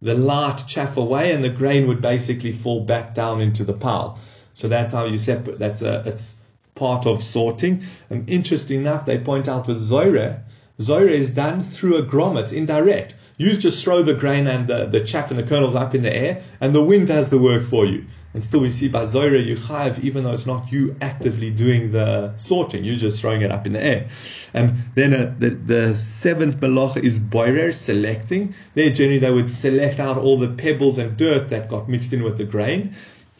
the 0.00 0.14
light 0.14 0.62
chaff 0.68 0.96
away, 0.96 1.32
and 1.32 1.42
the 1.42 1.50
grain 1.50 1.88
would 1.88 2.00
basically 2.00 2.52
fall 2.52 2.84
back 2.84 3.12
down 3.12 3.40
into 3.40 3.64
the 3.64 3.72
pile. 3.72 4.20
So 4.54 4.68
that's 4.68 4.92
how 4.92 5.04
you 5.04 5.18
separate. 5.18 5.58
That's 5.58 5.82
a 5.82 6.04
it's 6.06 6.36
part 6.76 7.06
of 7.06 7.24
sorting. 7.24 7.82
And 8.08 8.30
interesting 8.30 8.82
enough, 8.82 9.04
they 9.04 9.18
point 9.18 9.48
out 9.48 9.66
with 9.66 9.78
Zoire, 9.78 10.42
Zoire 10.80 11.08
is 11.08 11.30
done 11.30 11.62
through 11.62 11.96
a 11.96 12.02
grama. 12.02 12.40
It's 12.40 12.52
indirect. 12.52 13.14
You 13.38 13.54
just 13.56 13.82
throw 13.84 14.02
the 14.02 14.14
grain 14.14 14.46
and 14.46 14.66
the, 14.66 14.86
the 14.86 15.00
chaff 15.00 15.30
and 15.30 15.38
the 15.38 15.42
kernels 15.42 15.74
up 15.74 15.94
in 15.94 16.02
the 16.02 16.14
air, 16.14 16.42
and 16.60 16.74
the 16.74 16.82
wind 16.82 17.08
does 17.08 17.28
the 17.28 17.38
work 17.38 17.64
for 17.64 17.84
you. 17.84 18.04
And 18.32 18.42
still, 18.42 18.60
we 18.60 18.68
see 18.68 18.88
by 18.88 19.04
Zoira, 19.04 19.42
you 19.42 19.56
chayiv, 19.56 19.98
even 20.00 20.24
though 20.24 20.32
it's 20.32 20.44
not 20.44 20.70
you 20.70 20.94
actively 21.00 21.50
doing 21.50 21.92
the 21.92 22.36
sorting, 22.36 22.84
you're 22.84 22.96
just 22.96 23.20
throwing 23.20 23.40
it 23.40 23.50
up 23.50 23.66
in 23.66 23.72
the 23.72 23.82
air. 23.82 24.08
And 24.52 24.74
then 24.94 25.14
uh, 25.14 25.34
the, 25.38 25.50
the 25.50 25.94
seventh 25.94 26.60
malacha 26.60 27.02
is 27.02 27.18
boirer, 27.18 27.72
selecting. 27.72 28.54
There, 28.74 28.90
generally, 28.90 29.18
they 29.18 29.32
would 29.32 29.50
select 29.50 30.00
out 30.00 30.18
all 30.18 30.36
the 30.36 30.48
pebbles 30.48 30.98
and 30.98 31.16
dirt 31.16 31.48
that 31.48 31.70
got 31.70 31.88
mixed 31.88 32.12
in 32.12 32.22
with 32.22 32.36
the 32.36 32.44
grain. 32.44 32.94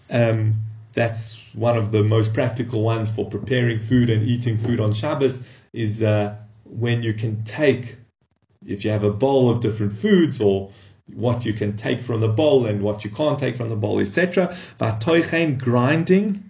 Um, 0.08 0.54
that's 0.94 1.42
one 1.52 1.76
of 1.76 1.92
the 1.92 2.02
most 2.02 2.32
practical 2.32 2.82
ones 2.82 3.10
for 3.10 3.28
preparing 3.28 3.78
food 3.78 4.08
and 4.08 4.26
eating 4.26 4.56
food 4.56 4.80
on 4.80 4.94
Shabbos 4.94 5.46
is 5.74 6.02
uh, 6.02 6.36
when 6.68 7.02
you 7.02 7.14
can 7.14 7.44
take, 7.44 7.96
if 8.66 8.84
you 8.84 8.90
have 8.90 9.04
a 9.04 9.12
bowl 9.12 9.50
of 9.50 9.60
different 9.60 9.92
foods 9.92 10.40
or 10.40 10.70
what 11.14 11.44
you 11.44 11.52
can 11.52 11.76
take 11.76 12.00
from 12.00 12.20
the 12.20 12.28
bowl 12.28 12.66
and 12.66 12.82
what 12.82 13.04
you 13.04 13.10
can't 13.10 13.38
take 13.38 13.56
from 13.56 13.68
the 13.68 13.76
bowl, 13.76 14.00
etc. 14.00 14.48
V'atoichein, 14.78 15.58
grinding. 15.58 16.42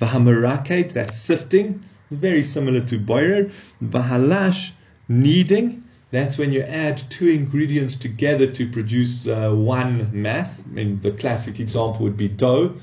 V'hamaraket, 0.00 0.92
that's 0.92 1.18
sifting, 1.18 1.82
very 2.10 2.42
similar 2.42 2.80
to 2.80 2.98
boirer. 2.98 3.52
V'halash, 3.82 4.70
kneading. 5.08 5.84
That's 6.10 6.38
when 6.38 6.52
you 6.52 6.62
add 6.62 7.02
two 7.10 7.28
ingredients 7.28 7.96
together 7.96 8.46
to 8.46 8.68
produce 8.70 9.28
uh, 9.28 9.52
one 9.52 10.08
mass. 10.12 10.62
I 10.64 10.70
mean, 10.70 11.00
the 11.00 11.12
classic 11.12 11.60
example 11.60 12.04
would 12.04 12.16
be 12.16 12.28
dough. 12.28 12.76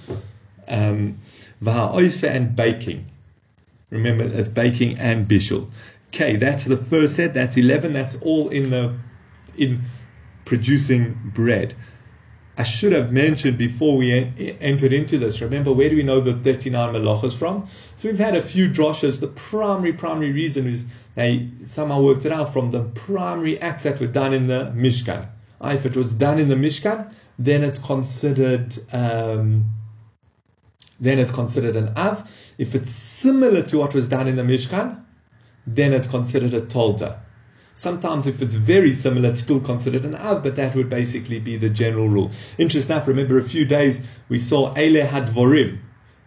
Um, 0.67 1.19
and 1.65 2.55
baking. 2.55 3.05
Remember, 3.89 4.23
as 4.25 4.49
baking 4.49 4.99
and 4.99 5.27
bishul. 5.27 5.69
Okay, 6.07 6.35
that's 6.37 6.63
the 6.63 6.77
first 6.77 7.15
set. 7.15 7.33
That's 7.33 7.57
eleven. 7.57 7.93
That's 7.93 8.15
all 8.21 8.49
in 8.49 8.69
the 8.69 8.97
in 9.57 9.81
producing 10.45 11.31
bread. 11.33 11.75
I 12.57 12.63
should 12.63 12.93
have 12.93 13.11
mentioned 13.11 13.57
before 13.57 13.97
we 13.97 14.13
entered 14.61 14.93
into 14.93 15.17
this. 15.17 15.41
Remember, 15.41 15.73
where 15.73 15.89
do 15.89 15.97
we 15.97 16.03
know 16.03 16.21
the 16.21 16.33
39 16.33 16.93
malachas 16.93 17.37
from? 17.37 17.65
So 17.97 18.07
we've 18.07 18.17
had 18.17 18.35
a 18.35 18.41
few 18.41 18.69
droshes. 18.69 19.19
The 19.19 19.27
primary, 19.27 19.91
primary 19.91 20.31
reason 20.31 20.65
is 20.65 20.85
they 21.15 21.49
somehow 21.65 22.01
worked 22.01 22.25
it 22.25 22.31
out 22.31 22.53
from 22.53 22.71
the 22.71 22.83
primary 22.83 23.59
acts 23.59 23.83
that 23.83 23.99
were 23.99 24.07
done 24.07 24.33
in 24.33 24.47
the 24.47 24.71
Mishkan. 24.73 25.27
Ah, 25.59 25.71
if 25.71 25.85
it 25.85 25.97
was 25.97 26.13
done 26.13 26.39
in 26.39 26.47
the 26.47 26.55
Mishkan, 26.55 27.11
then 27.37 27.63
it's 27.63 27.79
considered 27.79 28.77
um, 28.93 29.65
then 30.97 31.19
it's 31.19 31.31
considered 31.31 31.75
an 31.75 31.91
av. 31.97 32.29
If 32.57 32.73
it's 32.73 32.91
similar 32.91 33.63
to 33.63 33.77
what 33.79 33.93
was 33.93 34.07
done 34.07 34.27
in 34.27 34.37
the 34.37 34.43
Mishkan, 34.43 35.03
then 35.67 35.93
it's 35.93 36.07
considered 36.07 36.53
a 36.53 36.61
tolda. 36.61 37.19
Sometimes, 37.73 38.25
if 38.25 38.41
it's 38.41 38.55
very 38.55 38.93
similar, 38.93 39.29
it's 39.29 39.41
still 39.41 39.59
considered 39.59 40.05
an 40.05 40.15
av, 40.15 40.43
but 40.43 40.55
that 40.55 40.75
would 40.75 40.89
basically 40.89 41.39
be 41.39 41.57
the 41.57 41.69
general 41.69 42.07
rule. 42.07 42.31
Interesting 42.57 42.95
enough, 42.95 43.07
remember 43.07 43.37
a 43.37 43.43
few 43.43 43.65
days 43.65 43.99
we 44.29 44.39
saw 44.39 44.73
Eile 44.75 45.05
Hadvorim. 45.05 45.79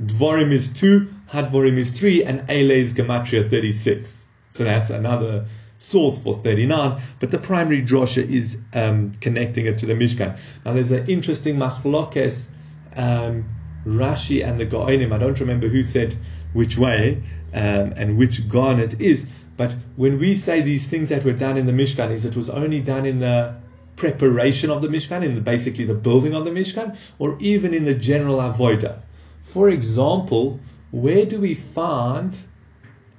Dvorim 0.03 0.53
is 0.53 0.69
two, 0.69 1.09
Hadvorim 1.31 1.79
is 1.79 1.91
three, 1.99 2.23
and 2.23 2.41
Eile 2.49 2.71
is 2.71 2.93
Gematria 2.93 3.49
36. 3.49 4.27
So 4.51 4.65
that's 4.65 4.91
another 4.91 5.47
source 5.79 6.19
for 6.19 6.39
39, 6.39 7.01
but 7.19 7.31
the 7.31 7.39
primary 7.39 7.81
drosha 7.81 8.29
is 8.29 8.59
um, 8.75 9.13
connecting 9.21 9.65
it 9.67 9.79
to 9.79 9.87
the 9.87 9.95
Mishkan. 9.95 10.39
Now 10.65 10.75
there's 10.75 10.91
an 10.91 11.07
interesting 11.09 11.57
machlokes, 11.57 12.49
um, 12.97 13.49
Rashi 13.87 14.45
and 14.45 14.59
the 14.61 14.67
Gaonim. 14.67 15.13
I 15.13 15.19
don't 15.19 15.39
remember 15.41 15.69
who 15.69 15.83
said 15.83 16.17
which 16.53 16.77
way 16.77 17.23
um, 17.53 17.93
and 17.97 18.17
which 18.19 18.49
garnet 18.49 19.01
is. 19.01 19.27
but 19.57 19.75
when 19.97 20.19
we 20.19 20.35
say 20.35 20.61
these 20.61 20.87
things 20.87 21.09
that 21.09 21.25
were 21.25 21.33
done 21.33 21.57
in 21.57 21.67
the 21.67 21.73
Mishkan, 21.73 22.11
is 22.11 22.25
it 22.25 22.37
was 22.37 22.49
only 22.49 22.81
done 22.81 23.07
in 23.07 23.19
the 23.19 23.57
preparation 23.97 24.71
of 24.71 24.83
the 24.83 24.89
Mishkan, 24.89 25.25
in 25.25 25.35
the, 25.35 25.41
basically 25.41 25.85
the 25.85 25.95
building 25.95 26.35
of 26.35 26.45
the 26.45 26.51
Mishkan, 26.51 26.97
or 27.19 27.37
even 27.41 27.75
in 27.75 27.85
the 27.85 27.95
general 27.95 28.37
avoida. 28.37 29.01
For 29.43 29.69
example, 29.69 30.61
where 30.91 31.27
do 31.27 31.41
we 31.41 31.55
find 31.55 32.39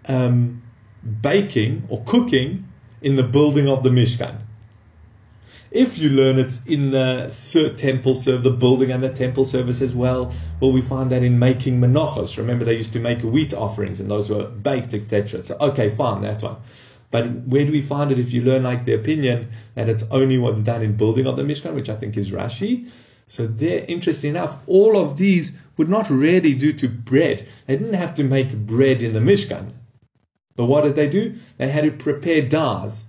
um, 0.07 0.61
baking 1.21 1.85
or 1.89 2.01
cooking 2.03 2.67
in 3.01 3.15
the 3.15 3.23
building 3.23 3.67
of 3.67 3.83
the 3.83 3.89
Mishkan? 3.89 4.37
If 5.71 5.99
you 5.99 6.09
learn 6.09 6.39
it's 6.39 6.65
in 6.65 6.91
the 6.91 7.31
temple 7.77 8.15
service, 8.15 8.43
the 8.43 8.49
building 8.49 8.91
and 8.91 9.03
the 9.03 9.09
temple 9.09 9.45
service 9.45 9.81
as 9.81 9.93
well, 9.93 10.33
well, 10.59 10.71
we 10.71 10.81
find 10.81 11.11
that 11.11 11.23
in 11.23 11.37
making 11.37 11.79
menachos. 11.79 12.37
Remember, 12.37 12.65
they 12.65 12.75
used 12.75 12.93
to 12.93 12.99
make 12.99 13.21
wheat 13.21 13.53
offerings, 13.53 13.99
and 13.99 14.09
those 14.09 14.29
were 14.29 14.47
baked, 14.47 14.93
etc. 14.95 15.41
So, 15.41 15.57
okay, 15.61 15.89
fine, 15.89 16.21
that's 16.21 16.43
one. 16.43 16.57
But 17.11 17.27
where 17.45 17.65
do 17.65 17.71
we 17.71 17.81
find 17.81 18.11
it 18.11 18.19
if 18.19 18.33
you 18.33 18.41
learn 18.41 18.63
like 18.63 18.85
the 18.85 18.93
opinion 18.93 19.49
that 19.75 19.89
it's 19.89 20.03
only 20.11 20.37
what's 20.37 20.63
done 20.63 20.81
in 20.81 20.95
building 20.95 21.27
of 21.27 21.37
the 21.37 21.43
Mishkan, 21.43 21.73
which 21.75 21.89
I 21.89 21.95
think 21.95 22.17
is 22.17 22.31
Rashi? 22.31 22.89
So 23.27 23.45
there, 23.45 23.85
interesting 23.87 24.31
enough, 24.31 24.57
all 24.65 24.97
of 24.97 25.17
these 25.17 25.53
would 25.77 25.89
not 25.89 26.09
really 26.09 26.55
do 26.55 26.73
to 26.73 26.87
bread. 26.87 27.47
They 27.67 27.77
didn't 27.77 27.93
have 27.93 28.15
to 28.15 28.23
make 28.23 28.55
bread 28.55 29.03
in 29.03 29.13
the 29.13 29.19
Mishkan. 29.19 29.71
But 30.55 30.65
what 30.65 30.83
did 30.83 30.95
they 30.95 31.09
do? 31.09 31.35
They 31.57 31.69
had 31.69 31.83
to 31.83 31.91
prepare 31.91 32.41
dars. 32.41 33.05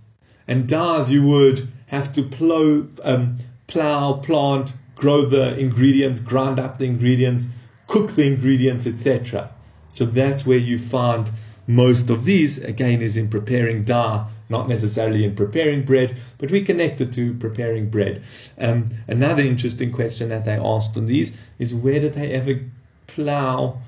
And 0.47 0.69
dars 0.69 1.11
you 1.11 1.25
would 1.27 1.69
have 1.91 2.13
to 2.13 2.23
plow, 2.23 2.87
um, 3.03 3.39
plow, 3.67 4.13
plant, 4.13 4.75
grow 4.95 5.23
the 5.23 5.59
ingredients, 5.59 6.21
grind 6.21 6.61
up 6.61 6.79
the 6.79 6.85
ingredients, 6.85 7.49
cook 7.89 8.13
the 8.13 8.27
ingredients, 8.27 8.87
etc. 8.87 9.51
So 9.89 10.05
that's 10.05 10.47
where 10.47 10.59
you 10.59 10.79
find 10.79 11.29
most 11.67 12.09
of 12.09 12.25
these, 12.25 12.59
again, 12.59 13.03
is 13.03 13.17
in 13.17 13.29
preparing 13.29 13.83
da, 13.83 14.29
not 14.49 14.69
necessarily 14.69 15.25
in 15.25 15.35
preparing 15.35 15.85
bread, 15.85 16.17
but 16.39 16.53
we 16.53 16.63
connect 16.63 17.01
it 17.01 17.13
to 17.15 17.35
preparing 17.35 17.91
bread. 17.91 18.23
Um, 18.57 18.87
another 19.09 19.43
interesting 19.43 19.91
question 19.91 20.29
that 20.29 20.45
they 20.45 20.55
asked 20.55 20.97
on 20.97 21.07
these 21.07 21.33
is 21.59 21.75
where 21.75 21.99
did 21.99 22.15
they 22.15 22.31
ever 22.31 22.61
plow, 23.09 23.81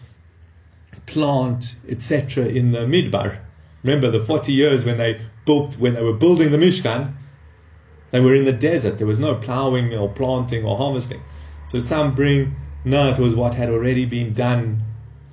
plant, 1.07 1.77
etc. 1.89 2.47
in 2.47 2.73
the 2.73 2.81
Midbar? 2.81 3.39
Remember 3.85 4.11
the 4.11 4.21
40 4.21 4.53
years 4.53 4.85
when 4.85 4.99
they 4.99 5.21
built, 5.47 5.77
when 5.79 5.95
they 5.95 6.03
were 6.03 6.13
building 6.13 6.51
the 6.51 6.59
Mishkan, 6.59 7.15
they 8.13 8.21
were 8.21 8.35
in 8.35 8.45
the 8.45 8.53
desert. 8.53 8.99
There 8.99 9.07
was 9.07 9.19
no 9.19 9.35
plowing 9.35 9.93
or 9.95 10.09
planting 10.09 10.65
or 10.65 10.77
harvesting. 10.77 11.21
So 11.67 11.81
some 11.81 12.15
bring, 12.15 12.55
no, 12.85 13.09
it 13.09 13.19
was 13.19 13.35
what 13.35 13.55
had 13.55 13.69
already 13.69 14.05
been 14.05 14.33
done 14.35 14.85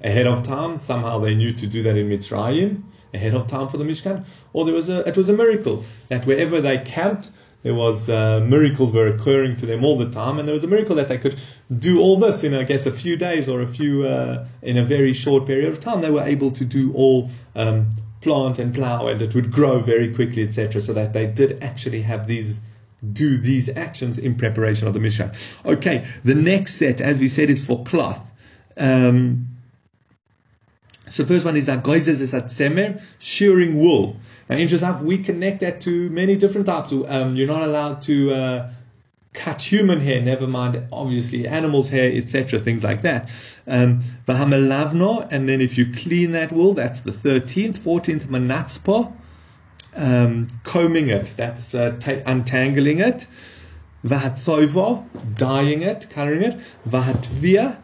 ahead 0.01 0.25
of 0.25 0.43
time. 0.43 0.79
Somehow 0.79 1.19
they 1.19 1.35
knew 1.35 1.53
to 1.53 1.67
do 1.67 1.83
that 1.83 1.97
in 1.97 2.09
Mitzrayim 2.09 2.83
ahead 3.13 3.33
of 3.33 3.47
time 3.47 3.67
for 3.67 3.77
the 3.77 3.83
Mishkan. 3.83 4.25
Or 4.53 4.65
there 4.65 4.73
was 4.73 4.89
a, 4.89 5.07
it 5.07 5.17
was 5.17 5.29
a 5.29 5.33
miracle 5.33 5.83
that 6.07 6.25
wherever 6.25 6.61
they 6.61 6.77
camped, 6.79 7.31
there 7.63 7.73
was 7.73 8.07
uh, 8.07 8.39
miracles 8.47 8.93
were 8.93 9.07
occurring 9.07 9.57
to 9.57 9.65
them 9.65 9.83
all 9.83 9.97
the 9.97 10.09
time, 10.09 10.39
and 10.39 10.47
there 10.47 10.53
was 10.53 10.63
a 10.63 10.67
miracle 10.67 10.95
that 10.95 11.09
they 11.09 11.17
could 11.17 11.41
do 11.77 11.99
all 11.99 12.17
this 12.17 12.45
in, 12.45 12.53
I 12.53 12.63
guess, 12.63 12.85
a 12.85 12.91
few 12.91 13.17
days 13.17 13.49
or 13.49 13.61
a 13.61 13.67
few 13.67 14.05
uh, 14.05 14.47
in 14.61 14.77
a 14.77 14.83
very 14.83 15.11
short 15.11 15.45
period 15.45 15.67
of 15.67 15.81
time. 15.81 15.99
They 15.99 16.09
were 16.09 16.23
able 16.23 16.51
to 16.51 16.63
do 16.63 16.93
all 16.93 17.29
um, 17.55 17.89
plant 18.21 18.59
and 18.59 18.73
plow, 18.73 19.07
and 19.07 19.21
it 19.21 19.33
would 19.35 19.51
grow 19.51 19.79
very 19.79 20.13
quickly, 20.13 20.43
etc. 20.43 20.81
So 20.81 20.93
that 20.93 21.13
they 21.13 21.27
did 21.27 21.63
actually 21.63 22.01
have 22.01 22.27
these 22.27 22.61
do 23.13 23.37
these 23.37 23.69
actions 23.77 24.17
in 24.17 24.35
preparation 24.35 24.87
of 24.87 24.93
the 24.93 24.99
Mishkan. 24.99 25.33
Okay, 25.65 26.05
the 26.23 26.35
next 26.35 26.75
set, 26.75 26.99
as 26.99 27.19
we 27.19 27.27
said, 27.27 27.49
is 27.49 27.65
for 27.65 27.83
cloth. 27.83 28.33
Um, 28.75 29.47
so 31.07 31.25
first 31.25 31.43
one 31.43 31.55
is 31.55 31.67
agoizes 31.67 32.21
is 32.21 32.33
atzemer, 32.33 33.01
shearing 33.17 33.79
wool. 33.79 34.17
Now, 34.47 34.57
interesting 34.57 34.89
enough, 34.89 35.01
we 35.01 35.17
connect 35.17 35.61
that 35.61 35.81
to 35.81 36.09
many 36.09 36.35
different 36.35 36.67
types. 36.67 36.91
Um, 36.91 37.35
you're 37.35 37.47
not 37.47 37.63
allowed 37.63 38.01
to 38.03 38.31
uh, 38.31 38.71
cut 39.33 39.61
human 39.61 39.99
hair, 39.99 40.21
never 40.21 40.47
mind, 40.47 40.87
obviously, 40.91 41.47
animals' 41.47 41.89
hair, 41.89 42.11
etc., 42.13 42.59
things 42.59 42.83
like 42.83 43.01
that. 43.01 43.31
Um, 43.69 43.99
and 44.27 45.47
then 45.47 45.61
if 45.61 45.77
you 45.77 45.93
clean 45.93 46.31
that 46.31 46.51
wool, 46.51 46.73
that's 46.73 47.01
the 47.01 47.11
13th, 47.11 47.77
14th, 47.77 48.23
manatzpo, 48.25 49.13
um, 49.95 50.47
combing 50.63 51.09
it, 51.09 51.33
that's 51.37 51.75
uh, 51.75 51.95
t- 51.99 52.21
untangling 52.25 52.99
it. 52.99 53.27
Vahatsoivo, 54.03 55.05
dyeing 55.35 55.83
it, 55.83 56.09
coloring 56.09 56.41
it. 56.41 56.59
Vahatvia, 56.87 57.79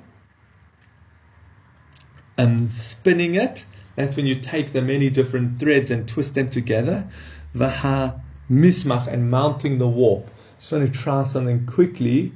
um, 2.37 2.67
spinning 2.69 3.35
it. 3.35 3.65
That's 3.95 4.15
when 4.15 4.25
you 4.25 4.35
take 4.35 4.73
the 4.73 4.81
many 4.81 5.09
different 5.09 5.59
threads 5.59 5.91
and 5.91 6.07
twist 6.07 6.35
them 6.35 6.49
together. 6.49 7.07
Vaha 7.53 8.21
mismach 8.49 9.07
and 9.07 9.29
mounting 9.29 9.77
the 9.77 9.87
warp. 9.87 10.29
Just 10.59 10.71
want 10.71 10.85
to 10.85 10.91
try 10.91 11.23
something 11.23 11.65
quickly 11.65 12.31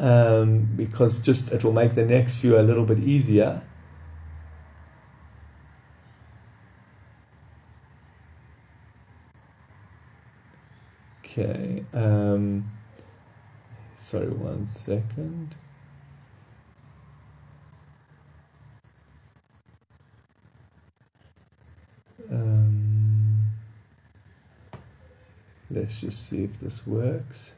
um, 0.00 0.66
because 0.76 1.18
just 1.20 1.52
it 1.52 1.62
will 1.62 1.72
make 1.72 1.94
the 1.94 2.04
next 2.04 2.40
few 2.40 2.58
a 2.58 2.62
little 2.62 2.84
bit 2.84 2.98
easier. 2.98 3.62
Okay. 11.22 11.84
Um, 11.92 12.70
sorry, 13.96 14.28
one 14.28 14.66
second. 14.66 15.54
Um, 22.32 23.46
let's 25.70 26.00
just 26.00 26.28
see 26.28 26.42
if 26.42 26.58
this 26.58 26.86
works. 26.86 27.52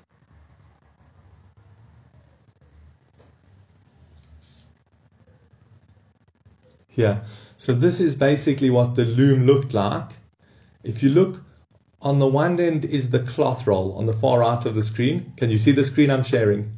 Here. 6.92 7.22
So 7.56 7.72
this 7.72 8.00
is 8.00 8.14
basically 8.14 8.70
what 8.70 8.94
the 8.94 9.04
loom 9.04 9.44
looked 9.44 9.72
like. 9.74 10.10
If 10.84 11.02
you 11.02 11.10
look 11.10 11.42
on 12.02 12.18
the 12.18 12.26
one 12.26 12.58
end 12.60 12.84
is 12.84 13.10
the 13.10 13.20
cloth 13.20 13.66
roll 13.66 13.94
on 13.96 14.06
the 14.06 14.12
far 14.12 14.40
right 14.40 14.64
of 14.66 14.74
the 14.74 14.82
screen. 14.82 15.32
Can 15.36 15.50
you 15.50 15.58
see 15.58 15.72
the 15.72 15.84
screen 15.84 16.10
I'm 16.10 16.24
sharing? 16.24 16.76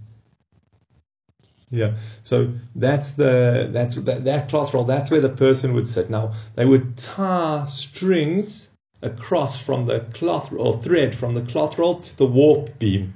Yeah. 1.70 1.96
So 2.22 2.53
that's 2.77 3.12
the 3.12 3.68
that's 3.72 3.96
that, 3.96 4.24
that 4.24 4.48
cloth 4.48 4.72
roll. 4.74 4.85
That's 4.85 5.11
where 5.11 5.20
the 5.20 5.31
person 5.31 5.72
would 5.74 5.88
sit. 5.88 6.11
Now 6.11 6.33
they 6.55 6.64
would 6.64 6.96
tie 6.96 7.64
strings 7.66 8.68
across 9.03 9.61
from 9.61 9.87
the 9.87 10.00
cloth 10.12 10.53
or 10.53 10.81
thread 10.83 11.14
from 11.14 11.35
the 11.35 11.42
cloth 11.42 11.79
roll 11.79 12.00
to 12.00 12.16
the 12.16 12.27
warp 12.27 12.79
beam. 12.79 13.14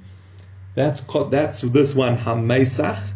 That's 0.75 1.01
that's 1.29 1.61
this 1.61 1.95
one 1.95 2.17
hamesach. 2.17 3.13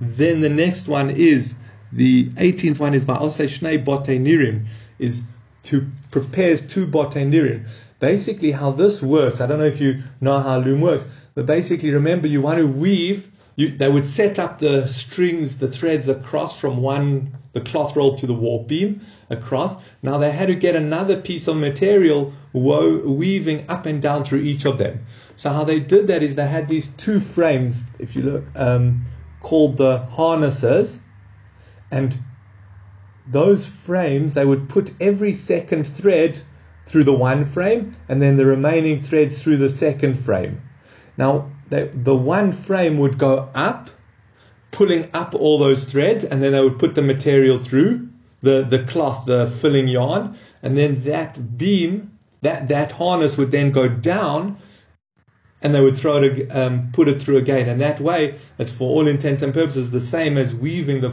Then 0.00 0.40
the 0.40 0.48
next 0.48 0.88
one 0.88 1.10
is 1.10 1.54
the 1.94 2.24
18th 2.30 2.80
one 2.80 2.94
is 2.94 3.04
Ba'osei 3.04 3.46
Shnei 3.46 3.82
Bote 3.82 4.06
Nirim, 4.06 4.66
is 4.98 5.22
to 5.62 5.86
prepares 6.10 6.60
two 6.60 6.86
Bote 6.86 7.14
Nirim. 7.14 7.68
Basically, 8.00 8.50
how 8.50 8.72
this 8.72 9.00
works, 9.02 9.40
I 9.40 9.46
don't 9.46 9.58
know 9.58 9.64
if 9.64 9.80
you 9.80 10.02
know 10.20 10.40
how 10.40 10.58
loom 10.58 10.80
works, 10.80 11.04
but 11.34 11.46
basically, 11.46 11.90
remember, 11.92 12.26
you 12.26 12.42
want 12.42 12.58
to 12.58 12.66
weave, 12.66 13.30
you, 13.56 13.70
they 13.70 13.88
would 13.88 14.08
set 14.08 14.40
up 14.40 14.58
the 14.58 14.88
strings, 14.88 15.58
the 15.58 15.68
threads 15.68 16.08
across 16.08 16.60
from 16.60 16.82
one, 16.82 17.36
the 17.52 17.60
cloth 17.60 17.94
roll 17.94 18.16
to 18.16 18.26
the 18.26 18.34
warp 18.34 18.66
beam 18.66 19.00
across. 19.30 19.76
Now, 20.02 20.18
they 20.18 20.32
had 20.32 20.48
to 20.48 20.56
get 20.56 20.74
another 20.74 21.16
piece 21.20 21.46
of 21.46 21.56
material 21.56 22.32
wo- 22.52 22.98
weaving 22.98 23.64
up 23.68 23.86
and 23.86 24.02
down 24.02 24.24
through 24.24 24.40
each 24.40 24.64
of 24.64 24.78
them. 24.78 25.04
So, 25.36 25.50
how 25.50 25.62
they 25.62 25.78
did 25.78 26.08
that 26.08 26.24
is 26.24 26.34
they 26.34 26.48
had 26.48 26.66
these 26.66 26.88
two 26.88 27.20
frames, 27.20 27.86
if 28.00 28.16
you 28.16 28.22
look, 28.22 28.44
um, 28.56 29.04
called 29.40 29.76
the 29.76 29.98
harnesses 29.98 30.98
and 31.94 32.18
those 33.26 33.66
frames, 33.66 34.34
they 34.34 34.44
would 34.44 34.68
put 34.68 34.92
every 35.00 35.32
second 35.32 35.86
thread 35.86 36.40
through 36.86 37.04
the 37.04 37.14
one 37.14 37.44
frame 37.44 37.96
and 38.08 38.20
then 38.20 38.36
the 38.36 38.44
remaining 38.44 39.00
threads 39.00 39.40
through 39.40 39.56
the 39.58 39.70
second 39.70 40.18
frame. 40.18 40.60
Now, 41.16 41.50
they, 41.70 41.84
the 41.94 42.16
one 42.16 42.50
frame 42.52 42.98
would 42.98 43.16
go 43.16 43.48
up, 43.54 43.90
pulling 44.72 45.08
up 45.14 45.34
all 45.34 45.56
those 45.56 45.84
threads, 45.84 46.24
and 46.24 46.42
then 46.42 46.52
they 46.52 46.60
would 46.60 46.78
put 46.78 46.96
the 46.96 47.02
material 47.02 47.58
through 47.58 48.08
the, 48.42 48.62
the 48.62 48.82
cloth, 48.84 49.24
the 49.26 49.46
filling 49.46 49.88
yarn, 49.88 50.36
and 50.62 50.76
then 50.76 51.02
that 51.04 51.56
beam, 51.56 52.18
that, 52.42 52.68
that 52.68 52.92
harness 52.92 53.38
would 53.38 53.52
then 53.52 53.70
go 53.70 53.88
down 53.88 54.58
and 55.62 55.74
they 55.74 55.80
would 55.80 55.96
throw 55.96 56.22
it, 56.22 56.54
um, 56.54 56.90
put 56.92 57.08
it 57.08 57.22
through 57.22 57.38
again. 57.38 57.68
And 57.68 57.80
that 57.80 58.00
way, 58.00 58.34
it's 58.58 58.70
for 58.70 58.90
all 58.90 59.06
intents 59.08 59.40
and 59.40 59.54
purposes 59.54 59.90
the 59.90 60.00
same 60.00 60.36
as 60.36 60.54
weaving 60.54 61.00
the 61.00 61.10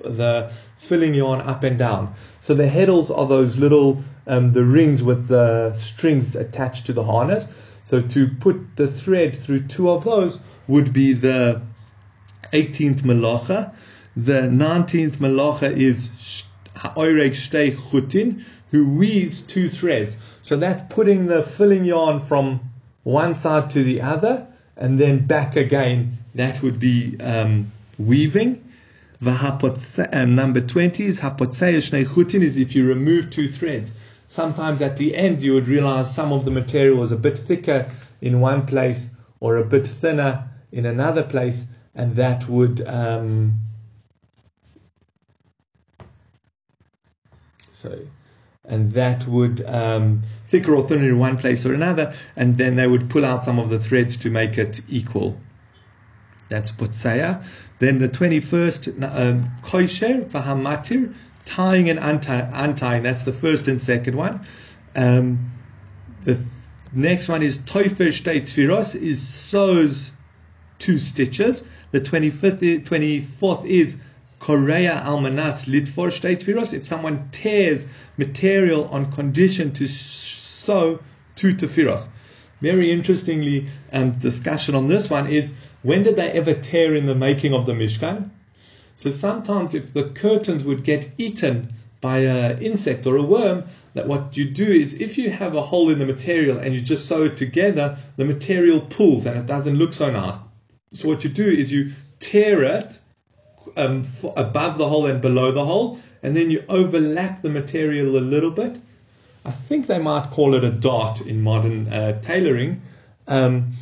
the 0.00 0.52
filling 0.76 1.14
yarn 1.14 1.40
up 1.40 1.64
and 1.64 1.78
down. 1.78 2.14
So 2.40 2.54
the 2.54 2.68
heddles 2.68 3.16
are 3.16 3.26
those 3.26 3.58
little 3.58 4.02
um, 4.26 4.50
the 4.50 4.64
rings 4.64 5.02
with 5.02 5.28
the 5.28 5.74
strings 5.74 6.36
attached 6.36 6.86
to 6.86 6.92
the 6.92 7.04
harness. 7.04 7.48
So 7.82 8.02
to 8.02 8.28
put 8.28 8.76
the 8.76 8.86
thread 8.86 9.34
through 9.34 9.62
two 9.68 9.90
of 9.90 10.04
those 10.04 10.40
would 10.66 10.92
be 10.92 11.14
the 11.14 11.62
18th 12.52 13.02
malacha. 13.02 13.74
The 14.14 14.42
19th 14.42 15.16
malacha 15.16 15.72
is 15.74 16.44
Ha'oreg 16.76 17.32
Shtei 17.32 17.74
Chutin, 17.74 18.44
who 18.70 18.88
weaves 18.88 19.40
two 19.40 19.68
threads. 19.68 20.18
So 20.42 20.56
that's 20.56 20.82
putting 20.82 21.26
the 21.26 21.42
filling 21.42 21.86
yarn 21.86 22.20
from 22.20 22.60
one 23.04 23.34
side 23.34 23.70
to 23.70 23.82
the 23.82 24.02
other 24.02 24.46
and 24.76 24.98
then 24.98 25.26
back 25.26 25.56
again. 25.56 26.18
That 26.34 26.62
would 26.62 26.78
be 26.78 27.18
um, 27.20 27.72
weaving. 27.98 28.64
Um, 29.20 30.34
number 30.34 30.60
20 30.60 31.04
is 31.04 31.20
chutin, 31.20 32.42
is 32.42 32.56
if 32.56 32.76
you 32.76 32.86
remove 32.86 33.30
two 33.30 33.48
threads. 33.48 33.94
Sometimes 34.26 34.80
at 34.80 34.96
the 34.96 35.16
end 35.16 35.42
you 35.42 35.54
would 35.54 35.66
realize 35.66 36.14
some 36.14 36.32
of 36.32 36.44
the 36.44 36.50
material 36.50 36.98
was 36.98 37.10
a 37.10 37.16
bit 37.16 37.36
thicker 37.36 37.90
in 38.20 38.40
one 38.40 38.66
place 38.66 39.10
or 39.40 39.56
a 39.56 39.64
bit 39.64 39.86
thinner 39.86 40.48
in 40.70 40.86
another 40.86 41.22
place, 41.22 41.66
and 41.94 42.14
that 42.16 42.48
would 42.48 42.86
um, 42.86 43.58
so 47.72 47.98
and 48.64 48.92
that 48.92 49.26
would 49.26 49.64
um, 49.66 50.22
thicker 50.46 50.74
or 50.74 50.86
thinner 50.86 51.08
in 51.08 51.18
one 51.18 51.38
place 51.38 51.64
or 51.64 51.72
another, 51.72 52.14
and 52.36 52.56
then 52.56 52.76
they 52.76 52.86
would 52.86 53.08
pull 53.08 53.24
out 53.24 53.42
some 53.42 53.58
of 53.58 53.70
the 53.70 53.78
threads 53.78 54.16
to 54.18 54.30
make 54.30 54.58
it 54.58 54.80
equal. 54.88 55.40
That's 56.50 56.70
Potsaya. 56.70 57.44
Then 57.78 57.98
the 57.98 58.08
21st, 58.08 59.02
um, 59.02 59.42
Koisher, 59.62 60.24
Vahamatir, 60.28 61.14
tying 61.44 61.88
and 61.88 61.98
untying. 61.98 63.02
That's 63.02 63.22
the 63.22 63.32
first 63.32 63.68
and 63.68 63.80
second 63.80 64.16
one. 64.16 64.40
Um, 64.94 65.52
the 66.22 66.34
th- 66.34 66.46
next 66.92 67.28
one 67.28 67.42
is 67.42 67.58
Toifer 67.58 68.08
Shtei 68.08 68.42
Tfiros, 68.42 68.94
is 68.94 69.26
sews 69.26 70.12
two 70.78 70.98
stitches. 70.98 71.64
The 71.92 72.00
25th, 72.00 72.84
24th 72.84 73.64
is 73.66 74.00
Korea 74.38 75.02
Almanas 75.04 75.66
Litfor 75.66 76.08
Shtei 76.08 76.36
Tfiros. 76.36 76.74
If 76.74 76.84
someone 76.84 77.28
tears 77.32 77.88
material 78.16 78.88
on 78.88 79.10
condition 79.10 79.72
to 79.74 79.86
sew 79.86 81.00
two 81.34 81.54
tefiros. 81.54 82.08
Very 82.60 82.90
interestingly, 82.90 83.66
um, 83.92 84.10
discussion 84.10 84.74
on 84.74 84.88
this 84.88 85.08
one 85.08 85.28
is 85.28 85.52
when 85.82 86.02
did 86.02 86.16
they 86.16 86.30
ever 86.32 86.54
tear 86.54 86.94
in 86.94 87.06
the 87.06 87.14
making 87.14 87.54
of 87.54 87.66
the 87.66 87.72
Mishkan? 87.72 88.30
So 88.96 89.10
sometimes 89.10 89.74
if 89.74 89.92
the 89.92 90.10
curtains 90.10 90.64
would 90.64 90.82
get 90.82 91.08
eaten 91.18 91.68
by 92.00 92.18
an 92.18 92.58
insect 92.62 93.06
or 93.06 93.16
a 93.16 93.22
worm, 93.22 93.64
that 93.94 94.06
what 94.06 94.36
you 94.36 94.48
do 94.48 94.66
is 94.66 95.00
if 95.00 95.18
you 95.18 95.30
have 95.30 95.54
a 95.54 95.62
hole 95.62 95.90
in 95.90 95.98
the 95.98 96.06
material 96.06 96.58
and 96.58 96.74
you 96.74 96.80
just 96.80 97.06
sew 97.06 97.24
it 97.24 97.36
together, 97.36 97.96
the 98.16 98.24
material 98.24 98.80
pulls 98.80 99.26
and 99.26 99.38
it 99.38 99.46
doesn't 99.46 99.76
look 99.76 99.92
so 99.92 100.10
nice. 100.10 100.38
So 100.92 101.08
what 101.08 101.24
you 101.24 101.30
do 101.30 101.48
is 101.48 101.70
you 101.70 101.92
tear 102.20 102.62
it 102.64 102.98
um, 103.76 104.04
above 104.36 104.78
the 104.78 104.88
hole 104.88 105.06
and 105.06 105.20
below 105.20 105.52
the 105.52 105.64
hole, 105.64 105.98
and 106.22 106.36
then 106.36 106.50
you 106.50 106.64
overlap 106.68 107.42
the 107.42 107.50
material 107.50 108.16
a 108.16 108.20
little 108.20 108.50
bit. 108.50 108.80
I 109.44 109.50
think 109.50 109.86
they 109.86 109.98
might 109.98 110.30
call 110.30 110.54
it 110.54 110.64
a 110.64 110.70
dot 110.70 111.20
in 111.20 111.42
modern 111.42 111.88
uh, 111.88 112.20
tailoring. 112.20 112.82
Um, 113.26 113.72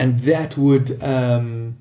and 0.00 0.18
that 0.20 0.56
would 0.56 1.00
um, 1.04 1.76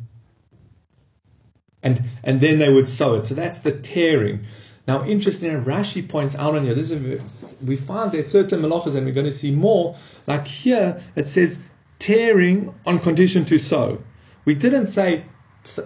and 1.81 2.03
and 2.21 2.41
then 2.41 2.59
they 2.59 2.71
would 2.71 2.89
sew 2.89 3.15
it. 3.15 3.25
So 3.25 3.33
that's 3.33 3.59
the 3.59 3.71
tearing. 3.71 4.45
Now, 4.87 5.05
interestingly, 5.05 5.55
Rashi 5.63 6.07
points 6.07 6.35
out 6.35 6.53
on 6.53 6.65
here. 6.65 6.75
This 6.75 6.91
is 6.91 7.55
we 7.65 7.77
find 7.77 8.11
there's 8.11 8.27
certain 8.27 8.59
malachas, 8.61 8.95
and 8.95 9.05
we're 9.05 9.13
going 9.13 9.25
to 9.25 9.31
see 9.31 9.51
more. 9.51 9.95
Like 10.27 10.45
here, 10.45 11.01
it 11.15 11.27
says 11.27 11.63
tearing 11.97 12.75
on 12.85 12.99
condition 12.99 13.45
to 13.45 13.57
sew. 13.57 14.03
We 14.43 14.53
didn't 14.53 14.87
say 14.87 15.23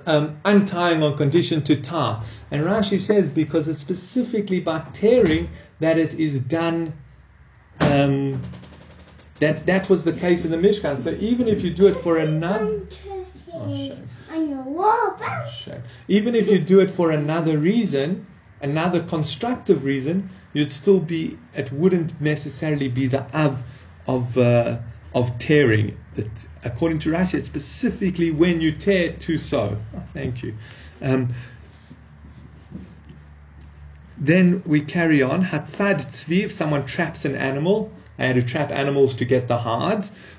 um, 0.07 0.39
untying 0.43 1.03
on 1.03 1.15
condition 1.15 1.61
to 1.63 1.75
tie. 1.75 2.23
And 2.49 2.65
Rashi 2.65 2.99
says 2.99 3.29
because 3.29 3.67
it's 3.67 3.81
specifically 3.81 4.59
by 4.59 4.79
tearing 4.91 5.49
that 5.81 5.99
it 5.99 6.15
is 6.15 6.39
done. 6.39 6.93
Um, 7.79 8.41
that 9.43 9.65
that 9.65 9.89
was 9.89 10.03
the 10.03 10.13
case 10.13 10.45
in 10.45 10.51
the 10.51 10.57
Mishkan. 10.57 11.01
So 11.01 11.11
even 11.19 11.47
if 11.47 11.63
you 11.63 11.71
do 11.71 11.87
it 11.87 11.95
for 11.95 12.17
another, 12.17 12.81
oh, 13.53 13.99
shame. 15.51 15.83
Even 16.07 16.35
if 16.35 16.49
you 16.49 16.59
do 16.59 16.79
it 16.79 16.89
for 16.89 17.11
another 17.11 17.57
reason, 17.57 18.25
another 18.61 19.03
constructive 19.03 19.83
reason, 19.83 20.29
you'd 20.53 20.71
still 20.71 20.99
be. 20.99 21.37
It 21.53 21.71
wouldn't 21.71 22.19
necessarily 22.21 22.87
be 22.87 23.07
the 23.07 23.23
av 23.35 23.63
of 24.07 24.37
uh, 24.37 24.79
of 25.13 25.37
tearing. 25.39 25.97
It, 26.15 26.47
according 26.63 26.99
to 26.99 27.09
Rashi, 27.09 27.35
it's 27.35 27.47
specifically 27.47 28.31
when 28.31 28.61
you 28.61 28.71
tear 28.71 29.13
to 29.13 29.37
sew. 29.37 29.77
Oh, 29.95 29.99
thank 30.13 30.41
you. 30.43 30.55
Um, 31.01 31.33
then 34.17 34.63
we 34.65 34.79
carry 34.81 35.21
on. 35.21 35.43
Hatzad 35.43 36.05
tzvi, 36.05 36.43
if 36.45 36.51
someone 36.53 36.85
traps 36.85 37.25
an 37.25 37.35
animal, 37.35 37.91
had 38.17 38.35
to 38.35 38.43
trap 38.43 38.71
animals 38.71 39.13
to 39.15 39.25
get 39.25 39.47
the. 39.47 39.57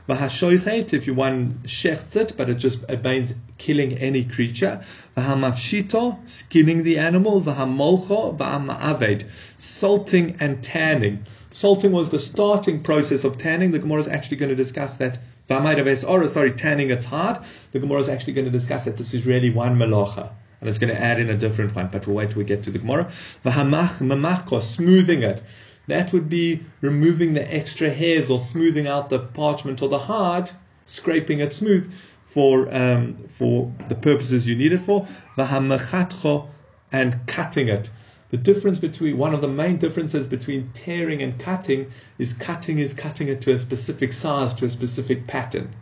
V'hashoichet, 0.09 0.93
if 0.93 1.07
you 1.07 1.15
one 1.15 1.55
shechts 1.65 2.15
it, 2.15 2.35
but 2.37 2.49
it 2.51 2.55
just 2.55 2.83
it 2.91 3.03
means 3.03 3.35
killing 3.59 3.95
any 3.95 4.25
creature. 4.25 4.81
V'hamafshito, 5.17 6.29
skinning 6.29 6.83
the 6.83 6.99
animal. 6.99 7.41
V'hamolcho, 7.41 8.37
v'hama'aved, 8.37 9.25
salting 9.59 10.37
and 10.41 10.63
tanning. 10.63 11.25
Salting 11.51 11.93
was 11.93 12.11
the 12.11 12.19
starting 12.19 12.83
process 12.83 13.25
of 13.25 13.39
tanning. 13.39 13.71
The 13.71 13.79
Gemara 13.79 14.01
is 14.01 14.09
actually 14.09 14.37
going 14.37 14.51
to 14.51 14.57
discuss 14.57 14.97
that. 14.97 15.19
Or 15.51 16.29
sorry, 16.29 16.53
tanning 16.53 16.91
it's 16.91 17.05
hard. 17.05 17.39
The 17.73 17.79
Gemara 17.79 18.01
is 18.01 18.09
actually 18.09 18.33
going 18.33 18.47
to 18.47 18.51
discuss 18.51 18.87
that 18.87 18.97
this 18.97 19.13
is 19.13 19.27
really 19.27 19.51
one 19.51 19.77
malacha. 19.77 20.31
And 20.61 20.69
it's 20.71 20.79
going 20.79 20.95
to 20.95 21.01
add 21.01 21.21
in 21.21 21.29
a 21.29 21.37
different 21.37 21.75
one, 21.75 21.89
but 21.93 22.07
we'll 22.07 22.17
wait 22.17 22.31
till 22.31 22.39
we 22.39 22.45
get 22.45 22.63
to 22.63 22.71
the 22.71 22.79
Gemara. 22.79 23.05
V'hamach, 23.45 24.01
mamachko, 24.01 24.63
smoothing 24.63 25.23
it. 25.23 25.43
That 25.87 26.13
would 26.13 26.29
be 26.29 26.65
removing 26.81 27.35
the 27.35 27.55
extra 27.55 27.91
hairs 27.91 28.31
or 28.31 28.39
smoothing 28.39 28.87
out 28.87 29.11
the 29.11 29.19
parchment 29.19 29.83
or 29.83 29.89
the 29.89 29.99
hard, 29.99 30.51
scraping 30.87 31.41
it 31.41 31.53
smooth 31.53 31.93
for 32.25 32.75
um, 32.75 33.17
for 33.29 33.73
the 33.89 33.95
purposes 33.95 34.49
you 34.49 34.57
need 34.57 34.73
it 34.73 34.79
for. 34.79 35.07
V'hamachatcho, 35.37 36.49
and 36.93 37.27
cutting 37.27 37.69
it. 37.69 37.91
The 38.31 38.37
difference 38.37 38.79
between 38.79 39.19
one 39.19 39.35
of 39.35 39.41
the 39.41 39.49
main 39.49 39.77
differences 39.77 40.27
between 40.27 40.71
tearing 40.75 41.23
and 41.23 41.39
cutting 41.39 41.91
is 42.19 42.33
cutting 42.33 42.79
is 42.79 42.95
cutting 42.95 43.29
it 43.29 43.41
to 43.43 43.53
a 43.53 43.59
specific 43.59 44.13
size, 44.13 44.55
to 44.55 44.65
a 44.65 44.69
specific 44.69 45.27
pattern. 45.27 45.75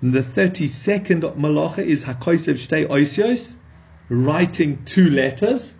And 0.00 0.12
the 0.12 0.20
32nd 0.20 1.36
malacha 1.36 1.78
is 1.78 2.04
hakoisev 2.04 2.54
shtei 2.54 2.86
oisios, 2.86 3.56
writing 4.08 4.84
two 4.84 5.10
letters. 5.10 5.74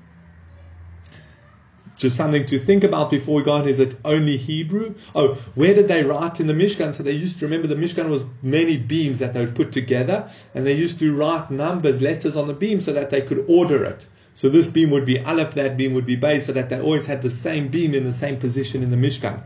Just 1.96 2.16
something 2.16 2.44
to 2.46 2.58
think 2.58 2.84
about 2.84 3.08
before 3.10 3.36
we 3.36 3.42
go 3.42 3.52
on. 3.52 3.66
Is 3.66 3.80
it 3.80 3.94
only 4.04 4.36
Hebrew? 4.36 4.94
Oh, 5.14 5.34
where 5.54 5.74
did 5.74 5.88
they 5.88 6.04
write 6.04 6.40
in 6.40 6.46
the 6.46 6.52
Mishkan? 6.52 6.94
So 6.94 7.02
they 7.02 7.12
used 7.12 7.38
to 7.38 7.46
remember 7.46 7.68
the 7.68 7.74
Mishkan 7.74 8.10
was 8.10 8.26
many 8.42 8.76
beams 8.76 9.18
that 9.18 9.32
they 9.32 9.40
would 9.40 9.54
put 9.54 9.72
together, 9.72 10.30
and 10.54 10.66
they 10.66 10.74
used 10.74 10.98
to 10.98 11.16
write 11.16 11.50
numbers, 11.50 12.02
letters 12.02 12.36
on 12.36 12.48
the 12.48 12.54
beam 12.54 12.80
so 12.80 12.92
that 12.92 13.10
they 13.10 13.22
could 13.22 13.44
order 13.48 13.84
it. 13.84 14.06
So 14.34 14.50
this 14.50 14.68
beam 14.68 14.90
would 14.90 15.06
be 15.06 15.18
Aleph, 15.18 15.54
that 15.54 15.78
beam 15.78 15.94
would 15.94 16.04
be 16.04 16.16
Bay, 16.16 16.40
so 16.40 16.52
that 16.52 16.68
they 16.68 16.78
always 16.78 17.06
had 17.06 17.22
the 17.22 17.30
same 17.30 17.68
beam 17.68 17.94
in 17.94 18.04
the 18.04 18.12
same 18.12 18.36
position 18.36 18.82
in 18.82 18.90
the 18.90 18.96
Mishkan. 18.96 19.40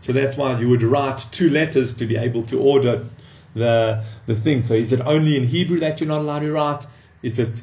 So 0.00 0.12
that's 0.12 0.36
why 0.36 0.60
you 0.60 0.68
would 0.68 0.84
write 0.84 1.26
two 1.32 1.50
letters 1.50 1.92
to 1.94 2.06
be 2.06 2.16
able 2.16 2.44
to 2.44 2.60
order 2.60 3.04
the 3.54 4.04
the 4.26 4.34
thing. 4.36 4.60
So 4.60 4.74
is 4.74 4.92
it 4.92 5.00
only 5.00 5.36
in 5.36 5.44
Hebrew 5.44 5.80
that 5.80 6.00
you're 6.00 6.08
not 6.08 6.20
allowed 6.20 6.40
to 6.40 6.52
write? 6.52 6.86
Is 7.22 7.40
it 7.40 7.62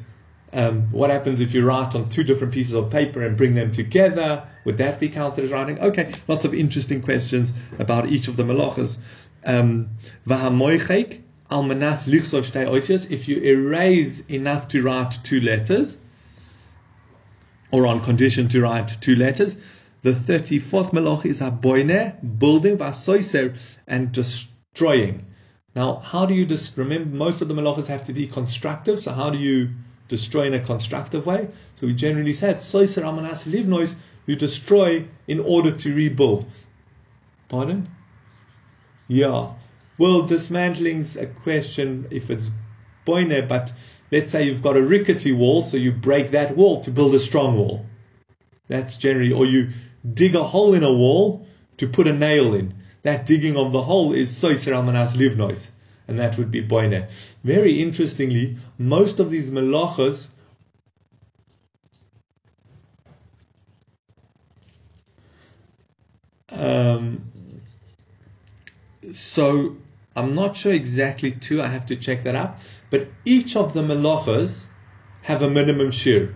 um, 0.54 0.82
what 0.90 1.10
happens 1.10 1.40
if 1.40 1.52
you 1.54 1.66
write 1.66 1.94
on 1.94 2.08
two 2.08 2.24
different 2.24 2.54
pieces 2.54 2.72
of 2.72 2.90
paper 2.90 3.22
and 3.22 3.36
bring 3.36 3.54
them 3.54 3.70
together? 3.70 4.46
Would 4.64 4.78
that 4.78 5.00
be 5.00 5.08
counted 5.08 5.44
as 5.44 5.50
writing? 5.50 5.78
Okay, 5.80 6.12
lots 6.28 6.44
of 6.44 6.54
interesting 6.54 7.02
questions 7.02 7.52
about 7.78 8.08
each 8.08 8.28
of 8.28 8.36
the 8.36 8.44
malachas. 8.44 8.98
Um, 9.44 9.90
if 13.10 13.28
you 13.28 13.36
erase 13.38 14.20
enough 14.28 14.68
to 14.68 14.82
write 14.82 15.18
two 15.22 15.40
letters, 15.40 15.98
or 17.74 17.88
on 17.88 18.00
condition 18.00 18.46
to 18.46 18.62
write 18.62 18.88
two 19.00 19.16
letters. 19.16 19.56
The 20.02 20.12
34th 20.12 20.92
malach 20.92 21.26
is 21.26 21.40
aboine, 21.40 22.14
building, 22.38 22.78
vasoiser, 22.78 23.56
and 23.88 24.12
destroying. 24.12 25.26
Now, 25.74 25.96
how 25.96 26.24
do 26.24 26.34
you 26.34 26.46
just 26.46 26.76
remember? 26.76 27.16
Most 27.16 27.42
of 27.42 27.48
the 27.48 27.54
malachas 27.54 27.88
have 27.88 28.04
to 28.04 28.12
be 28.12 28.28
constructive. 28.28 29.00
So, 29.00 29.12
how 29.12 29.30
do 29.30 29.38
you 29.38 29.70
destroy 30.16 30.44
in 30.46 30.54
a 30.54 30.60
constructive 30.72 31.26
way? 31.26 31.48
So, 31.74 31.86
we 31.86 31.94
generally 32.06 32.32
say 32.32 32.54
soiser 32.54 33.02
amanas 33.10 33.44
livnois. 33.54 33.94
You 34.26 34.36
destroy 34.36 34.90
in 35.26 35.40
order 35.40 35.72
to 35.82 35.94
rebuild. 35.94 36.46
Pardon? 37.48 37.88
Yeah. 39.08 39.52
Well, 39.98 40.22
dismantling's 40.22 41.16
a 41.16 41.26
question 41.26 42.06
if 42.10 42.30
it's 42.30 42.50
boine, 43.04 43.46
but 43.48 43.72
let's 44.10 44.32
say 44.32 44.44
you've 44.44 44.62
got 44.62 44.76
a 44.76 44.82
rickety 44.82 45.32
wall, 45.32 45.62
so 45.62 45.76
you 45.76 45.92
break 45.92 46.30
that 46.30 46.56
wall 46.56 46.80
to 46.80 46.90
build 46.90 47.14
a 47.14 47.20
strong 47.20 47.56
wall. 47.56 47.86
That's 48.66 48.96
generally, 48.96 49.32
or 49.32 49.46
you 49.46 49.70
dig 50.20 50.34
a 50.34 50.42
hole 50.42 50.74
in 50.74 50.82
a 50.82 50.92
wall 50.92 51.46
to 51.76 51.86
put 51.86 52.08
a 52.08 52.12
nail 52.12 52.54
in. 52.54 52.74
That 53.02 53.26
digging 53.26 53.56
of 53.56 53.72
the 53.72 53.82
hole 53.82 54.12
is 54.14 54.32
soiser 54.32 54.72
almanas 54.72 55.14
livnois, 55.14 55.70
and 56.08 56.18
that 56.18 56.36
would 56.38 56.50
be 56.50 56.60
boine. 56.60 57.06
Very 57.42 57.80
interestingly, 57.80 58.56
most 58.78 59.20
of 59.20 59.30
these 59.30 59.50
malachas 59.50 60.28
um, 66.52 67.22
so 69.12 69.76
I'm 70.16 70.34
not 70.34 70.56
sure 70.56 70.72
exactly 70.72 71.32
two. 71.32 71.60
I 71.60 71.66
have 71.66 71.86
to 71.86 71.96
check 71.96 72.22
that 72.22 72.34
up. 72.34 72.60
But 72.90 73.08
each 73.24 73.56
of 73.56 73.72
the 73.72 73.82
melachas 73.82 74.66
have 75.22 75.42
a 75.42 75.50
minimum 75.50 75.88
shiur. 75.88 76.34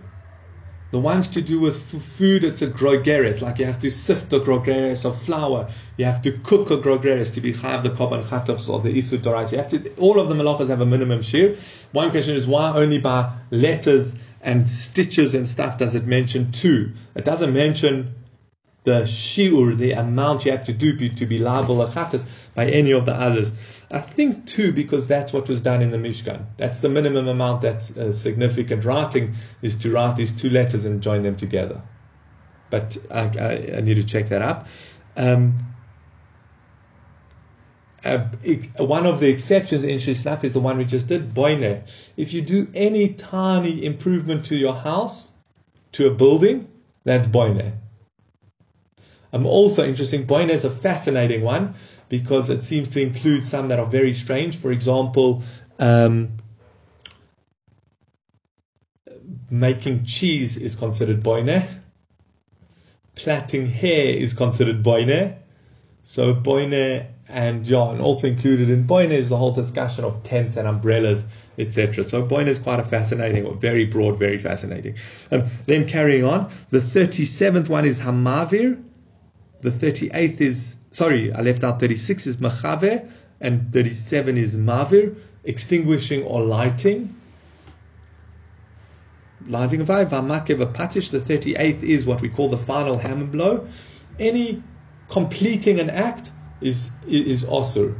The 0.91 0.99
ones 0.99 1.27
to 1.29 1.41
do 1.41 1.59
with 1.59 1.75
f- 1.75 2.01
food, 2.01 2.43
it's 2.43 2.61
a 2.61 2.67
grogeres, 2.67 3.41
like 3.41 3.59
you 3.59 3.65
have 3.65 3.79
to 3.79 3.91
sift 3.91 4.31
the 4.31 4.39
grogeres 4.39 5.05
of 5.05 5.21
flour, 5.21 5.69
you 5.99 6.05
have 6.05 6.21
to 6.21 6.31
cook 6.31 6.71
a 6.71 6.77
grogeres 6.77 7.33
to 7.33 7.41
be 7.41 7.51
chayav 7.51 7.83
the 7.83 7.89
korban 7.89 8.23
chatavs 8.23 8.69
or 8.69 8.79
the 8.79 8.97
isur 8.97 9.17
dorais. 9.17 9.51
You 9.51 9.57
have 9.57 9.67
to. 9.67 9.93
All 9.95 10.17
of 10.17 10.29
the 10.29 10.35
melachas 10.35 10.69
have 10.69 10.79
a 10.79 10.85
minimum 10.85 11.19
shiur. 11.19 11.57
One 11.91 12.09
question 12.11 12.37
is 12.37 12.47
why 12.47 12.71
only 12.73 12.99
by 12.99 13.33
letters 13.51 14.15
and 14.41 14.69
stitches 14.69 15.35
and 15.35 15.45
stuff 15.45 15.77
does 15.77 15.95
it 15.95 16.05
mention 16.05 16.53
two? 16.53 16.93
It 17.15 17.25
doesn't 17.25 17.53
mention 17.53 18.15
the 18.85 19.01
shiur, 19.01 19.75
the 19.75 19.91
amount 19.91 20.45
you 20.45 20.51
have 20.51 20.63
to 20.63 20.73
do 20.73 21.09
to 21.09 21.25
be 21.25 21.37
liable 21.37 21.85
achatas 21.85 22.25
by 22.55 22.67
any 22.67 22.91
of 22.91 23.05
the 23.05 23.13
others. 23.13 23.51
I 23.91 23.99
think 23.99 24.45
two 24.45 24.71
because 24.71 25.05
that's 25.05 25.33
what 25.33 25.49
was 25.49 25.59
done 25.59 25.81
in 25.81 25.91
the 25.91 25.97
Mishkan. 25.97 26.45
That's 26.55 26.79
the 26.79 26.87
minimum 26.87 27.27
amount 27.27 27.61
that's 27.61 27.97
uh, 27.97 28.13
significant. 28.13 28.85
Writing 28.85 29.33
is 29.61 29.75
to 29.79 29.91
write 29.91 30.15
these 30.15 30.31
two 30.31 30.49
letters 30.49 30.85
and 30.85 31.03
join 31.03 31.23
them 31.23 31.35
together. 31.35 31.81
But 32.69 32.97
I, 33.11 33.23
I, 33.37 33.77
I 33.79 33.81
need 33.81 33.95
to 33.95 34.05
check 34.05 34.27
that 34.27 34.41
up. 34.41 34.67
Um, 35.17 35.57
one 38.03 39.05
of 39.05 39.19
the 39.19 39.29
exceptions 39.29 39.83
in 39.83 39.97
Shisnaf 39.97 40.43
is 40.43 40.53
the 40.53 40.59
one 40.59 40.77
we 40.77 40.85
just 40.85 41.07
did, 41.07 41.33
Boine. 41.33 41.83
If 42.15 42.33
you 42.33 42.41
do 42.41 42.67
any 42.73 43.13
tiny 43.13 43.83
improvement 43.85 44.45
to 44.45 44.55
your 44.55 44.73
house, 44.73 45.31
to 45.93 46.07
a 46.07 46.13
building, 46.13 46.69
that's 47.03 47.27
Boine. 47.27 47.73
I'm 49.31 49.45
also 49.45 49.85
interesting, 49.85 50.25
Boine 50.25 50.49
is 50.49 50.63
a 50.63 50.71
fascinating 50.71 51.43
one 51.43 51.75
because 52.07 52.49
it 52.49 52.63
seems 52.63 52.89
to 52.89 53.01
include 53.01 53.45
some 53.45 53.67
that 53.67 53.79
are 53.79 53.85
very 53.85 54.13
strange. 54.13 54.57
For 54.57 54.71
example, 54.71 55.43
um, 55.77 56.29
making 59.49 60.05
cheese 60.05 60.57
is 60.57 60.75
considered 60.75 61.23
boine. 61.23 61.63
Plaiting 63.15 63.67
hair 63.67 64.15
is 64.15 64.33
considered 64.33 64.81
boine. 64.83 65.35
So 66.03 66.33
boine 66.33 67.07
and 67.29 67.65
yeah, 67.67 67.91
and 67.91 68.01
also 68.01 68.27
included 68.27 68.69
in 68.69 68.85
boine 68.85 69.11
is 69.11 69.29
the 69.29 69.37
whole 69.37 69.51
discussion 69.51 70.03
of 70.03 70.21
tents 70.23 70.57
and 70.57 70.67
umbrellas, 70.67 71.25
etc. 71.57 72.03
So 72.03 72.25
boine 72.25 72.47
is 72.47 72.57
quite 72.57 72.79
a 72.79 72.83
fascinating, 72.83 73.57
very 73.59 73.85
broad, 73.85 74.17
very 74.17 74.39
fascinating. 74.39 74.95
Um, 75.31 75.43
then 75.67 75.87
carrying 75.87 76.23
on, 76.23 76.51
the 76.71 76.79
37th 76.79 77.69
one 77.69 77.85
is 77.85 77.99
hamavir. 77.99 78.83
The 79.61 79.69
38th 79.69 80.41
is 80.41 80.75
sorry, 80.91 81.31
I 81.33 81.41
left 81.41 81.63
out 81.63 81.79
36 81.79 82.27
is 82.27 82.37
machave 82.37 83.09
and 83.41 83.71
37 83.71 84.37
is 84.37 84.55
mavir, 84.55 85.15
extinguishing 85.43 86.23
or 86.23 86.41
lighting. 86.41 87.15
Lighting 89.47 89.81
of 89.81 89.87
the 89.87 89.95
38th 89.95 91.83
is 91.83 92.05
what 92.05 92.21
we 92.21 92.29
call 92.29 92.49
the 92.49 92.57
final 92.57 92.97
hammer 92.97 93.25
blow. 93.25 93.67
Any 94.19 94.61
completing 95.09 95.79
an 95.79 95.89
act 95.89 96.31
is 96.61 96.91
is 97.07 97.45
osur. 97.45 97.99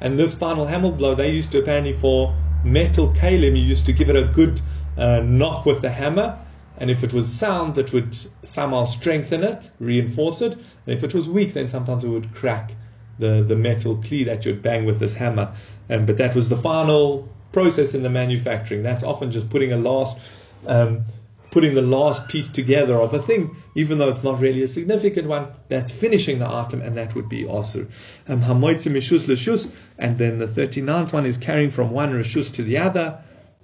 And 0.00 0.18
this 0.18 0.34
final 0.34 0.66
hammer 0.66 0.90
blow, 0.90 1.14
they 1.14 1.32
used 1.32 1.52
to 1.52 1.58
apparently 1.58 1.92
for 1.92 2.34
metal 2.64 3.12
kalim, 3.12 3.56
you 3.56 3.64
used 3.64 3.86
to 3.86 3.92
give 3.92 4.08
it 4.08 4.16
a 4.16 4.24
good 4.24 4.60
uh, 4.96 5.20
knock 5.20 5.66
with 5.66 5.82
the 5.82 5.90
hammer 5.90 6.38
and 6.80 6.90
if 6.90 7.04
it 7.04 7.12
was 7.12 7.30
sound, 7.30 7.76
it 7.76 7.92
would 7.92 8.16
somehow 8.42 8.86
strengthen 8.86 9.44
it, 9.44 9.70
reinforce 9.78 10.40
it. 10.40 10.54
And 10.54 10.64
if 10.96 11.04
it 11.04 11.14
was 11.14 11.28
weak, 11.28 11.52
then 11.52 11.68
sometimes 11.68 12.04
it 12.04 12.08
would 12.08 12.32
crack 12.32 12.74
the, 13.18 13.44
the 13.46 13.54
metal 13.54 13.98
key 13.98 14.24
that 14.24 14.46
you'd 14.46 14.62
bang 14.62 14.86
with 14.86 14.98
this 14.98 15.14
hammer. 15.14 15.52
Um, 15.90 16.06
but 16.06 16.16
that 16.16 16.34
was 16.34 16.48
the 16.48 16.56
final 16.56 17.28
process 17.52 17.92
in 17.92 18.02
the 18.02 18.08
manufacturing. 18.08 18.82
That's 18.82 19.04
often 19.04 19.30
just 19.30 19.50
putting 19.50 19.72
a 19.72 19.76
last 19.76 20.18
um, 20.66 21.04
putting 21.50 21.74
the 21.74 21.82
last 21.82 22.28
piece 22.28 22.48
together 22.48 22.94
of 22.94 23.12
a 23.12 23.18
thing, 23.18 23.56
even 23.74 23.98
though 23.98 24.08
it's 24.08 24.24
not 24.24 24.40
really 24.40 24.62
a 24.62 24.68
significant 24.68 25.26
one, 25.26 25.48
that's 25.68 25.90
finishing 25.90 26.38
the 26.38 26.48
item, 26.48 26.80
and 26.80 26.96
that 26.96 27.14
would 27.14 27.28
be 27.28 27.44
asur. 27.44 27.86
Um, 28.28 28.40
mishus 28.40 29.28
l'shus, 29.28 29.70
and 29.98 30.18
then 30.18 30.38
the 30.38 30.46
39th 30.46 31.12
one 31.12 31.26
is 31.26 31.36
carrying 31.36 31.70
from 31.70 31.90
one 31.90 32.12
rishus 32.12 32.52
to 32.54 32.62
the 32.62 32.78
other. 32.78 33.18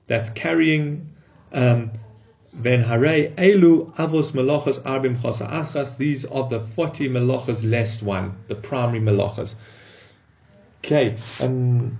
That's 0.07 0.31
carrying. 0.31 1.13
Um, 1.53 1.93
Ben 2.59 2.81
Hare 2.81 3.29
Elu 3.37 3.95
Avos 3.97 4.33
Melachas 4.33 4.81
Arbim 4.81 5.15
Chosa 5.15 5.47
Achas. 5.47 5.99
These 5.99 6.25
are 6.25 6.49
the 6.49 6.59
40 6.59 7.11
Melachas 7.11 7.71
last 7.71 8.03
one, 8.03 8.35
the 8.49 8.55
primary 8.55 8.99
Melachas. 8.99 9.55
Okay, 10.83 11.17
um, 11.43 11.99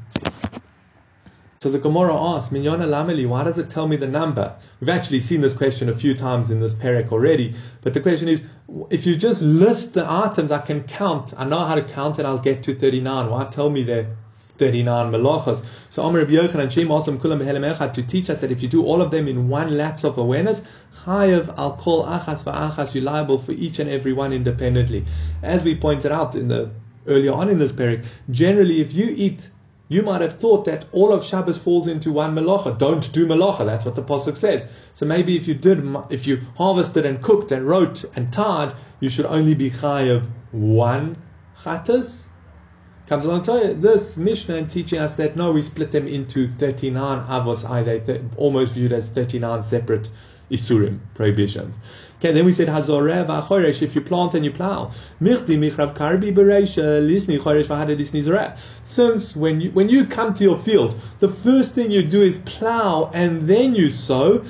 so 1.61 1.71
the 1.71 1.79
Gemara 1.79 2.15
asks, 2.15 2.53
Minyona 2.53 2.87
Lameli, 2.87 3.27
why 3.27 3.45
does 3.45 3.59
it 3.59 3.71
tell 3.71 3.89
me 3.89 3.97
the 3.97 4.07
number? 4.07 4.55
We've 4.81 4.89
actually 4.89 5.21
seen 5.21 5.41
this 5.41 5.55
question 5.55 5.89
a 5.89 5.95
few 5.95 6.15
times 6.15 6.51
in 6.51 6.61
this 6.61 6.75
parak 6.75 7.13
already, 7.13 7.55
but 7.83 7.95
the 7.95 8.01
question 8.01 8.29
is, 8.29 8.43
if 8.91 9.07
you 9.07 9.17
just 9.17 9.43
list 9.43 9.95
the 9.95 10.05
items, 10.11 10.53
I 10.53 10.59
can 10.59 10.83
count. 10.83 11.33
I 11.37 11.45
know 11.45 11.65
how 11.65 11.75
to 11.75 11.83
count 11.83 12.19
and 12.19 12.27
I'll 12.27 12.39
get 12.39 12.63
to 12.65 12.75
39. 12.75 13.31
Why 13.31 13.45
tell 13.45 13.71
me 13.71 13.83
there 13.85 14.17
39 14.59 15.13
melachas. 15.13 15.63
So 15.91 16.03
Amr 16.03 16.21
Rabbi 16.21 16.33
Yochanan 16.33 16.71
Shem 16.71 16.89
Asam 16.89 17.19
Kulam 17.19 17.41
Behelem 17.41 17.93
to 17.93 18.03
teach 18.03 18.31
us 18.31 18.41
that 18.41 18.51
if 18.51 18.63
you 18.63 18.69
do 18.69 18.85
all 18.85 19.03
of 19.03 19.11
them 19.11 19.29
in 19.29 19.49
one 19.49 19.77
lapse 19.77 20.05
of 20.05 20.19
awareness, 20.19 20.63
Al 21.07 21.77
Kol 21.79 22.05
Achas 22.07 22.45
Va'achas, 22.45 22.95
you're 22.95 23.05
liable 23.05 23.39
for 23.39 23.53
each 23.53 23.79
and 23.79 23.91
every 23.91 24.13
one 24.13 24.33
independently. 24.33 25.05
As 25.43 25.63
we 25.63 25.77
pointed 25.77 26.11
out 26.11 26.35
in 26.35 26.49
the 26.49 26.71
earlier 27.07 27.33
on 27.33 27.49
in 27.49 27.59
this 27.59 27.73
parak, 27.73 28.05
generally 28.31 28.81
if 28.81 28.93
you 28.95 29.13
eat 29.17 29.51
you 29.89 30.03
might 30.03 30.21
have 30.21 30.39
thought 30.39 30.65
that 30.65 30.87
all 30.93 31.13
of 31.13 31.25
Shabbos 31.25 31.59
falls 31.59 31.87
into 31.87 32.11
one 32.11 32.35
melacha. 32.35 32.77
Don't 32.77 33.13
do 33.13 33.27
melacha. 33.27 33.65
That's 33.65 33.85
what 33.85 33.95
the 33.95 34.03
pasuk 34.03 34.37
says. 34.37 34.71
So 34.95 35.07
maybe 35.07 35.37
if 35.37 35.47
you 35.47 35.55
did, 35.55 35.85
if 36.11 36.27
you 36.27 36.41
harvested 36.57 37.07
and 37.07 37.23
cooked 37.23 37.53
and 37.53 37.67
wrote 37.67 38.05
and 38.17 38.33
tied, 38.33 38.75
you 39.01 39.09
should 39.09 39.27
only 39.27 39.55
be 39.55 39.71
chayav 39.71 40.29
one 40.51 41.17
chatas 41.57 42.27
comes 43.07 43.25
along 43.25 43.43
to 43.43 43.75
this 43.75 44.17
Mishnah 44.17 44.57
and 44.57 44.71
teaching 44.71 44.99
us 44.99 45.15
that 45.17 45.37
no, 45.37 45.53
we 45.53 45.63
split 45.63 45.93
them 45.93 46.09
into 46.09 46.49
39 46.49 47.27
avos 47.27 47.69
either, 47.69 48.25
almost 48.37 48.75
viewed 48.75 48.93
as 48.93 49.09
39 49.11 49.63
separate 49.63 50.11
isurim, 50.51 50.99
prohibitions. 51.15 51.79
Okay, 52.19 52.33
then 52.33 52.47
we 52.47 52.53
said 52.53 52.69
hazoreh 52.69 53.27
v'achoresh, 53.27 53.83
if 53.83 53.95
you 53.95 54.01
plant 54.01 54.35
and 54.35 54.43
you 54.43 54.51
plow. 54.51 54.87
Michti 55.21 55.59
michrav 55.59 55.95
karbi 55.95 56.35
bereisha, 56.35 57.07
lisni 57.07 57.39
choresh 57.39 57.67
lisni. 57.67 58.59
Since 58.85 59.37
when 59.37 59.61
you, 59.61 59.71
when 59.73 59.91
you 59.91 60.07
come 60.07 60.33
to 60.33 60.43
your 60.43 60.57
field, 60.57 60.99
the 61.21 61.29
first 61.29 61.75
thing 61.75 61.91
you 61.91 62.03
do 62.03 62.23
is 62.23 62.39
plow 62.39 63.11
and 63.13 63.43
then 63.43 63.75
you 63.75 63.91
sow, 63.91 64.43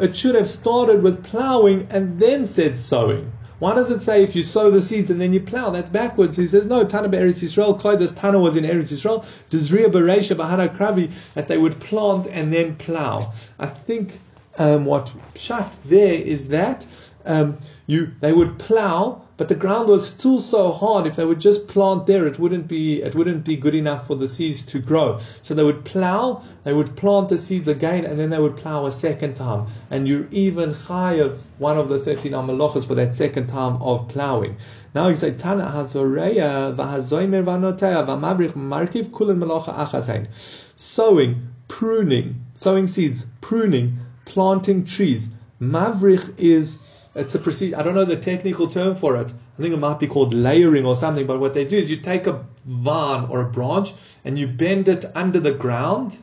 it 0.00 0.14
should 0.14 0.34
have 0.34 0.48
started 0.48 1.02
with 1.02 1.24
plowing 1.24 1.86
and 1.90 2.18
then 2.18 2.44
said 2.44 2.76
sowing. 2.76 3.32
Why 3.58 3.74
does 3.74 3.90
it 3.90 4.00
say 4.00 4.22
if 4.22 4.36
you 4.36 4.42
sow 4.42 4.70
the 4.70 4.82
seeds 4.82 5.10
and 5.10 5.18
then 5.18 5.32
you 5.32 5.40
plow? 5.40 5.70
That's 5.70 5.88
backwards. 5.88 6.36
He 6.36 6.46
says, 6.46 6.66
no, 6.66 6.84
Tana 6.84 7.08
Eretz 7.08 7.42
Yisrael, 7.42 7.98
this 7.98 8.12
Tana 8.12 8.38
was 8.38 8.56
in 8.56 8.64
Eretz 8.64 8.92
Yisrael, 8.92 9.24
Dizriya 9.48 9.86
Bereisha 9.86 10.36
Bahara 10.36 10.68
Kravi, 10.76 11.10
that 11.32 11.48
they 11.48 11.56
would 11.56 11.80
plant 11.80 12.26
and 12.26 12.52
then 12.52 12.76
plow. 12.76 13.32
I 13.58 13.66
think 13.66 14.20
um, 14.58 14.84
what 14.84 15.12
Pshat 15.34 15.82
there 15.84 16.14
is 16.14 16.48
that 16.48 16.84
um, 17.26 17.58
you 17.86 18.12
they 18.20 18.32
would 18.32 18.58
plow 18.58 19.24
but 19.36 19.48
the 19.48 19.54
ground 19.56 19.88
was 19.88 20.06
still 20.06 20.38
so 20.38 20.70
hard. 20.70 21.08
If 21.08 21.16
they 21.16 21.24
would 21.24 21.40
just 21.40 21.66
plant 21.66 22.06
there, 22.06 22.24
it 22.28 22.38
wouldn't 22.38 22.68
be 22.68 23.02
it 23.02 23.16
wouldn't 23.16 23.44
be 23.44 23.56
good 23.56 23.74
enough 23.74 24.06
for 24.06 24.14
the 24.14 24.28
seeds 24.28 24.62
to 24.62 24.78
grow. 24.78 25.18
So 25.42 25.54
they 25.54 25.64
would 25.64 25.84
plow, 25.84 26.42
they 26.62 26.72
would 26.72 26.94
plant 26.94 27.30
the 27.30 27.38
seeds 27.38 27.66
again, 27.66 28.04
and 28.04 28.16
then 28.16 28.30
they 28.30 28.38
would 28.38 28.56
plow 28.56 28.86
a 28.86 28.92
second 28.92 29.34
time. 29.34 29.66
And 29.90 30.06
you're 30.06 30.28
even 30.30 30.72
high 30.72 31.14
of 31.14 31.46
one 31.58 31.78
of 31.78 31.88
the 31.88 31.98
thirteen 31.98 32.30
amalachas 32.30 32.86
for 32.86 32.94
that 32.94 33.14
second 33.14 33.48
time 33.48 33.82
of 33.82 34.06
plowing. 34.06 34.56
Now 34.94 35.08
you 35.08 35.16
say 35.16 35.32
Tana 35.32 35.64
hazoreya 35.64 36.76
v'hazoymer 36.76 37.42
v'anoteya 37.42 38.06
v'mavrich 38.06 38.52
markiv 38.52 39.08
kulen 39.08 39.38
melacha 39.38 39.74
achazain. 39.74 40.28
Sowing, 40.76 41.48
pruning, 41.66 42.44
sowing 42.54 42.86
seeds, 42.86 43.26
pruning, 43.40 43.98
planting 44.26 44.84
trees. 44.84 45.28
Mavrich 45.60 46.38
is 46.38 46.78
it's 47.14 47.34
a 47.34 47.38
procedure. 47.38 47.76
I 47.76 47.82
don't 47.82 47.94
know 47.94 48.04
the 48.04 48.16
technical 48.16 48.66
term 48.66 48.94
for 48.94 49.16
it. 49.16 49.32
I 49.58 49.62
think 49.62 49.72
it 49.72 49.78
might 49.78 50.00
be 50.00 50.06
called 50.06 50.34
layering 50.34 50.84
or 50.84 50.96
something. 50.96 51.26
But 51.26 51.40
what 51.40 51.54
they 51.54 51.64
do 51.64 51.76
is 51.76 51.90
you 51.90 51.96
take 51.96 52.26
a 52.26 52.44
vine 52.66 53.24
or 53.30 53.40
a 53.40 53.50
branch 53.50 53.94
and 54.24 54.38
you 54.38 54.46
bend 54.46 54.88
it 54.88 55.04
under 55.14 55.38
the 55.38 55.52
ground, 55.52 56.18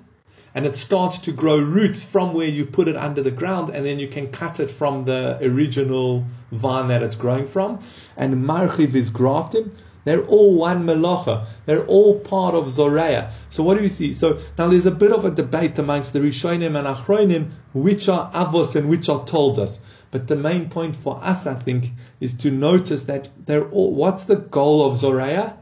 and 0.54 0.66
it 0.66 0.76
starts 0.76 1.18
to 1.20 1.32
grow 1.32 1.58
roots 1.58 2.04
from 2.04 2.34
where 2.34 2.48
you 2.48 2.66
put 2.66 2.90
it 2.90 2.98
under 2.98 3.22
the 3.22 3.32
ground, 3.32 3.70
and 3.70 3.86
then 3.86 4.00
you 4.00 4.08
can 4.08 4.28
cut 4.32 4.60
it 4.60 4.70
from 4.70 5.06
the 5.06 5.40
original 5.42 6.26
vine 6.52 6.90
that 6.90 7.02
it's 7.02 7.16
growing 7.16 7.46
from. 7.48 7.80
And 8.18 8.44
marchiv 8.44 8.94
is 8.94 9.10
grafting. 9.10 9.72
They're 10.04 10.26
all 10.26 10.56
one 10.56 10.84
melacha. 10.84 11.46
They're 11.68 11.86
all 11.86 12.20
part 12.20 12.56
of 12.56 12.66
Zoraya. 12.66 13.32
So 13.50 13.64
what 13.64 13.76
do 13.76 13.82
we 13.82 13.90
see? 13.90 14.14
So 14.14 14.40
now 14.58 14.68
there's 14.68 14.88
a 14.88 14.92
bit 14.92 15.12
of 15.12 15.26
a 15.26 15.32
debate 15.32 15.78
amongst 15.78 16.12
the 16.14 16.20
Rishonim 16.20 16.76
and 16.76 16.88
Achronim, 16.88 17.52
which 17.74 18.10
are 18.10 18.32
avos 18.32 18.76
and 18.76 18.90
which 18.90 19.10
are 19.10 19.24
toldos. 19.26 19.80
But 20.12 20.28
the 20.28 20.36
main 20.36 20.70
point 20.70 20.96
for 20.96 21.20
us, 21.24 21.48
I 21.48 21.54
think, 21.54 21.92
is 22.20 22.34
to 22.36 22.52
notice 22.52 23.04
that 23.06 23.30
they're 23.46 23.70
all, 23.70 23.94
what's 23.96 24.26
the 24.26 24.36
goal 24.36 24.86
of 24.86 24.98
Zoraya? 24.98 25.56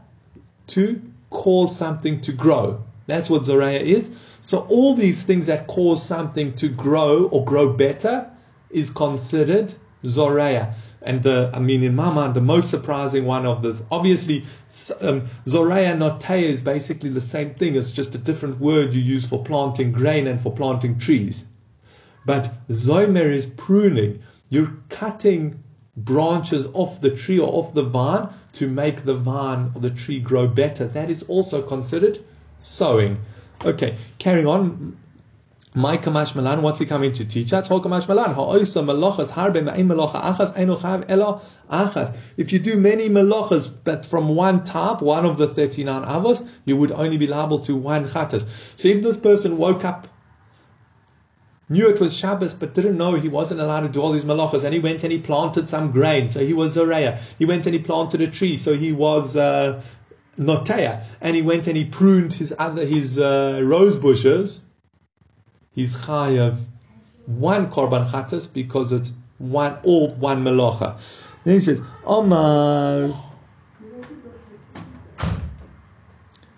To 0.68 1.00
cause 1.30 1.76
something 1.76 2.20
to 2.22 2.32
grow. 2.32 2.84
That's 3.06 3.30
what 3.30 3.42
Zoraya 3.42 3.80
is. 3.80 4.12
So 4.40 4.66
all 4.68 4.94
these 4.94 5.22
things 5.22 5.46
that 5.46 5.66
cause 5.68 6.04
something 6.04 6.54
to 6.54 6.68
grow 6.68 7.26
or 7.26 7.44
grow 7.44 7.72
better 7.72 8.30
is 8.70 8.90
considered 8.90 9.74
Zoraya. 10.04 10.74
And 11.02 11.22
the, 11.22 11.50
I 11.54 11.60
mean, 11.60 11.82
in 11.82 11.94
my 11.94 12.12
mind, 12.12 12.34
the 12.34 12.40
most 12.40 12.70
surprising 12.70 13.24
one 13.24 13.46
of 13.46 13.62
this, 13.62 13.82
obviously, 13.90 14.44
um, 15.00 15.22
Zoraya 15.46 15.96
Notea 15.96 16.42
is 16.42 16.60
basically 16.60 17.08
the 17.08 17.20
same 17.20 17.54
thing. 17.54 17.74
It's 17.74 17.92
just 17.92 18.14
a 18.14 18.18
different 18.18 18.60
word 18.60 18.92
you 18.92 19.00
use 19.00 19.26
for 19.26 19.42
planting 19.42 19.92
grain 19.92 20.26
and 20.26 20.40
for 20.40 20.52
planting 20.52 20.98
trees. 20.98 21.44
But 22.26 22.52
Zomer 22.68 23.32
is 23.32 23.46
pruning. 23.46 24.20
You're 24.50 24.72
cutting 24.88 25.62
branches 25.96 26.66
off 26.72 27.00
the 27.00 27.10
tree 27.10 27.38
or 27.38 27.48
off 27.48 27.72
the 27.72 27.84
vine 27.84 28.28
to 28.54 28.66
make 28.68 29.04
the 29.04 29.14
vine 29.14 29.70
or 29.74 29.80
the 29.80 29.90
tree 29.90 30.18
grow 30.18 30.48
better. 30.48 30.86
That 30.86 31.08
is 31.08 31.22
also 31.24 31.62
considered 31.62 32.18
sowing. 32.58 33.20
Okay, 33.64 33.96
carrying 34.18 34.46
on. 34.46 34.96
My 35.72 35.96
kamash 35.96 36.34
malan, 36.34 36.62
what's 36.62 36.80
he 36.80 36.84
coming 36.84 37.12
to 37.12 37.24
teach 37.24 37.52
us? 37.52 37.68
Kamash 37.68 38.08
malan, 38.08 38.34
ha'oisa 38.34 38.80
malachas 38.80 39.30
harbe 39.30 39.62
ma'im 39.62 39.88
achas 39.88 41.40
achas. 41.70 42.16
If 42.36 42.52
you 42.52 42.58
do 42.58 42.76
many 42.76 43.08
malachas, 43.08 43.72
but 43.84 44.04
from 44.04 44.34
one 44.34 44.64
type, 44.64 45.00
one 45.00 45.24
of 45.24 45.36
the 45.36 45.46
39 45.46 46.02
avos, 46.02 46.44
you 46.64 46.76
would 46.76 46.90
only 46.90 47.18
be 47.18 47.28
liable 47.28 47.60
to 47.60 47.76
one 47.76 48.08
chatas. 48.08 48.48
So 48.76 48.88
if 48.88 49.00
this 49.04 49.16
person 49.16 49.58
woke 49.58 49.84
up 49.84 50.08
knew 51.70 51.88
it 51.88 52.00
was 52.00 52.14
Shabbos, 52.14 52.52
but 52.52 52.74
didn't 52.74 52.98
know 52.98 53.14
he 53.14 53.28
wasn't 53.28 53.60
allowed 53.60 53.80
to 53.82 53.88
do 53.88 54.02
all 54.02 54.12
these 54.12 54.24
malachas. 54.24 54.64
And 54.64 54.74
he 54.74 54.80
went 54.80 55.04
and 55.04 55.12
he 55.12 55.18
planted 55.18 55.68
some 55.68 55.90
grain, 55.92 56.28
so 56.28 56.44
he 56.44 56.52
was 56.52 56.72
Zoreya. 56.72 57.18
He 57.38 57.46
went 57.46 57.64
and 57.64 57.74
he 57.74 57.80
planted 57.80 58.20
a 58.20 58.26
tree, 58.26 58.56
so 58.56 58.74
he 58.74 58.92
was 58.92 59.36
uh, 59.36 59.80
Notea. 60.36 61.04
And 61.20 61.36
he 61.36 61.42
went 61.42 61.68
and 61.68 61.76
he 61.76 61.84
pruned 61.84 62.34
his 62.34 62.52
other 62.58 62.84
his 62.84 63.18
uh, 63.18 63.60
rose 63.64 63.96
bushes. 63.96 64.62
He's 65.72 65.96
chayav 65.96 66.66
one 67.26 67.70
korban 67.70 68.10
chatas 68.10 68.52
because 68.52 68.90
it's 68.90 69.12
one 69.38 69.78
all 69.84 70.10
one 70.16 70.44
malacha. 70.44 70.98
Then 71.44 71.54
he 71.54 71.60
says, 71.60 71.80
Omar. 72.04 73.29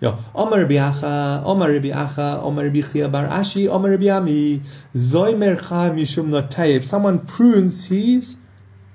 Ja, 0.03 0.19
Omar 0.35 0.59
Rabbi 0.59 0.75
Acha, 0.75 1.45
Omar 1.45 1.71
Rabbi 1.71 1.91
Acha, 1.91 2.43
Omar 2.43 2.65
Rabbi 2.65 2.81
Chia 2.81 3.09
Bar 3.09 3.29
Ashi, 3.29 3.69
Ami, 3.71 4.61
Zoimer 4.97 5.57
Chaim 5.57 5.95
Yishum 5.95 6.31
Notei. 6.31 6.75
If 6.75 6.85
someone 6.85 7.21
prunes, 7.21 7.85
he 7.85 8.21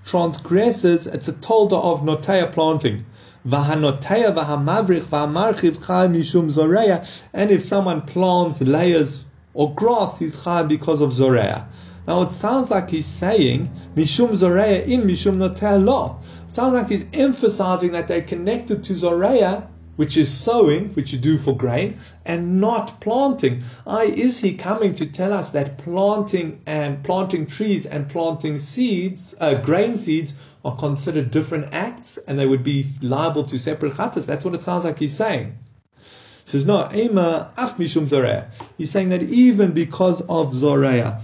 transgresses, 0.03 1.07
it's 1.07 1.29
a 1.29 1.31
tolda 1.31 1.81
of 1.81 2.01
Notei 2.01 2.51
planting. 2.51 3.05
Vahanoteya 3.47 4.35
vahamavrich 4.35 5.03
vahamarchiv 5.03 5.81
chaim 5.85 6.13
mishum 6.13 6.49
zoreya. 6.51 7.05
And 7.33 7.51
if 7.51 7.63
someone 7.63 8.01
plants 8.01 8.59
layers 8.59 9.23
or 9.53 9.73
grass, 9.75 10.19
he's 10.19 10.37
chaim 10.43 10.67
because 10.67 10.99
of 10.99 11.13
zoreya. 11.13 11.69
Now 12.05 12.23
it 12.23 12.33
sounds 12.33 12.69
like 12.69 12.89
he's 12.89 13.05
saying 13.05 13.71
mishum 13.95 14.35
zoreya 14.35 14.83
in 14.83 15.03
mishum 15.03 15.37
noteya 15.37 15.81
lo. 15.81 16.19
It 16.49 16.55
sounds 16.55 16.73
like 16.73 16.89
he's 16.89 17.05
emphasizing 17.13 17.93
that 17.93 18.09
they're 18.09 18.21
connected 18.23 18.83
to 18.83 18.93
zoreya 18.93 19.69
which 19.97 20.15
is 20.15 20.31
sowing, 20.33 20.93
which 20.93 21.11
you 21.11 21.19
do 21.19 21.37
for 21.37 21.55
grain, 21.55 21.99
and 22.25 22.61
not 22.61 23.01
planting. 23.01 23.63
I, 23.85 24.05
is 24.05 24.39
he 24.39 24.53
coming 24.53 24.95
to 24.95 25.05
tell 25.05 25.33
us 25.33 25.49
that 25.51 25.77
planting 25.77 26.61
and 26.65 27.03
planting 27.03 27.45
trees 27.45 27.85
and 27.85 28.07
planting 28.07 28.57
seeds, 28.57 29.35
uh, 29.41 29.55
grain 29.55 29.97
seeds, 29.97 30.33
are 30.63 30.75
considered 30.77 31.31
different 31.31 31.73
acts 31.73 32.17
and 32.27 32.37
they 32.37 32.45
would 32.45 32.63
be 32.63 32.85
liable 33.01 33.43
to 33.43 33.59
separate 33.59 33.93
chatas? 33.93 34.25
That's 34.25 34.45
what 34.45 34.53
it 34.53 34.63
sounds 34.63 34.85
like 34.85 34.99
he's 34.99 35.15
saying. 35.15 35.57
He 35.97 36.51
says, 36.51 36.65
no, 36.65 36.87
Ema 36.93 37.51
af 37.57 37.77
mishum 37.77 38.07
zoreya. 38.07 38.49
He's 38.77 38.91
saying 38.91 39.09
that 39.09 39.23
even 39.23 39.71
because 39.71 40.21
of 40.21 40.53
zoreya. 40.53 41.21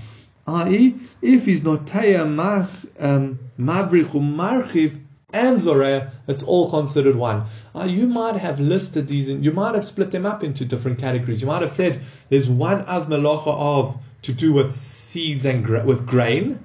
i.e., 0.47 0.95
if 1.21 1.45
he's 1.45 1.63
not 1.63 1.85
taya 1.85 2.23
um, 2.99 3.39
mavrich 3.57 4.07
marchiv 4.07 4.99
and 5.33 5.57
zoreh, 5.57 6.11
it's 6.27 6.43
all 6.43 6.69
considered 6.69 7.15
one. 7.15 7.43
Uh, 7.75 7.83
you 7.83 8.07
might 8.07 8.35
have 8.35 8.59
listed 8.59 9.07
these, 9.07 9.27
in, 9.27 9.43
you 9.43 9.51
might 9.51 9.75
have 9.75 9.83
split 9.83 10.11
them 10.11 10.25
up 10.25 10.43
into 10.43 10.63
different 10.63 10.99
categories. 10.99 11.41
You 11.41 11.47
might 11.47 11.61
have 11.61 11.71
said 11.71 11.99
there's 12.29 12.49
one 12.49 12.81
av 12.81 13.07
melacha 13.07 13.47
of 13.47 13.97
to 14.21 14.33
do 14.33 14.53
with 14.53 14.73
seeds 14.73 15.43
and 15.43 15.65
gra- 15.65 15.83
with 15.83 16.05
grain, 16.05 16.63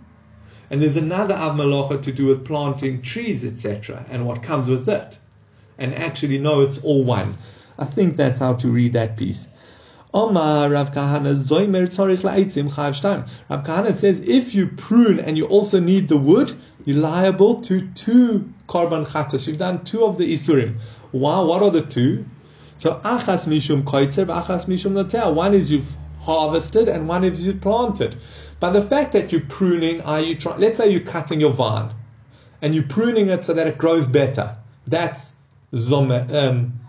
and 0.70 0.82
there's 0.82 0.96
another 0.96 1.34
av 1.34 1.56
melacha 1.58 2.02
to 2.02 2.12
do 2.12 2.26
with 2.26 2.44
planting 2.44 3.02
trees, 3.02 3.44
etc., 3.44 4.04
and 4.10 4.26
what 4.26 4.42
comes 4.42 4.68
with 4.68 4.88
it. 4.88 5.18
And 5.78 5.94
actually, 5.94 6.38
no, 6.38 6.60
it's 6.60 6.78
all 6.78 7.04
one. 7.04 7.34
I 7.78 7.84
think 7.84 8.16
that's 8.16 8.40
how 8.40 8.54
to 8.54 8.68
read 8.68 8.92
that 8.92 9.16
piece. 9.16 9.48
Omar 10.14 10.70
Rav 10.70 10.92
Kahana 10.92 11.34
Zoimer 11.34 11.86
Tzorich 11.86 12.22
La'etzim 12.22 12.70
Chayav 12.70 13.28
Rav 13.50 13.64
Kahana 13.64 13.94
says 13.94 14.20
if 14.20 14.54
you 14.54 14.68
prune 14.68 15.20
and 15.20 15.36
you 15.36 15.46
also 15.46 15.80
need 15.80 16.08
the 16.08 16.16
wood, 16.16 16.52
you're 16.84 16.96
liable 16.96 17.60
to 17.62 17.86
two 17.88 18.52
korban 18.68 19.06
chatas. 19.06 19.46
You've 19.46 19.58
done 19.58 19.84
two 19.84 20.04
of 20.04 20.16
the 20.16 20.32
isurim. 20.32 20.78
Wow, 21.12 21.44
what 21.46 21.62
are 21.62 21.70
the 21.70 21.82
two? 21.82 22.24
So 22.78 22.94
achas 23.04 23.46
mishum 23.46 23.82
koitzer, 23.82 24.26
achas 24.26 24.66
mishum 24.66 24.92
natel. 24.92 25.34
One 25.34 25.52
is 25.52 25.70
you've 25.70 25.94
harvested 26.20 26.88
and 26.88 27.06
one 27.06 27.24
is 27.24 27.42
you've 27.42 27.60
planted. 27.60 28.16
But 28.60 28.72
the 28.72 28.82
fact 28.82 29.12
that 29.12 29.30
you're 29.30 29.42
pruning, 29.42 30.00
are 30.02 30.20
you 30.20 30.36
trying? 30.36 30.60
Let's 30.60 30.78
say 30.78 30.90
you're 30.90 31.00
cutting 31.00 31.40
your 31.40 31.52
vine 31.52 31.90
and 32.62 32.74
you're 32.74 32.84
pruning 32.84 33.28
it 33.28 33.44
so 33.44 33.52
that 33.52 33.66
it 33.66 33.78
grows 33.78 34.06
better. 34.06 34.56
That's 34.86 35.34
zomer. 35.72 36.32
Um, 36.32 36.80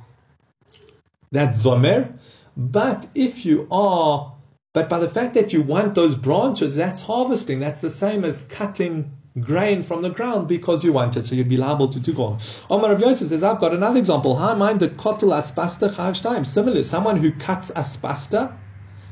that's 1.31 1.63
zomer. 1.63 2.17
But 2.57 3.07
if 3.15 3.45
you 3.45 3.67
are, 3.71 4.33
but 4.73 4.89
by 4.89 4.99
the 4.99 5.09
fact 5.09 5.33
that 5.33 5.53
you 5.53 5.61
want 5.61 5.95
those 5.95 6.15
branches, 6.15 6.75
that's 6.75 7.01
harvesting. 7.01 7.59
That's 7.59 7.81
the 7.81 7.89
same 7.89 8.23
as 8.23 8.39
cutting 8.49 9.11
grain 9.39 9.83
from 9.83 10.01
the 10.01 10.09
ground 10.09 10.47
because 10.47 10.83
you 10.83 10.91
want 10.91 11.15
it, 11.15 11.25
so 11.25 11.35
you'd 11.35 11.49
be 11.49 11.57
liable 11.57 11.87
to 11.87 11.99
do 11.99 12.13
one. 12.13 12.39
Omar 12.69 12.93
of 12.93 12.99
Yosef 12.99 13.29
says, 13.29 13.43
I've 13.43 13.59
got 13.59 13.73
another 13.73 13.99
example. 13.99 14.35
How 14.35 14.55
mind 14.55 14.79
the 14.79 14.89
kotel 14.89 15.31
aspasta 15.31 16.21
time. 16.21 16.45
Similarly, 16.45 16.83
someone 16.83 17.17
who 17.17 17.31
cuts 17.31 17.71
aspasta 17.71 18.53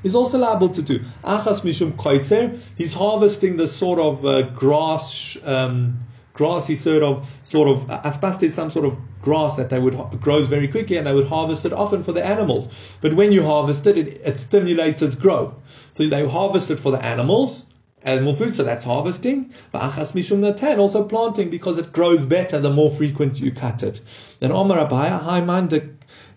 is 0.03 0.15
also 0.15 0.37
liable 0.37 0.69
to 0.69 0.81
do. 0.81 0.99
Achas 1.23 1.61
mishum 1.61 1.93
koitzer, 1.93 2.59
he's 2.77 2.93
harvesting 2.93 3.57
the 3.57 3.67
sort 3.67 3.99
of 3.99 4.25
uh, 4.25 4.43
grass, 4.49 5.37
um, 5.43 5.99
grassy 6.37 6.75
sort 6.75 7.03
of, 7.03 7.27
sort 7.43 7.67
of, 7.67 7.89
uh, 7.89 8.01
aspasta 8.03 8.43
is 8.43 8.53
some 8.53 8.69
sort 8.69 8.85
of 8.85 8.97
grass 9.21 9.55
that 9.55 9.69
they 9.69 9.79
would 9.79 9.95
grows 10.21 10.47
very 10.47 10.67
quickly 10.67 10.95
and 10.97 11.05
they 11.05 11.13
would 11.13 11.27
harvest 11.27 11.65
it 11.65 11.73
often 11.73 12.01
for 12.03 12.13
the 12.13 12.25
animals. 12.25 12.69
But 13.01 13.13
when 13.13 13.31
you 13.31 13.43
harvest 13.43 13.85
it, 13.87 13.97
it, 13.97 14.21
it 14.23 14.39
stimulates 14.39 15.01
its 15.01 15.15
growth. 15.15 15.53
So 15.91 16.07
they 16.07 16.25
harvest 16.27 16.69
it 16.69 16.79
for 16.79 16.91
the 16.91 17.03
animals, 17.03 17.65
animal 18.03 18.35
food, 18.35 18.55
so 18.55 18.63
that's 18.63 18.85
harvesting. 18.85 19.51
But 19.71 19.81
achas 19.81 20.13
mishum 20.13 20.39
naten, 20.39 20.77
also 20.77 21.03
planting 21.03 21.49
because 21.49 21.77
it 21.79 21.91
grows 21.91 22.25
better 22.25 22.59
the 22.59 22.69
more 22.69 22.91
frequent 22.91 23.39
you 23.39 23.51
cut 23.51 23.81
it. 23.81 23.99
Then 24.39 24.51
Omar 24.51 24.77
Abaya, 24.87 25.19
high 25.19 25.41
man 25.41 25.67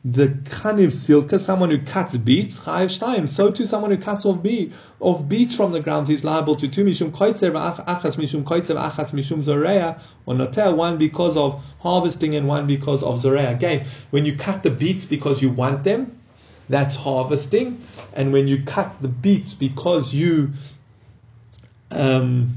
the 0.03 0.29
kaniv 0.29 0.89
silka, 0.89 1.39
someone 1.39 1.71
who 1.71 1.79
cuts 1.79 2.17
beets, 2.17 2.65
chayiv 2.65 2.99
shtayim. 2.99 3.29
So 3.29 3.51
too, 3.51 3.67
someone 3.67 3.91
who 3.91 3.99
cuts 3.99 4.25
off 4.25 4.43
beet, 4.43 4.73
off 4.99 5.29
beets 5.29 5.55
from 5.55 5.73
the 5.73 5.81
ground, 5.81 6.09
he's 6.09 6.25
liable 6.25 6.57
to 6.57 6.69
two 6.69 6.85
mishum 6.85 7.11
koitzer 7.11 7.53
achas 7.53 8.17
mishum 8.17 8.43
koitzer 8.43 8.77
achas 8.77 9.13
mishum 9.13 9.43
zoreya 9.43 10.01
or 10.25 10.35
notel. 10.35 10.75
One 10.75 10.97
because 10.97 11.37
of 11.37 11.63
harvesting 11.81 12.35
and 12.35 12.49
one 12.49 12.67
because 12.67 13.03
of 13.03 13.19
zoreya. 13.19 13.51
Again, 13.51 13.85
when 14.11 14.25
you 14.25 14.37
cut 14.37 14.63
the 14.63 14.71
beets 14.71 15.05
because 15.05 15.43
you 15.43 15.51
want 15.51 15.85
them, 15.85 16.19
that's 16.71 16.97
harvesting, 16.97 17.85
and 18.15 18.33
when 18.33 18.49
you 18.49 18.63
cut 18.63 19.03
the 19.03 19.09
beets 19.09 19.53
because 19.53 20.15
you 20.15 20.53
um, 21.91 22.57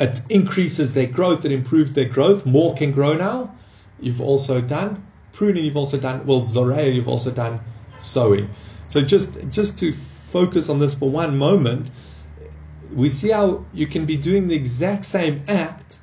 it 0.00 0.22
increases 0.28 0.92
their 0.92 1.06
growth, 1.06 1.44
it 1.44 1.52
improves 1.52 1.92
their 1.92 2.08
growth. 2.08 2.44
More 2.44 2.74
can 2.74 2.90
grow 2.90 3.14
now. 3.14 3.54
You've 4.00 4.20
also 4.20 4.60
done 4.60 5.03
pruning. 5.34 5.64
You've 5.64 5.76
also 5.76 5.98
done 5.98 6.24
well 6.26 6.44
zoreya. 6.44 6.90
You've 6.90 7.08
also 7.08 7.30
done 7.30 7.60
sowing. 7.98 8.48
So 8.88 9.00
just 9.02 9.50
just 9.50 9.78
to 9.80 9.92
focus 9.92 10.68
on 10.68 10.78
this 10.78 10.94
for 10.94 11.10
one 11.10 11.36
moment, 11.36 11.90
we 12.92 13.08
see 13.08 13.30
how 13.30 13.64
you 13.72 13.86
can 13.86 14.06
be 14.06 14.16
doing 14.16 14.48
the 14.48 14.54
exact 14.54 15.04
same 15.04 15.42
act, 15.48 15.98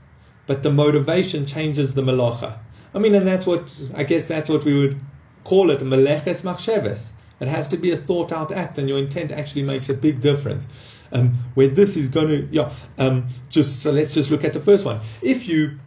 but 0.48 0.64
the 0.64 0.72
motivation 0.72 1.46
changes 1.46 1.94
the 1.94 2.02
melacha. 2.02 2.58
I 2.94 3.00
mean, 3.00 3.16
and 3.16 3.26
that's 3.26 3.46
what 3.46 3.76
I 3.96 4.04
guess 4.04 4.28
that's 4.28 4.50
what 4.50 4.66
we 4.66 4.78
would 4.78 5.00
call 5.44 5.72
it 5.72 5.80
meleches 5.80 6.44
machsheves. 6.44 7.10
It 7.40 7.48
has 7.48 7.68
to 7.70 7.78
be 7.78 7.92
a 7.92 7.98
thought 7.98 8.32
out 8.32 8.52
act, 8.52 8.78
and 8.78 8.88
your 8.88 9.00
intent 9.00 9.32
actually 9.32 9.64
makes 9.64 9.90
a 9.90 9.96
big 9.96 10.22
difference. 10.22 10.68
Um, 11.14 11.34
where 11.56 11.68
this 11.68 11.98
is 11.98 12.08
going 12.08 12.28
to, 12.28 12.48
yeah, 12.52 12.72
um, 12.98 13.28
just 13.50 13.82
so 13.82 13.92
let's 13.92 14.14
just 14.14 14.32
look 14.32 14.46
at 14.46 14.54
the 14.54 14.62
first 14.62 14.86
one. 14.86 15.02
If 15.22 15.48
you 15.48 15.78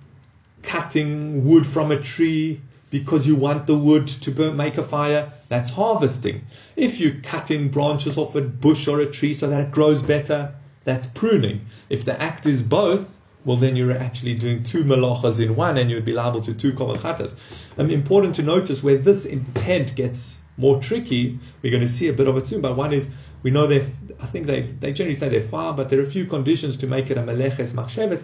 cutting 0.63 1.45
wood 1.45 1.67
from 1.67 1.93
a 1.93 2.01
tree 2.01 2.61
because 2.95 3.27
you 3.27 3.35
want 3.35 3.67
the 3.67 3.77
wood 3.77 4.07
to 4.07 4.31
burn, 4.31 4.57
make 4.57 4.79
a 4.79 4.83
fire, 4.85 5.33
that's 5.49 5.69
harvesting. 5.69 6.47
If 6.77 7.01
you're 7.01 7.17
cutting 7.25 7.69
branches 7.69 8.17
off 8.17 8.37
a 8.37 8.41
bush 8.41 8.87
or 8.87 9.01
a 9.01 9.07
tree 9.07 9.33
so 9.33 9.49
that 9.49 9.61
it 9.61 9.73
grows 9.73 10.01
better, 10.01 10.55
that's 10.85 11.09
pruning. 11.09 11.67
If 11.91 12.05
the 12.05 12.15
act 12.23 12.47
is 12.47 12.63
both, 12.63 13.17
well, 13.45 13.57
then 13.57 13.75
you're 13.75 13.91
actually 13.91 14.37
doing 14.37 14.63
two 14.63 14.85
malachas 14.85 15.45
in 15.45 15.57
one 15.57 15.77
and 15.77 15.91
you'd 15.91 16.05
be 16.05 16.13
liable 16.13 16.41
to 16.43 16.55
two 16.55 16.73
kovachatas. 16.73 17.35
Um, 17.81 17.91
important 17.91 18.37
to 18.37 18.45
notice 18.45 18.85
where 18.85 18.97
this 18.97 19.25
intent 19.25 19.97
gets 19.97 20.41
more 20.57 20.81
tricky, 20.81 21.41
we're 21.63 21.73
going 21.73 21.83
to 21.83 21.89
see 21.89 22.07
a 22.07 22.13
bit 22.13 22.29
of 22.29 22.37
it 22.37 22.47
soon, 22.47 22.61
but 22.61 22.77
one 22.77 22.93
is 22.93 23.09
we 23.43 23.51
know 23.51 23.67
they 23.67 23.79
I 23.79 24.27
think 24.27 24.47
they, 24.47 24.63
they 24.63 24.93
generally 24.93 25.17
say 25.17 25.29
they're 25.29 25.41
far, 25.41 25.75
but 25.75 25.89
there 25.89 25.99
are 25.99 26.05
a 26.05 26.15
few 26.17 26.27
conditions 26.27 26.77
to 26.77 26.87
make 26.87 27.11
it 27.11 27.19
a 27.19 27.23
meleches 27.23 27.75
machsheves. 27.75 28.23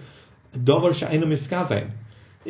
Dover 0.62 0.90
sha'enu 0.90 1.24
miskaven. 1.24 1.90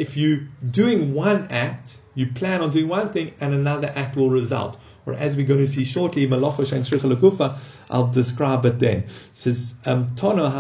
If 0.01 0.17
you're 0.17 0.41
doing 0.71 1.15
one 1.15 1.47
act, 1.51 1.99
you 2.15 2.27
plan 2.27 2.61
on 2.63 2.71
doing 2.71 2.89
one 2.89 3.09
thing, 3.11 3.35
and 3.41 3.53
another 3.55 3.93
act 3.95 4.17
will 4.17 4.31
result. 4.31 4.79
Or 5.07 5.15
as 5.15 5.37
we're 5.37 5.47
going 5.47 5.61
to 5.61 5.69
see 5.69 5.85
shortly, 5.85 6.27
malacha 6.27 6.65
shein 6.65 6.81
shricha 6.89 7.15
legufa, 7.15 7.57
I'll 7.91 8.07
describe 8.09 8.65
it 8.65 8.79
then. 8.79 8.99
It 8.99 9.11
says, 9.35 9.75
um, 9.87 10.15
tono 10.15 10.51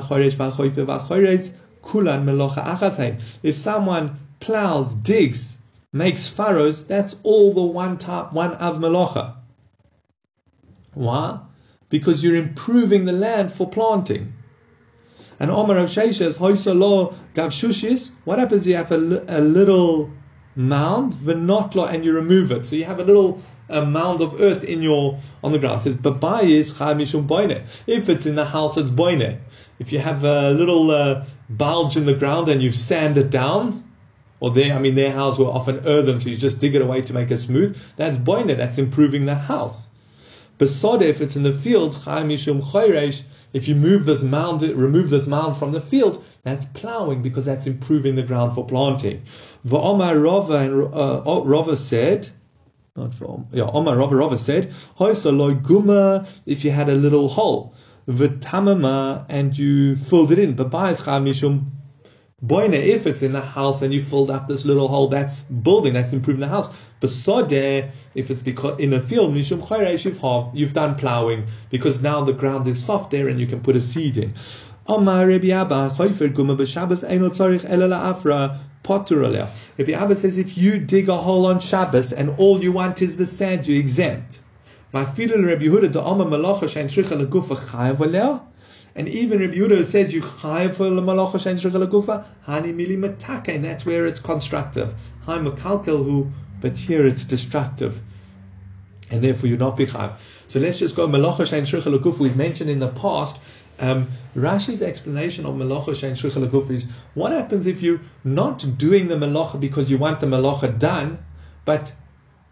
kulan. 1.82 3.18
If 3.42 3.54
someone 3.54 4.18
plows, 4.40 4.94
digs, 4.94 5.58
makes 5.92 6.28
furrows, 6.28 6.84
that's 6.84 7.16
all 7.22 7.52
the 7.52 7.62
one 7.62 7.98
type, 7.98 8.32
one 8.32 8.54
av 8.54 8.78
melacha. 8.78 9.36
Why? 10.94 11.40
because 11.90 12.22
you're 12.22 12.36
improving 12.36 13.04
the 13.04 13.12
land 13.12 13.52
for 13.52 13.68
planting. 13.68 14.32
And 15.40 15.50
Omar 15.50 15.78
of 15.78 15.88
Sheishes, 15.88 16.38
Hoysalo 16.38 17.14
Gavshushis, 17.34 18.12
what 18.24 18.38
happens 18.38 18.66
you 18.66 18.76
have 18.76 18.92
a, 18.92 18.96
a 19.28 19.40
little 19.40 20.10
mound, 20.54 21.14
Venotlo, 21.14 21.90
and 21.90 22.04
you 22.04 22.12
remove 22.12 22.52
it. 22.52 22.66
So 22.66 22.76
you 22.76 22.84
have 22.84 23.00
a 23.00 23.04
little 23.04 23.42
a 23.70 23.86
mound 23.86 24.20
of 24.20 24.40
earth 24.40 24.64
in 24.64 24.82
your 24.82 25.18
on 25.42 25.52
the 25.52 25.58
ground. 25.58 25.80
It 25.80 25.84
says 25.84 25.96
Babayis 25.96 26.74
Chamishum. 26.74 27.66
If 27.86 28.08
it's 28.08 28.26
in 28.26 28.34
the 28.34 28.44
house, 28.44 28.76
it's 28.76 28.90
Boine. 28.90 29.38
If 29.78 29.92
you 29.92 29.98
have 30.00 30.24
a 30.24 30.50
little 30.50 30.90
uh, 30.90 31.24
bulge 31.48 31.96
in 31.96 32.04
the 32.04 32.14
ground 32.14 32.48
and 32.48 32.62
you 32.62 32.72
sand 32.72 33.16
it 33.16 33.30
down, 33.30 33.84
or 34.40 34.50
their, 34.50 34.74
I 34.74 34.78
mean, 34.78 34.94
their 34.94 35.12
house 35.12 35.38
were 35.38 35.46
often 35.46 35.86
earthen, 35.86 36.18
so 36.18 36.30
you 36.30 36.36
just 36.36 36.60
dig 36.60 36.74
it 36.74 36.82
away 36.82 37.02
to 37.02 37.12
make 37.12 37.30
it 37.30 37.38
smooth. 37.38 37.78
That's 37.96 38.18
boine. 38.18 38.48
That's 38.48 38.78
improving 38.78 39.26
the 39.26 39.34
house. 39.34 39.89
Besode, 40.60 41.00
if 41.00 41.22
it's 41.22 41.36
in 41.36 41.42
the 41.42 41.54
field, 41.54 41.96
if 43.52 43.66
you 43.66 43.74
move 43.74 44.04
this 44.04 44.22
mound, 44.22 44.60
remove 44.60 45.08
this 45.08 45.26
mound 45.26 45.56
from 45.56 45.72
the 45.72 45.80
field, 45.80 46.22
that's 46.42 46.66
plowing 46.66 47.22
because 47.22 47.46
that's 47.46 47.66
improving 47.66 48.14
the 48.14 48.22
ground 48.22 48.54
for 48.54 48.66
planting. 48.66 49.22
V'omar 49.66 50.22
Rava 50.22 50.56
and 50.56 50.94
uh, 50.94 51.42
Rava 51.46 51.78
said, 51.78 52.28
not 52.94 53.14
from 53.14 53.46
yeah, 53.52 53.70
Omar 53.72 53.96
Rava 53.96 54.16
Rava 54.16 54.36
said, 54.36 54.70
guma 54.98 56.28
if 56.44 56.62
you 56.62 56.70
had 56.70 56.90
a 56.90 56.94
little 56.94 57.28
hole, 57.30 57.74
v'tamama 58.06 59.24
and 59.30 59.56
you 59.56 59.96
filled 59.96 60.30
it 60.30 60.38
in, 60.38 60.54
mishum 60.56 61.70
Boine, 62.42 62.72
if 62.72 63.06
it's 63.06 63.20
in 63.20 63.32
the 63.32 63.42
house 63.42 63.82
and 63.82 63.92
you 63.92 64.00
filled 64.00 64.30
up 64.30 64.48
this 64.48 64.64
little 64.64 64.88
hole, 64.88 65.08
that's 65.08 65.42
building, 65.42 65.92
that's 65.92 66.14
improving 66.14 66.40
the 66.40 66.48
house. 66.48 66.70
Besode, 67.02 67.90
if 68.14 68.30
it's 68.30 68.40
because 68.40 68.80
in 68.80 68.94
a 68.94 69.00
field, 69.00 69.36
you've 69.36 70.54
you've 70.54 70.72
done 70.72 70.94
plowing 70.94 71.46
because 71.68 72.00
now 72.00 72.22
the 72.24 72.32
ground 72.32 72.66
is 72.66 72.82
soft 72.82 73.10
there 73.10 73.28
and 73.28 73.38
you 73.38 73.46
can 73.46 73.60
put 73.60 73.76
a 73.76 73.80
seed 73.80 74.16
in. 74.16 74.32
Rabbi 74.88 75.50
Abba, 75.50 75.90
says 80.16 80.38
if 80.38 80.56
you 80.56 80.78
dig 80.78 81.08
a 81.10 81.16
hole 81.16 81.46
on 81.46 81.60
Shabbos 81.60 82.12
and 82.12 82.30
all 82.38 82.62
you 82.62 82.72
want 82.72 83.02
is 83.02 83.16
the 83.16 83.26
sand, 83.26 83.66
you're 83.66 83.78
exempt. 83.78 84.40
V'afilin 84.94 85.46
Rabbi 85.46 85.64
Yehuda 85.64 85.92
da 85.92 86.02
Omar 86.04 86.26
Malacha 86.26 86.62
Shein 86.62 86.86
Shricha 86.86 87.22
Legufa 87.22 87.54
Chayav 87.54 88.42
and 88.94 89.08
even 89.08 89.40
Rabbi 89.40 89.54
Yehuda 89.54 89.84
says 89.84 90.14
you 90.14 90.22
chayav 90.22 90.74
for 90.74 90.84
malacha 90.84 91.38
shein 91.38 91.56
gufa 91.88 92.24
hani 92.46 92.74
mili 92.74 92.98
matake, 92.98 93.54
and 93.54 93.64
that's 93.64 93.86
where 93.86 94.06
it's 94.06 94.20
constructive. 94.20 94.94
Hi 95.26 95.38
makalkel 95.38 96.04
who, 96.04 96.30
but 96.60 96.76
here 96.76 97.06
it's 97.06 97.24
destructive, 97.24 98.00
and 99.10 99.22
therefore 99.22 99.48
you 99.48 99.56
not 99.56 99.76
be. 99.76 99.86
So 99.86 100.58
let's 100.58 100.78
just 100.78 100.96
go 100.96 101.08
malacha 101.08 101.46
shein 101.46 101.62
gufa. 101.62 102.18
We've 102.18 102.36
mentioned 102.36 102.70
in 102.70 102.78
the 102.78 102.88
past 102.88 103.38
Um, 103.80 104.08
Rashi's 104.36 104.82
explanation 104.82 105.46
of 105.46 105.54
Melacha 105.54 105.94
Shein 105.94 106.12
Shricha 106.12 106.46
Leguf 106.46 106.70
is 106.70 106.86
what 107.14 107.32
happens 107.32 107.66
if 107.66 107.82
you're 107.82 108.02
not 108.24 108.76
doing 108.76 109.08
the 109.08 109.14
Melacha 109.14 109.58
because 109.58 109.90
you 109.90 109.96
want 109.96 110.20
the 110.20 110.26
Melacha 110.26 110.78
done, 110.78 111.18
but 111.64 111.94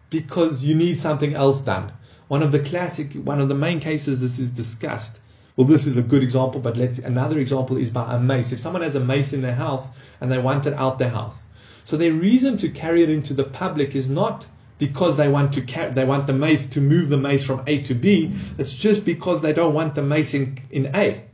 because 0.09 0.65
you 0.65 0.75
need 0.75 0.99
something 0.99 1.35
else 1.35 1.61
done. 1.61 1.93
One 2.29 2.43
of 2.43 2.51
the 2.51 2.61
classic, 2.61 3.13
one 3.13 3.43
of 3.43 3.51
the 3.51 3.55
main 3.55 3.79
cases 3.79 4.23
this 4.23 4.39
is 4.39 4.51
discussed. 4.51 5.21
Well, 5.59 5.67
this 5.67 5.89
is 5.89 5.97
a 5.97 6.03
good 6.03 6.23
example, 6.23 6.61
but 6.61 6.77
let's 6.77 7.01
another 7.01 7.41
example 7.41 7.79
is 7.79 7.91
by 7.91 8.15
a 8.15 8.21
meis. 8.21 8.53
If 8.53 8.61
someone 8.61 8.83
has 8.83 8.95
a 8.95 9.01
meis 9.01 9.33
in 9.33 9.43
their 9.43 9.57
house 9.57 9.91
and 10.21 10.31
they 10.31 10.39
want 10.39 10.67
it 10.67 10.73
out 10.75 11.01
their 11.01 11.09
house, 11.09 11.43
so 11.85 11.97
their 11.97 12.13
reason 12.13 12.57
to 12.59 12.69
carry 12.69 13.03
it 13.03 13.11
into 13.11 13.35
the 13.35 13.43
public 13.43 13.97
is 13.97 14.09
not 14.09 14.47
because 14.79 15.17
they 15.17 15.27
want 15.27 15.53
to 15.55 15.63
carry, 15.63 15.93
they 15.93 16.05
want 16.05 16.29
the 16.29 16.33
meis 16.33 16.63
to 16.67 16.81
move 16.81 17.09
the 17.09 17.17
meis 17.17 17.45
from 17.45 17.65
A 17.67 17.83
to 17.83 17.95
B. 17.95 18.33
It's 18.57 18.73
just 18.73 19.05
because 19.05 19.43
they 19.43 19.53
don't 19.53 19.75
want 19.75 19.97
the 19.97 20.03
meis 20.03 20.33
in, 20.33 20.61
in 20.71 20.95
A. 20.95 21.25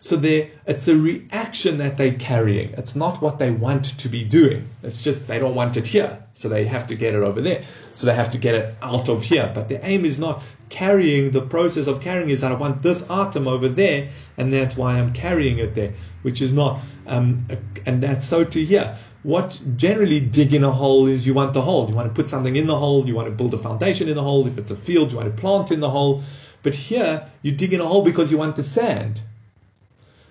So 0.00 0.18
it's 0.22 0.88
a 0.88 0.96
reaction 0.96 1.76
that 1.78 1.98
they're 1.98 2.14
carrying. 2.14 2.70
It's 2.74 2.96
not 2.96 3.20
what 3.20 3.38
they 3.38 3.50
want 3.50 3.98
to 3.98 4.08
be 4.08 4.24
doing. 4.24 4.68
It's 4.82 5.02
just 5.02 5.28
they 5.28 5.38
don't 5.38 5.54
want 5.54 5.76
it 5.76 5.86
here. 5.86 6.22
So 6.34 6.48
they 6.48 6.64
have 6.64 6.86
to 6.86 6.94
get 6.94 7.14
it 7.14 7.22
over 7.22 7.40
there. 7.40 7.64
So 7.94 8.06
they 8.06 8.14
have 8.14 8.30
to 8.30 8.38
get 8.38 8.54
it 8.54 8.74
out 8.80 9.08
of 9.08 9.24
here. 9.24 9.50
But 9.54 9.68
the 9.68 9.84
aim 9.84 10.04
is 10.04 10.18
not 10.18 10.42
carrying. 10.68 11.30
The 11.30 11.42
process 11.42 11.86
of 11.86 12.00
carrying 12.00 12.30
is 12.30 12.40
that 12.40 12.52
I 12.52 12.54
want 12.54 12.82
this 12.82 13.08
item 13.10 13.48
over 13.48 13.68
there, 13.68 14.08
and 14.36 14.52
that's 14.52 14.76
why 14.76 14.98
I'm 14.98 15.12
carrying 15.12 15.58
it 15.58 15.74
there, 15.74 15.92
which 16.22 16.42
is 16.42 16.52
not. 16.52 16.80
Um, 17.06 17.46
and 17.86 18.02
that's 18.02 18.26
so 18.26 18.44
to 18.44 18.64
here. 18.64 18.96
What 19.22 19.60
generally 19.76 20.20
digging 20.20 20.62
a 20.62 20.70
hole 20.70 21.06
is 21.06 21.26
you 21.26 21.34
want 21.34 21.54
the 21.54 21.62
hole. 21.62 21.88
You 21.88 21.96
want 21.96 22.08
to 22.08 22.14
put 22.14 22.30
something 22.30 22.54
in 22.56 22.66
the 22.66 22.76
hole. 22.76 23.06
You 23.06 23.14
want 23.14 23.28
to 23.28 23.34
build 23.34 23.54
a 23.54 23.58
foundation 23.58 24.08
in 24.08 24.14
the 24.14 24.22
hole. 24.22 24.46
If 24.46 24.58
it's 24.58 24.70
a 24.70 24.76
field, 24.76 25.10
you 25.10 25.18
want 25.18 25.34
to 25.34 25.40
plant 25.40 25.72
in 25.72 25.80
the 25.80 25.90
hole. 25.90 26.22
But 26.62 26.74
here, 26.74 27.28
you 27.42 27.52
dig 27.52 27.72
in 27.72 27.80
a 27.80 27.86
hole 27.86 28.02
because 28.02 28.30
you 28.30 28.38
want 28.38 28.56
the 28.56 28.62
sand. 28.62 29.20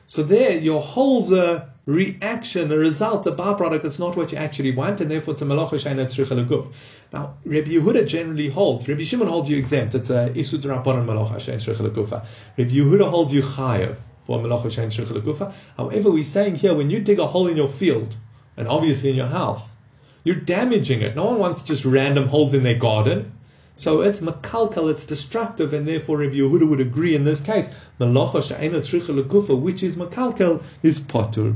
So 0.08 0.24
there, 0.24 0.58
your 0.58 0.82
hole's 0.82 1.32
a 1.32 1.74
reaction, 1.86 2.72
a 2.72 2.78
result, 2.78 3.28
a 3.28 3.32
byproduct. 3.32 3.86
It's 3.86 4.00
not 4.00 4.18
what 4.18 4.32
you 4.32 4.38
actually 4.38 4.72
want, 4.72 5.02
and 5.02 5.12
therefore 5.12 5.34
it's 5.34 5.42
a 5.42 5.46
malacha 5.46 5.76
shayna 5.76 6.06
tzricha. 6.06 6.74
Now, 7.14 7.36
Rabbi 7.46 7.70
Yehuda 7.72 8.08
generally 8.08 8.50
holds. 8.50 8.88
Rabbi 8.88 9.04
Shimon 9.04 9.28
holds 9.28 9.50
you 9.50 9.58
exempt. 9.58 9.94
It's 9.94 10.10
a 10.10 10.32
isud 10.32 10.62
rabbanon 10.62 11.06
malacha 11.06 11.36
shayna 11.36 11.58
tzricha 11.58 11.88
legufa. 11.88 12.26
Rabbi 12.58 12.72
Yehuda 12.72 13.10
holds 13.10 13.34
you 13.34 13.44
chayav 13.44 14.00
for 14.22 14.40
malacha 14.40 14.66
shayna 14.66 14.88
tzricha 14.88 15.22
legufa. 15.22 15.54
However, 15.78 16.10
we're 16.10 16.24
saying 16.24 16.56
here 16.56 16.74
when 16.74 16.90
you 16.90 17.00
dig 17.00 17.20
a 17.20 17.28
hole 17.28 17.48
in 17.48 17.56
your 17.56 17.68
field, 17.68 18.18
and 18.58 18.68
obviously 18.68 19.12
in 19.12 19.16
your 19.16 19.28
house, 19.28 19.76
you're 20.24 20.36
damaging 20.36 21.02
it. 21.02 21.16
No 21.16 21.26
one 21.26 21.38
wants 21.38 21.62
just 21.62 21.86
random 21.86 22.28
holes 22.28 22.56
in 22.56 22.64
their 22.64 22.80
garden. 22.80 23.32
So 23.76 24.02
it's 24.02 24.22
makalkal, 24.22 24.90
it's 24.90 25.06
destructive, 25.06 25.74
and 25.74 25.88
therefore 25.88 26.20
Rabbi 26.20 26.36
Yehuda 26.36 26.68
would 26.68 26.80
agree 26.80 27.14
in 27.14 27.26
this 27.26 27.42
case. 27.42 27.68
Malacha 28.00 28.42
she'ena 28.42 28.80
tzricha 28.80 29.62
which 29.62 29.84
is 29.84 29.98
makalkal, 29.98 30.64
is 30.82 31.00
potur. 31.00 31.56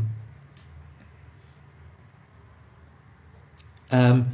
Um, 3.92 4.30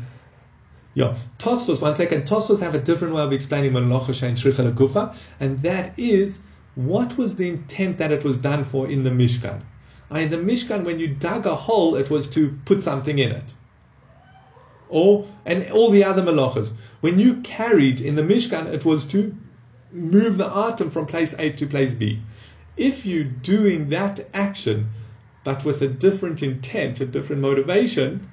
yeah, 0.94 1.16
Tosfos, 1.38 1.82
one 1.82 1.96
second. 1.96 2.24
Tosfos 2.24 2.60
have 2.62 2.76
a 2.76 2.80
different 2.80 3.14
way 3.14 3.22
of 3.22 3.34
explaining 3.34 3.74
malacha 3.74 4.14
she'en 4.14 4.36
tzricha 4.36 4.72
legufa, 4.72 5.16
and 5.40 5.60
that 5.62 5.98
is 6.00 6.42
what 6.76 7.18
was 7.18 7.36
the 7.36 7.50
intent 7.50 7.98
that 7.98 8.12
it 8.12 8.24
was 8.24 8.38
done 8.38 8.64
for 8.64 8.88
in 8.88 9.04
the 9.04 9.10
Mishkan. 9.10 9.62
I 10.12 10.22
in 10.22 10.30
the 10.30 10.38
Mishkan, 10.38 10.84
when 10.84 11.00
you 11.00 11.08
dug 11.08 11.46
a 11.46 11.56
hole, 11.56 11.96
it 11.96 12.10
was 12.10 12.28
to 12.28 12.58
put 12.66 12.82
something 12.82 13.20
in 13.20 13.32
it 13.32 13.54
or 14.90 15.28
and 15.46 15.70
all 15.72 15.90
the 15.90 16.04
other 16.04 16.22
malachas. 16.22 16.74
When 17.02 17.20
you 17.20 17.42
carried 17.42 18.02
in 18.02 18.16
the 18.16 18.24
Mishkan, 18.24 18.68
it 18.68 18.86
was 18.86 19.04
to 19.06 19.36
move 19.92 20.38
the 20.38 20.50
item 20.56 20.90
from 20.90 21.06
place 21.06 21.34
A 21.40 21.52
to 21.52 21.68
place 21.68 21.94
B. 21.94 22.22
If 22.78 23.06
you're 23.06 23.24
doing 23.24 23.90
that 23.90 24.28
action, 24.34 24.90
but 25.44 25.64
with 25.64 25.82
a 25.82 25.88
different 25.88 26.44
intent, 26.44 27.00
a 27.00 27.06
different 27.06 27.42
motivation, 27.42 28.30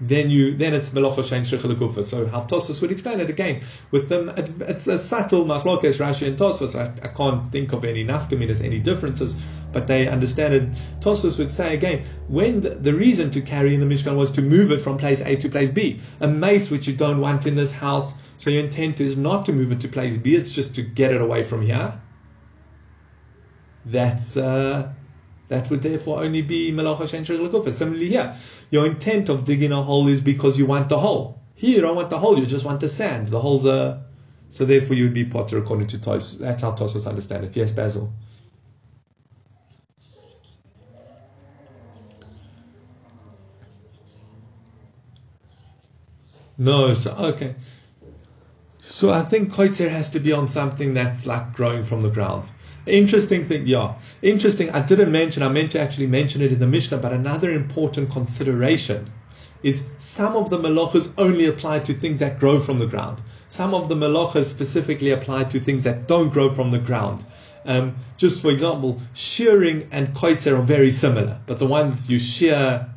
then 0.00 0.28
you 0.28 0.54
then 0.54 0.74
it's 0.74 0.90
melacha 0.90 1.22
shein 1.22 1.40
shricha 1.40 2.04
So 2.04 2.26
Haftosus 2.26 2.82
would 2.82 2.92
explain 2.92 3.18
it 3.20 3.30
again 3.30 3.62
with 3.90 4.08
them. 4.10 4.28
It's, 4.36 4.50
it's 4.50 4.86
a 4.86 4.98
subtle 4.98 5.44
machlokes 5.46 5.98
Rashi 5.98 6.26
and 6.26 6.36
Tosfos. 6.36 6.78
I, 6.78 6.84
I, 7.02 7.08
can't 7.08 7.50
think 7.50 7.72
of 7.72 7.84
any 7.84 8.04
nafkamin 8.04 8.60
any 8.62 8.78
differences, 8.78 9.34
but 9.72 9.86
they 9.86 10.06
understand 10.06 10.52
it. 10.52 10.70
Tosfos 11.00 11.38
would 11.38 11.50
say 11.50 11.74
again 11.74 12.04
when 12.28 12.60
the, 12.60 12.70
the, 12.70 12.92
reason 12.92 13.30
to 13.30 13.40
carry 13.40 13.74
in 13.74 13.80
the 13.80 13.86
Mishkan 13.86 14.16
was 14.16 14.30
to 14.32 14.42
move 14.42 14.70
it 14.70 14.82
from 14.82 14.98
place 14.98 15.22
A 15.22 15.36
to 15.36 15.48
place 15.48 15.70
B. 15.70 15.98
A 16.20 16.28
meis 16.28 16.70
which 16.70 16.86
you 16.86 16.94
don't 16.94 17.20
want 17.20 17.46
in 17.46 17.54
this 17.54 17.72
house, 17.72 18.14
so 18.36 18.50
your 18.50 18.64
intent 18.64 19.00
is 19.00 19.16
not 19.16 19.46
to 19.46 19.52
move 19.52 19.72
it 19.72 19.80
to 19.80 19.88
place 19.88 20.18
B. 20.18 20.34
It's 20.34 20.52
just 20.52 20.74
to 20.74 20.82
get 20.82 21.10
it 21.10 21.22
away 21.22 21.42
from 21.42 21.62
here. 21.62 21.98
That's. 23.86 24.36
Uh, 24.36 24.92
that 25.48 25.70
would 25.70 25.82
therefore 25.82 26.22
only 26.22 26.42
be 26.42 26.72
Melacha 26.72 27.08
Shen 27.08 27.24
Shricha 27.24 27.70
Similarly 27.70 28.08
here, 28.08 28.34
your 28.70 28.86
intent 28.86 29.28
of 29.28 29.44
digging 29.44 29.72
a 29.72 29.82
hole 29.82 30.06
is 30.08 30.20
because 30.20 30.58
you 30.58 30.66
want 30.66 30.88
the 30.88 30.98
hole. 30.98 31.40
Here 31.54 31.76
you 31.76 31.80
don't 31.80 31.96
want 31.96 32.10
the 32.10 32.18
hole, 32.18 32.38
you 32.38 32.46
just 32.46 32.64
want 32.64 32.80
the 32.80 32.88
sand. 32.88 33.28
The 33.28 33.40
hole's 33.40 33.64
a... 33.64 34.04
So 34.50 34.64
therefore 34.64 34.96
you 34.96 35.04
would 35.04 35.14
be 35.14 35.24
potter 35.24 35.58
according 35.58 35.88
to 35.88 36.00
Tos. 36.00 36.38
That's 36.38 36.62
how 36.62 36.72
Tosos 36.72 37.06
understand 37.08 37.44
it. 37.44 37.56
Yes, 37.56 37.72
Basil? 37.72 38.12
No, 46.58 46.94
so 46.94 47.12
okay. 47.12 47.54
So 48.80 49.10
I 49.10 49.22
think 49.22 49.52
koitzer 49.52 49.90
has 49.90 50.08
to 50.10 50.20
be 50.20 50.32
on 50.32 50.48
something 50.48 50.94
that's 50.94 51.26
like 51.26 51.52
growing 51.52 51.82
from 51.82 52.02
the 52.02 52.08
ground. 52.08 52.48
Interesting 52.86 53.44
thing, 53.44 53.66
yeah. 53.66 53.94
Interesting. 54.22 54.70
I 54.70 54.80
didn't 54.80 55.10
mention, 55.10 55.42
I 55.42 55.48
meant 55.48 55.72
to 55.72 55.80
actually 55.80 56.06
mention 56.06 56.40
it 56.40 56.52
in 56.52 56.60
the 56.60 56.66
Mishnah, 56.66 56.98
but 56.98 57.12
another 57.12 57.50
important 57.50 58.10
consideration 58.10 59.10
is 59.62 59.86
some 59.98 60.36
of 60.36 60.50
the 60.50 60.58
melachas 60.58 61.12
only 61.18 61.46
apply 61.46 61.80
to 61.80 61.92
things 61.92 62.20
that 62.20 62.38
grow 62.38 62.60
from 62.60 62.78
the 62.78 62.86
ground. 62.86 63.22
Some 63.48 63.74
of 63.74 63.88
the 63.88 63.96
melachas 63.96 64.44
specifically 64.44 65.10
apply 65.10 65.44
to 65.44 65.58
things 65.58 65.82
that 65.82 66.06
don't 66.06 66.32
grow 66.32 66.50
from 66.50 66.70
the 66.70 66.78
ground. 66.78 67.24
Um, 67.64 67.96
just 68.16 68.40
for 68.40 68.50
example, 68.50 69.00
shearing 69.12 69.88
and 69.90 70.14
koitzer 70.14 70.56
are 70.56 70.62
very 70.62 70.90
similar, 70.90 71.40
but 71.46 71.58
the 71.58 71.66
ones 71.66 72.08
you 72.08 72.18
shear 72.18 72.88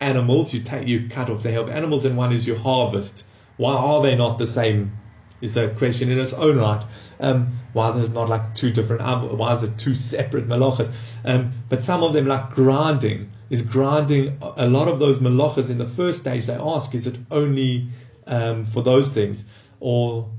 animals, 0.00 0.54
you 0.54 0.60
take 0.60 0.88
you 0.88 1.08
cut 1.10 1.28
off 1.28 1.42
the 1.42 1.50
hair 1.50 1.60
of 1.60 1.68
animals, 1.68 2.06
and 2.06 2.16
one 2.16 2.32
is 2.32 2.46
you 2.46 2.56
harvest. 2.56 3.24
Why 3.58 3.74
are 3.74 4.02
they 4.02 4.16
not 4.16 4.38
the 4.38 4.46
same 4.46 4.92
is 5.40 5.56
a 5.56 5.68
question 5.70 6.10
in 6.10 6.18
its 6.18 6.32
own 6.32 6.58
right. 6.58 6.84
Um, 7.18 7.48
why 7.72 7.90
there's 7.92 8.10
not 8.10 8.28
like 8.28 8.54
two 8.54 8.70
different, 8.70 9.02
why 9.02 9.54
is 9.54 9.62
it 9.62 9.78
two 9.78 9.94
separate 9.94 10.48
malachas? 10.48 10.92
Um, 11.24 11.50
but 11.68 11.82
some 11.82 12.02
of 12.02 12.12
them, 12.12 12.26
like 12.26 12.50
grinding, 12.50 13.30
is 13.48 13.62
grinding. 13.62 14.38
A 14.56 14.68
lot 14.68 14.88
of 14.88 14.98
those 14.98 15.18
malachas 15.18 15.70
in 15.70 15.78
the 15.78 15.86
first 15.86 16.20
stage, 16.20 16.46
they 16.46 16.54
ask, 16.54 16.94
is 16.94 17.06
it 17.06 17.18
only 17.30 17.88
um, 18.26 18.64
for 18.64 18.82
those 18.82 19.08
things? 19.08 19.44
Or 19.80 20.30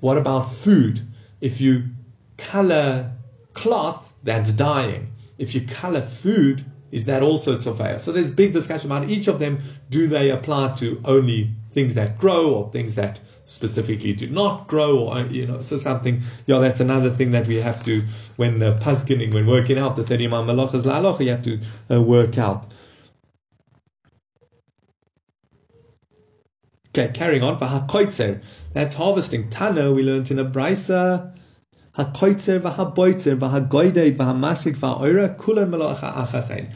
what 0.00 0.18
about 0.18 0.50
food? 0.50 1.00
If 1.40 1.60
you 1.60 1.84
color 2.36 3.12
cloth, 3.54 4.12
that's 4.22 4.52
dyeing. 4.52 5.12
If 5.38 5.54
you 5.54 5.62
color 5.62 6.00
food, 6.00 6.64
is 6.90 7.04
that 7.06 7.22
also 7.22 7.56
tzofaya? 7.56 7.98
So 7.98 8.12
there's 8.12 8.30
big 8.30 8.52
discussion 8.52 8.90
about 8.90 9.08
each 9.08 9.26
of 9.26 9.38
them. 9.38 9.60
Do 9.90 10.06
they 10.06 10.30
apply 10.30 10.74
to 10.76 11.00
only 11.04 11.50
things 11.70 11.94
that 11.94 12.18
grow 12.18 12.54
or 12.54 12.70
things 12.70 12.94
that 12.96 13.20
specifically 13.44 14.12
do 14.12 14.28
not 14.28 14.66
grow 14.68 15.08
or 15.08 15.20
you 15.26 15.46
know 15.46 15.58
so 15.58 15.76
something 15.76 16.20
yeah 16.46 16.58
that's 16.58 16.80
another 16.80 17.10
thing 17.10 17.32
that 17.32 17.46
we 17.46 17.56
have 17.56 17.82
to 17.82 18.02
when 18.36 18.58
the 18.58 18.72
paskening 18.76 19.32
when 19.34 19.46
working 19.46 19.78
out 19.78 19.96
the 19.96 20.04
30 20.04 20.28
malachas 20.28 20.84
la 20.84 21.18
you 21.18 21.30
have 21.30 21.42
to 21.42 21.60
uh, 21.90 22.00
work 22.00 22.38
out. 22.38 22.66
Okay 26.90 27.10
carrying 27.14 27.42
on 27.42 27.58
for 27.58 27.66
that's 28.74 28.94
harvesting. 28.94 29.48
Tana 29.50 29.90
we 29.92 30.02
learned 30.02 30.30
in 30.30 30.38
a 30.38 30.44
brisa 30.44 31.34
hakoitzer 31.96 32.60
v'haboitzer 32.60 33.38
v'hagoidei 33.38 34.14
v'hamasik 34.14 34.76
v'oira 34.76 35.36
kulan 35.38 35.70
malacha 35.70 36.14
achasein 36.14 36.70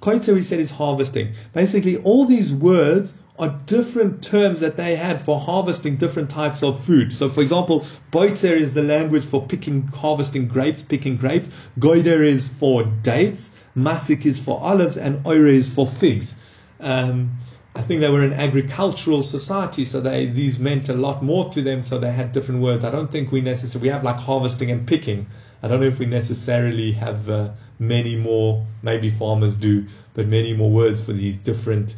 koitzer 0.00 0.34
we 0.34 0.42
said 0.42 0.60
is 0.60 0.70
harvesting. 0.70 1.32
Basically 1.52 1.96
all 1.98 2.24
these 2.24 2.52
words 2.54 3.14
are 3.38 3.56
different 3.66 4.22
terms 4.22 4.60
that 4.60 4.76
they 4.76 4.96
had 4.96 5.20
for 5.20 5.38
harvesting 5.38 5.96
different 5.96 6.28
types 6.28 6.62
of 6.62 6.82
food. 6.82 7.12
So, 7.12 7.28
for 7.28 7.40
example, 7.40 7.86
boitzer 8.10 8.50
is 8.56 8.74
the 8.74 8.82
language 8.82 9.24
for 9.24 9.46
picking, 9.46 9.86
harvesting 9.88 10.48
grapes, 10.48 10.82
picking 10.82 11.16
grapes. 11.16 11.50
Goider 11.78 12.24
is 12.24 12.48
for 12.48 12.84
dates. 12.84 13.50
Masik 13.76 14.26
is 14.26 14.40
for 14.40 14.60
olives, 14.60 14.96
and 14.96 15.22
oire 15.24 15.48
is 15.48 15.72
for 15.72 15.86
figs. 15.86 16.34
Um, 16.80 17.38
I 17.76 17.82
think 17.82 18.00
they 18.00 18.10
were 18.10 18.24
an 18.24 18.32
agricultural 18.32 19.22
society, 19.22 19.84
so 19.84 20.00
they 20.00 20.26
these 20.26 20.58
meant 20.58 20.88
a 20.88 20.94
lot 20.94 21.22
more 21.22 21.48
to 21.50 21.62
them. 21.62 21.84
So 21.84 21.98
they 21.98 22.10
had 22.10 22.32
different 22.32 22.60
words. 22.60 22.84
I 22.84 22.90
don't 22.90 23.12
think 23.12 23.30
we 23.30 23.40
necessarily 23.40 23.88
we 23.88 23.92
have 23.92 24.02
like 24.02 24.18
harvesting 24.18 24.72
and 24.72 24.86
picking. 24.86 25.28
I 25.62 25.68
don't 25.68 25.80
know 25.80 25.86
if 25.86 26.00
we 26.00 26.06
necessarily 26.06 26.92
have 26.92 27.28
uh, 27.28 27.50
many 27.78 28.16
more. 28.16 28.66
Maybe 28.82 29.10
farmers 29.10 29.54
do, 29.54 29.86
but 30.14 30.26
many 30.26 30.54
more 30.54 30.70
words 30.70 31.00
for 31.00 31.12
these 31.12 31.38
different 31.38 31.94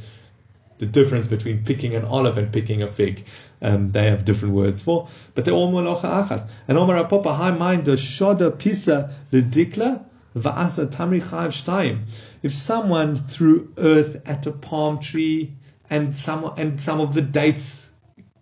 the 0.81 0.87
difference 0.87 1.27
between 1.27 1.63
picking 1.65 1.95
an 1.95 2.05
olive 2.05 2.37
and 2.39 2.53
picking 2.53 2.83
a 2.83 2.89
fig. 2.89 3.25
um, 3.63 3.93
they 3.93 4.07
have 4.07 4.25
different 4.25 4.55
words 4.55 4.81
for, 4.81 5.09
but 5.35 5.45
they're 5.45 5.55
all 5.55 5.71
Molocha 5.71 6.27
Achas. 6.27 6.49
And 6.67 6.79
Omar 6.79 7.05
Apapa, 7.05 7.37
high 7.37 7.51
mind, 7.51 7.85
the 7.85 7.93
Shoda 7.93 8.59
Pisa 8.59 9.15
Lidikla, 9.31 10.05
Va'asa 10.35 10.87
Tamri 10.87 11.23
Chayiv 11.23 11.53
Shtayim. 11.53 12.05
If 12.43 12.55
someone 12.55 13.17
threw 13.17 13.73
earth 13.77 14.27
at 14.27 14.47
a 14.47 14.53
palm 14.53 14.99
tree 14.99 15.55
and 15.91 16.17
some, 16.17 16.55
and 16.57 16.81
some 16.81 17.01
of 17.01 17.13
the 17.13 17.23
dates 17.23 17.91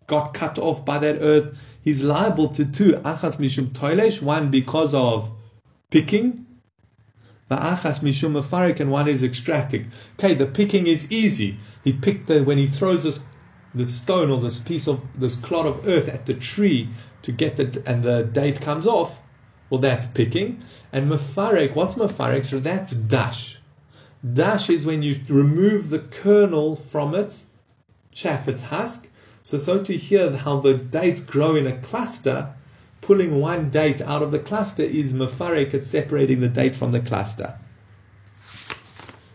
got 0.06 0.32
cut 0.32 0.58
off 0.58 0.84
by 0.84 0.98
that 0.98 1.18
earth, 1.20 1.58
he's 1.82 2.02
liable 2.04 2.48
to 2.50 2.64
two. 2.64 2.92
Achas 2.92 3.38
Mishum 3.38 3.70
Toilesh, 3.70 4.22
one 4.22 4.50
because 4.50 4.94
of 4.94 5.32
picking, 5.90 6.46
Va'achas 7.50 8.00
Mishum 8.00 8.32
Mafarik, 8.32 8.80
and 8.80 8.90
one 8.90 9.08
is 9.08 9.22
extracting. 9.22 9.90
Okay, 10.18 10.34
the 10.34 10.46
picking 10.46 10.86
is 10.86 11.10
easy. 11.10 11.56
He 11.82 11.92
picked 11.92 12.26
the, 12.26 12.44
when 12.44 12.58
he 12.58 12.66
throws 12.66 13.04
this 13.04 13.20
the 13.74 13.84
stone 13.84 14.30
or 14.30 14.40
this 14.40 14.60
piece 14.60 14.88
of 14.88 15.02
this 15.18 15.36
clod 15.36 15.66
of 15.66 15.86
earth 15.86 16.08
at 16.08 16.26
the 16.26 16.34
tree 16.34 16.88
to 17.22 17.30
get 17.32 17.56
the 17.56 17.82
and 17.86 18.02
the 18.02 18.22
date 18.24 18.60
comes 18.60 18.86
off, 18.86 19.20
well 19.70 19.80
that's 19.80 20.06
picking. 20.06 20.62
And 20.92 21.10
mafarek, 21.10 21.74
what's 21.74 21.94
mafarek? 21.94 22.44
So 22.44 22.58
that's 22.58 22.92
dash. 22.92 23.58
Dash 24.32 24.68
is 24.68 24.84
when 24.84 25.02
you 25.02 25.20
remove 25.28 25.90
the 25.90 26.00
kernel 26.00 26.76
from 26.76 27.14
its 27.14 27.46
chaff, 28.12 28.48
its 28.48 28.64
husk. 28.64 29.08
So 29.42 29.58
so 29.58 29.82
to 29.84 29.96
hear 29.96 30.36
how 30.36 30.60
the 30.60 30.74
dates 30.74 31.20
grow 31.20 31.54
in 31.54 31.66
a 31.66 31.78
cluster, 31.78 32.54
pulling 33.00 33.40
one 33.40 33.70
date 33.70 34.00
out 34.00 34.22
of 34.22 34.32
the 34.32 34.38
cluster 34.38 34.82
is 34.82 35.12
mafarek, 35.12 35.74
it's 35.74 35.86
separating 35.86 36.40
the 36.40 36.48
date 36.48 36.76
from 36.76 36.92
the 36.92 37.00
cluster. 37.00 37.58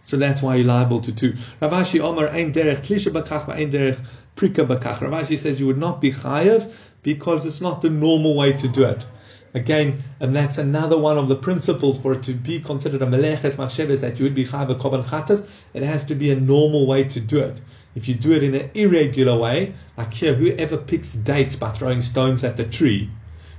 So 0.03 0.18
that's 0.18 0.41
why 0.43 0.57
you're 0.57 0.68
liable 0.68 1.01
to 1.01 1.16
two. 1.16 1.36
Rav 1.59 1.72
Ashi 1.72 1.99
Omar 1.99 2.28
ein 2.28 2.53
derech 2.53 2.82
klisha 2.82 3.11
bakach 3.11 3.49
ein 3.49 3.72
derech 3.72 3.99
prika 4.36 4.64
bakach. 4.68 5.01
Rav 5.01 5.11
Ashi 5.11 5.39
says 5.39 5.59
you 5.59 5.66
would 5.66 5.78
not 5.78 6.01
be 6.01 6.11
chayev 6.11 6.72
because 7.01 7.45
it's 7.45 7.61
not 7.61 7.82
the 7.82 7.89
normal 7.89 8.36
way 8.36 8.53
to 8.53 8.68
do 8.68 8.84
it. 8.84 9.07
Again, 9.55 10.03
and 10.20 10.36
that's 10.36 10.57
another 10.57 10.97
one 10.97 11.18
of 11.18 11.30
the 11.30 11.36
principles 11.36 11.99
for 11.99 12.14
it 12.14 12.24
to 12.24 12.34
be 12.34 12.59
considered 12.59 13.01
a 13.01 13.05
melechet 13.05 13.55
machshev 13.55 13.89
is 13.89 14.01
that 14.01 14.20
you 14.20 14.26
would 14.26 14.36
be 14.36 14.45
chayev 14.45 14.70
a 14.70 14.76
korban 14.76 15.03
chatas. 15.03 15.47
It 15.74 15.84
has 15.84 16.03
to 16.05 16.16
be 16.16 16.32
a 16.32 16.39
normal 16.39 16.86
way 16.86 17.05
to 17.05 17.20
do 17.20 17.39
it. 17.39 17.61
If 17.95 18.07
you 18.07 18.16
do 18.16 18.34
it 18.34 18.43
in 18.43 18.55
an 18.55 18.72
irregular 18.74 19.38
way, 19.38 19.74
like 19.97 20.14
here, 20.14 20.34
whoever 20.34 20.78
picks 20.78 21.14
dates 21.14 21.55
by 21.55 21.72
throwing 21.72 22.01
stones 22.01 22.43
at 22.43 22.57
the 22.57 22.66
tree, 22.66 23.09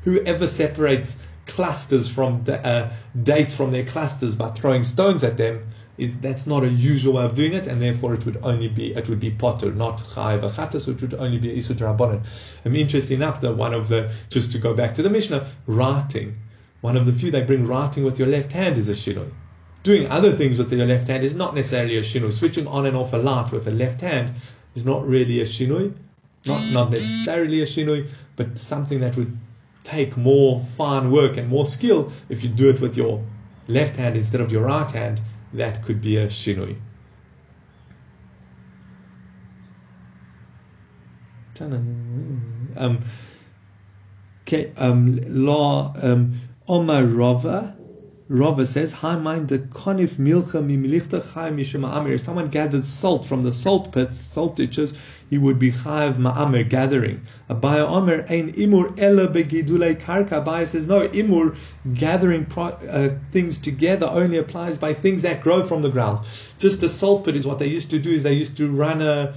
whoever 0.04 0.46
separates 0.46 1.16
clusters 1.46 2.08
from 2.10 2.44
uh, 2.48 2.90
dates 3.22 3.56
from 3.56 3.70
their 3.72 3.84
clusters 3.84 4.34
by 4.36 4.50
throwing 4.50 4.84
stones 4.84 5.24
at 5.24 5.36
them, 5.36 5.66
is 5.96 6.18
that's 6.18 6.46
not 6.46 6.64
a 6.64 6.68
usual 6.68 7.14
way 7.14 7.24
of 7.24 7.34
doing 7.34 7.52
it, 7.52 7.66
and 7.66 7.80
therefore 7.80 8.14
it 8.14 8.24
would 8.26 8.38
only 8.42 8.68
be 8.68 8.94
it 8.94 9.08
would 9.08 9.20
be 9.20 9.30
potter, 9.30 9.72
not 9.72 9.98
chayiv 9.98 10.40
achatas, 10.42 10.88
which 10.88 11.00
would 11.00 11.14
only 11.14 11.38
be 11.38 11.56
isud 11.56 11.76
rabbanon. 11.76 12.24
I 12.64 12.68
mean, 12.68 12.82
interesting 12.82 13.16
enough, 13.16 13.40
that 13.42 13.54
one 13.54 13.74
of 13.74 13.88
the 13.88 14.12
just 14.28 14.52
to 14.52 14.58
go 14.58 14.74
back 14.74 14.94
to 14.94 15.02
the 15.02 15.10
Mishnah, 15.10 15.46
writing, 15.66 16.36
one 16.80 16.96
of 16.96 17.06
the 17.06 17.12
few 17.12 17.30
they 17.30 17.42
bring 17.42 17.66
writing 17.66 18.04
with 18.04 18.18
your 18.18 18.28
left 18.28 18.52
hand 18.52 18.76
is 18.76 18.88
a 18.88 18.92
shinoi. 18.92 19.30
Doing 19.84 20.10
other 20.10 20.32
things 20.32 20.58
with 20.58 20.72
your 20.72 20.86
left 20.86 21.08
hand 21.08 21.22
is 21.22 21.34
not 21.34 21.54
necessarily 21.54 21.96
a 21.98 22.02
shinoi. 22.02 22.32
Switching 22.32 22.66
on 22.66 22.86
and 22.86 22.96
off 22.96 23.12
a 23.12 23.18
light 23.18 23.52
with 23.52 23.66
the 23.66 23.70
left 23.70 24.00
hand 24.00 24.34
is 24.74 24.84
not 24.84 25.06
really 25.06 25.40
a 25.40 25.44
shinoi, 25.44 25.94
not 26.44 26.62
not 26.72 26.90
necessarily 26.90 27.62
a 27.62 27.66
shinoi, 27.66 28.08
but 28.34 28.58
something 28.58 28.98
that 29.00 29.16
would 29.16 29.38
take 29.84 30.16
more 30.16 30.58
fine 30.60 31.10
work 31.10 31.36
and 31.36 31.48
more 31.48 31.66
skill 31.66 32.10
if 32.28 32.42
you 32.42 32.48
do 32.48 32.68
it 32.70 32.80
with 32.80 32.96
your 32.96 33.22
left 33.68 33.96
hand 33.96 34.16
instead 34.16 34.40
of 34.40 34.50
your 34.50 34.64
right 34.64 34.90
hand 34.90 35.20
that 35.52 35.82
could 35.82 36.00
be 36.00 36.16
a 36.16 36.26
shinui. 36.26 36.76
Um, 42.76 42.98
okay, 44.42 44.72
um, 44.76 45.16
law, 45.28 45.94
um, 46.02 46.40
Omar 46.66 47.04
Rava, 48.26 48.66
says, 48.66 48.90
"High 48.90 49.18
mind 49.18 49.48
the 49.48 49.58
konif 49.58 50.16
milcha 50.16 50.62
mimilichta 50.62 51.20
chay 51.34 51.54
mishum 51.54 52.10
If 52.10 52.22
someone 52.22 52.48
gathers 52.48 52.86
salt 52.86 53.26
from 53.26 53.42
the 53.42 53.52
salt 53.52 53.92
pits, 53.92 54.18
salt 54.18 54.56
ditches, 54.56 54.94
he 55.28 55.36
would 55.36 55.58
be 55.58 55.70
chayav 55.70 56.14
ma'amir, 56.14 56.66
gathering. 56.66 57.20
Abaya 57.50 57.86
Omer 57.86 58.24
ein 58.30 58.50
imur 58.54 58.98
ela 58.98 59.28
begidule 59.28 60.00
karka. 60.00 60.42
Abaya 60.42 60.66
says 60.66 60.86
no, 60.86 61.06
imur 61.06 61.54
gathering 61.92 62.46
pro, 62.46 62.68
uh, 62.68 63.10
things 63.30 63.58
together 63.58 64.06
only 64.10 64.38
applies 64.38 64.78
by 64.78 64.94
things 64.94 65.20
that 65.20 65.42
grow 65.42 65.62
from 65.62 65.82
the 65.82 65.90
ground. 65.90 66.20
Just 66.56 66.80
the 66.80 66.88
salt 66.88 67.26
pit 67.26 67.36
is 67.36 67.46
what 67.46 67.58
they 67.58 67.66
used 67.66 67.90
to 67.90 67.98
do. 67.98 68.12
Is 68.12 68.22
they 68.22 68.32
used 68.32 68.56
to 68.56 68.70
run 68.70 69.02
a 69.02 69.34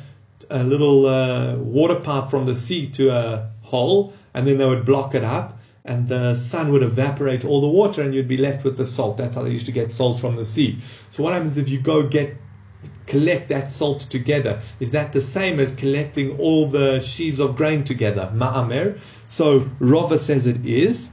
a 0.49 0.63
little 0.63 1.07
uh, 1.07 1.55
water 1.57 1.95
pipe 1.95 2.29
from 2.29 2.45
the 2.45 2.55
sea 2.55 2.87
to 2.87 3.09
a 3.09 3.49
hole, 3.63 4.13
and 4.33 4.47
then 4.47 4.57
they 4.57 4.65
would 4.65 4.85
block 4.85 5.13
it 5.13 5.25
up 5.25 5.56
and 5.87 6.09
the 6.09 6.35
sun 6.35 6.71
would 6.71 6.83
evaporate 6.83 7.45
all 7.45 7.61
the 7.61 7.67
water 7.67 8.01
and 8.01 8.13
you'd 8.13 8.27
be 8.27 8.37
left 8.37 8.65
with 8.65 8.75
the 8.75 8.85
salt. 8.85 9.15
That's 9.17 9.35
how 9.35 9.43
they 9.43 9.51
used 9.51 9.65
to 9.67 9.71
get 9.71 9.91
salt 9.91 10.19
from 10.19 10.35
the 10.35 10.45
sea. 10.45 10.77
So 11.11 11.23
what 11.23 11.33
happens 11.33 11.57
if 11.57 11.69
you 11.69 11.79
go 11.79 12.03
get 12.03 12.35
collect 13.07 13.47
that 13.49 13.71
salt 13.71 14.01
together? 14.01 14.61
Is 14.81 14.91
that 14.91 15.13
the 15.13 15.21
same 15.21 15.59
as 15.59 15.71
collecting 15.71 16.37
all 16.37 16.67
the 16.67 16.99
sheaves 16.99 17.39
of 17.39 17.55
grain 17.55 17.85
together? 17.85 18.29
Ma'amer. 18.35 18.99
So 19.25 19.69
Rava 19.79 20.17
says 20.17 20.45
it 20.45 20.65
is, 20.65 21.09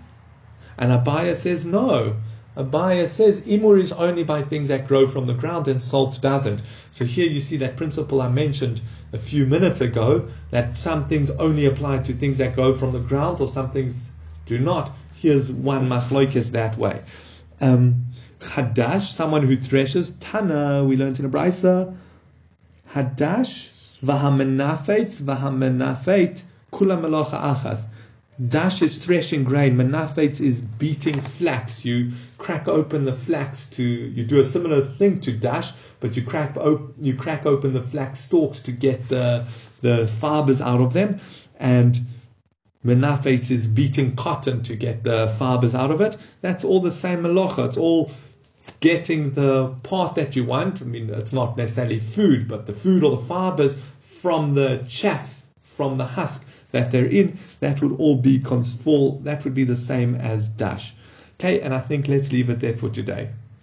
and 0.76 0.90
Abaya 0.90 1.36
says 1.36 1.64
no. 1.64 2.16
Abaya 2.56 3.08
says 3.08 3.40
imur 3.48 3.80
is 3.80 3.92
only 3.92 4.22
by 4.22 4.42
things 4.42 4.68
that 4.68 4.86
grow 4.86 5.06
from 5.06 5.26
the 5.26 5.34
ground 5.34 5.66
and 5.68 5.82
salt 5.82 6.20
doesn't. 6.20 6.62
So 6.92 7.04
here 7.04 7.26
you 7.26 7.40
see 7.40 7.56
that 7.58 7.76
principle 7.76 8.22
I 8.22 8.28
mentioned 8.28 8.80
a 9.12 9.18
few 9.18 9.46
minutes 9.46 9.80
ago 9.80 10.28
that 10.50 10.76
some 10.76 11.06
things 11.06 11.30
only 11.30 11.66
apply 11.66 11.98
to 11.98 12.12
things 12.12 12.38
that 12.38 12.54
grow 12.54 12.72
from 12.72 12.92
the 12.92 13.00
ground 13.00 13.40
or 13.40 13.48
some 13.48 13.70
things 13.70 14.10
do 14.46 14.58
not. 14.58 14.92
Here's 15.16 15.50
one 15.52 15.88
machlokes 15.88 16.50
that 16.52 16.76
way. 16.76 17.02
Um, 17.60 18.06
Hadash, 18.40 19.12
someone 19.12 19.46
who 19.46 19.56
threshes. 19.56 20.10
Tana, 20.20 20.84
we 20.84 20.96
learned 20.96 21.18
in 21.18 21.24
a 21.24 21.28
brisa. 21.28 21.96
Hadash, 22.90 23.68
v'hamenafet, 24.02 25.22
v'hamenafet, 25.22 26.42
kula 26.72 27.00
melocha 27.00 27.40
achas. 27.40 27.86
Dash 28.48 28.82
is 28.82 28.98
threshing 28.98 29.44
grain. 29.44 29.76
Menafet 29.76 30.40
is 30.40 30.60
beating 30.60 31.20
flax. 31.20 31.84
You 31.84 32.10
crack 32.36 32.66
open 32.66 33.04
the 33.04 33.12
flax 33.12 33.66
to. 33.66 33.82
You 33.82 34.24
do 34.24 34.40
a 34.40 34.44
similar 34.44 34.80
thing 34.80 35.20
to 35.20 35.32
dash, 35.32 35.70
but 36.00 36.16
you 36.16 36.22
crack 36.24 36.56
op, 36.56 36.94
you 37.00 37.14
crack 37.14 37.46
open 37.46 37.72
the 37.72 37.80
flax 37.80 38.20
stalks 38.20 38.58
to 38.60 38.72
get 38.72 39.08
the 39.08 39.44
the 39.82 40.08
fibers 40.08 40.60
out 40.60 40.80
of 40.80 40.92
them, 40.92 41.20
and 41.60 42.00
Menafet 42.84 43.50
is 43.50 43.66
beating 43.66 44.14
cotton 44.14 44.62
to 44.62 44.76
get 44.76 45.04
the 45.04 45.28
fibers 45.38 45.74
out 45.74 45.90
of 45.90 46.00
it. 46.00 46.16
That's 46.42 46.64
all 46.64 46.80
the 46.80 46.90
same 46.90 47.22
melacha. 47.22 47.66
It's 47.66 47.78
all 47.78 48.10
getting 48.80 49.30
the 49.30 49.68
part 49.82 50.14
that 50.16 50.36
you 50.36 50.44
want. 50.44 50.82
I 50.82 50.84
mean, 50.84 51.08
it's 51.10 51.32
not 51.32 51.56
necessarily 51.56 51.98
food, 51.98 52.46
but 52.46 52.66
the 52.66 52.72
food 52.74 53.02
or 53.02 53.12
the 53.12 53.22
fibers 53.22 53.74
from 54.00 54.54
the 54.54 54.84
chaff, 54.88 55.46
from 55.60 55.96
the 55.96 56.04
husk 56.04 56.44
that 56.72 56.90
they're 56.90 57.06
in, 57.06 57.38
that 57.60 57.80
would 57.80 57.92
all 57.98 58.16
be 58.16 58.38
fall. 58.38 59.18
That 59.20 59.44
would 59.44 59.54
be 59.54 59.64
the 59.64 59.76
same 59.76 60.14
as 60.16 60.48
dash. 60.48 60.94
Okay, 61.40 61.60
and 61.60 61.72
I 61.72 61.80
think 61.80 62.08
let's 62.08 62.32
leave 62.32 62.50
it 62.50 62.60
there 62.60 62.76
for 62.76 62.88
today. 62.88 63.30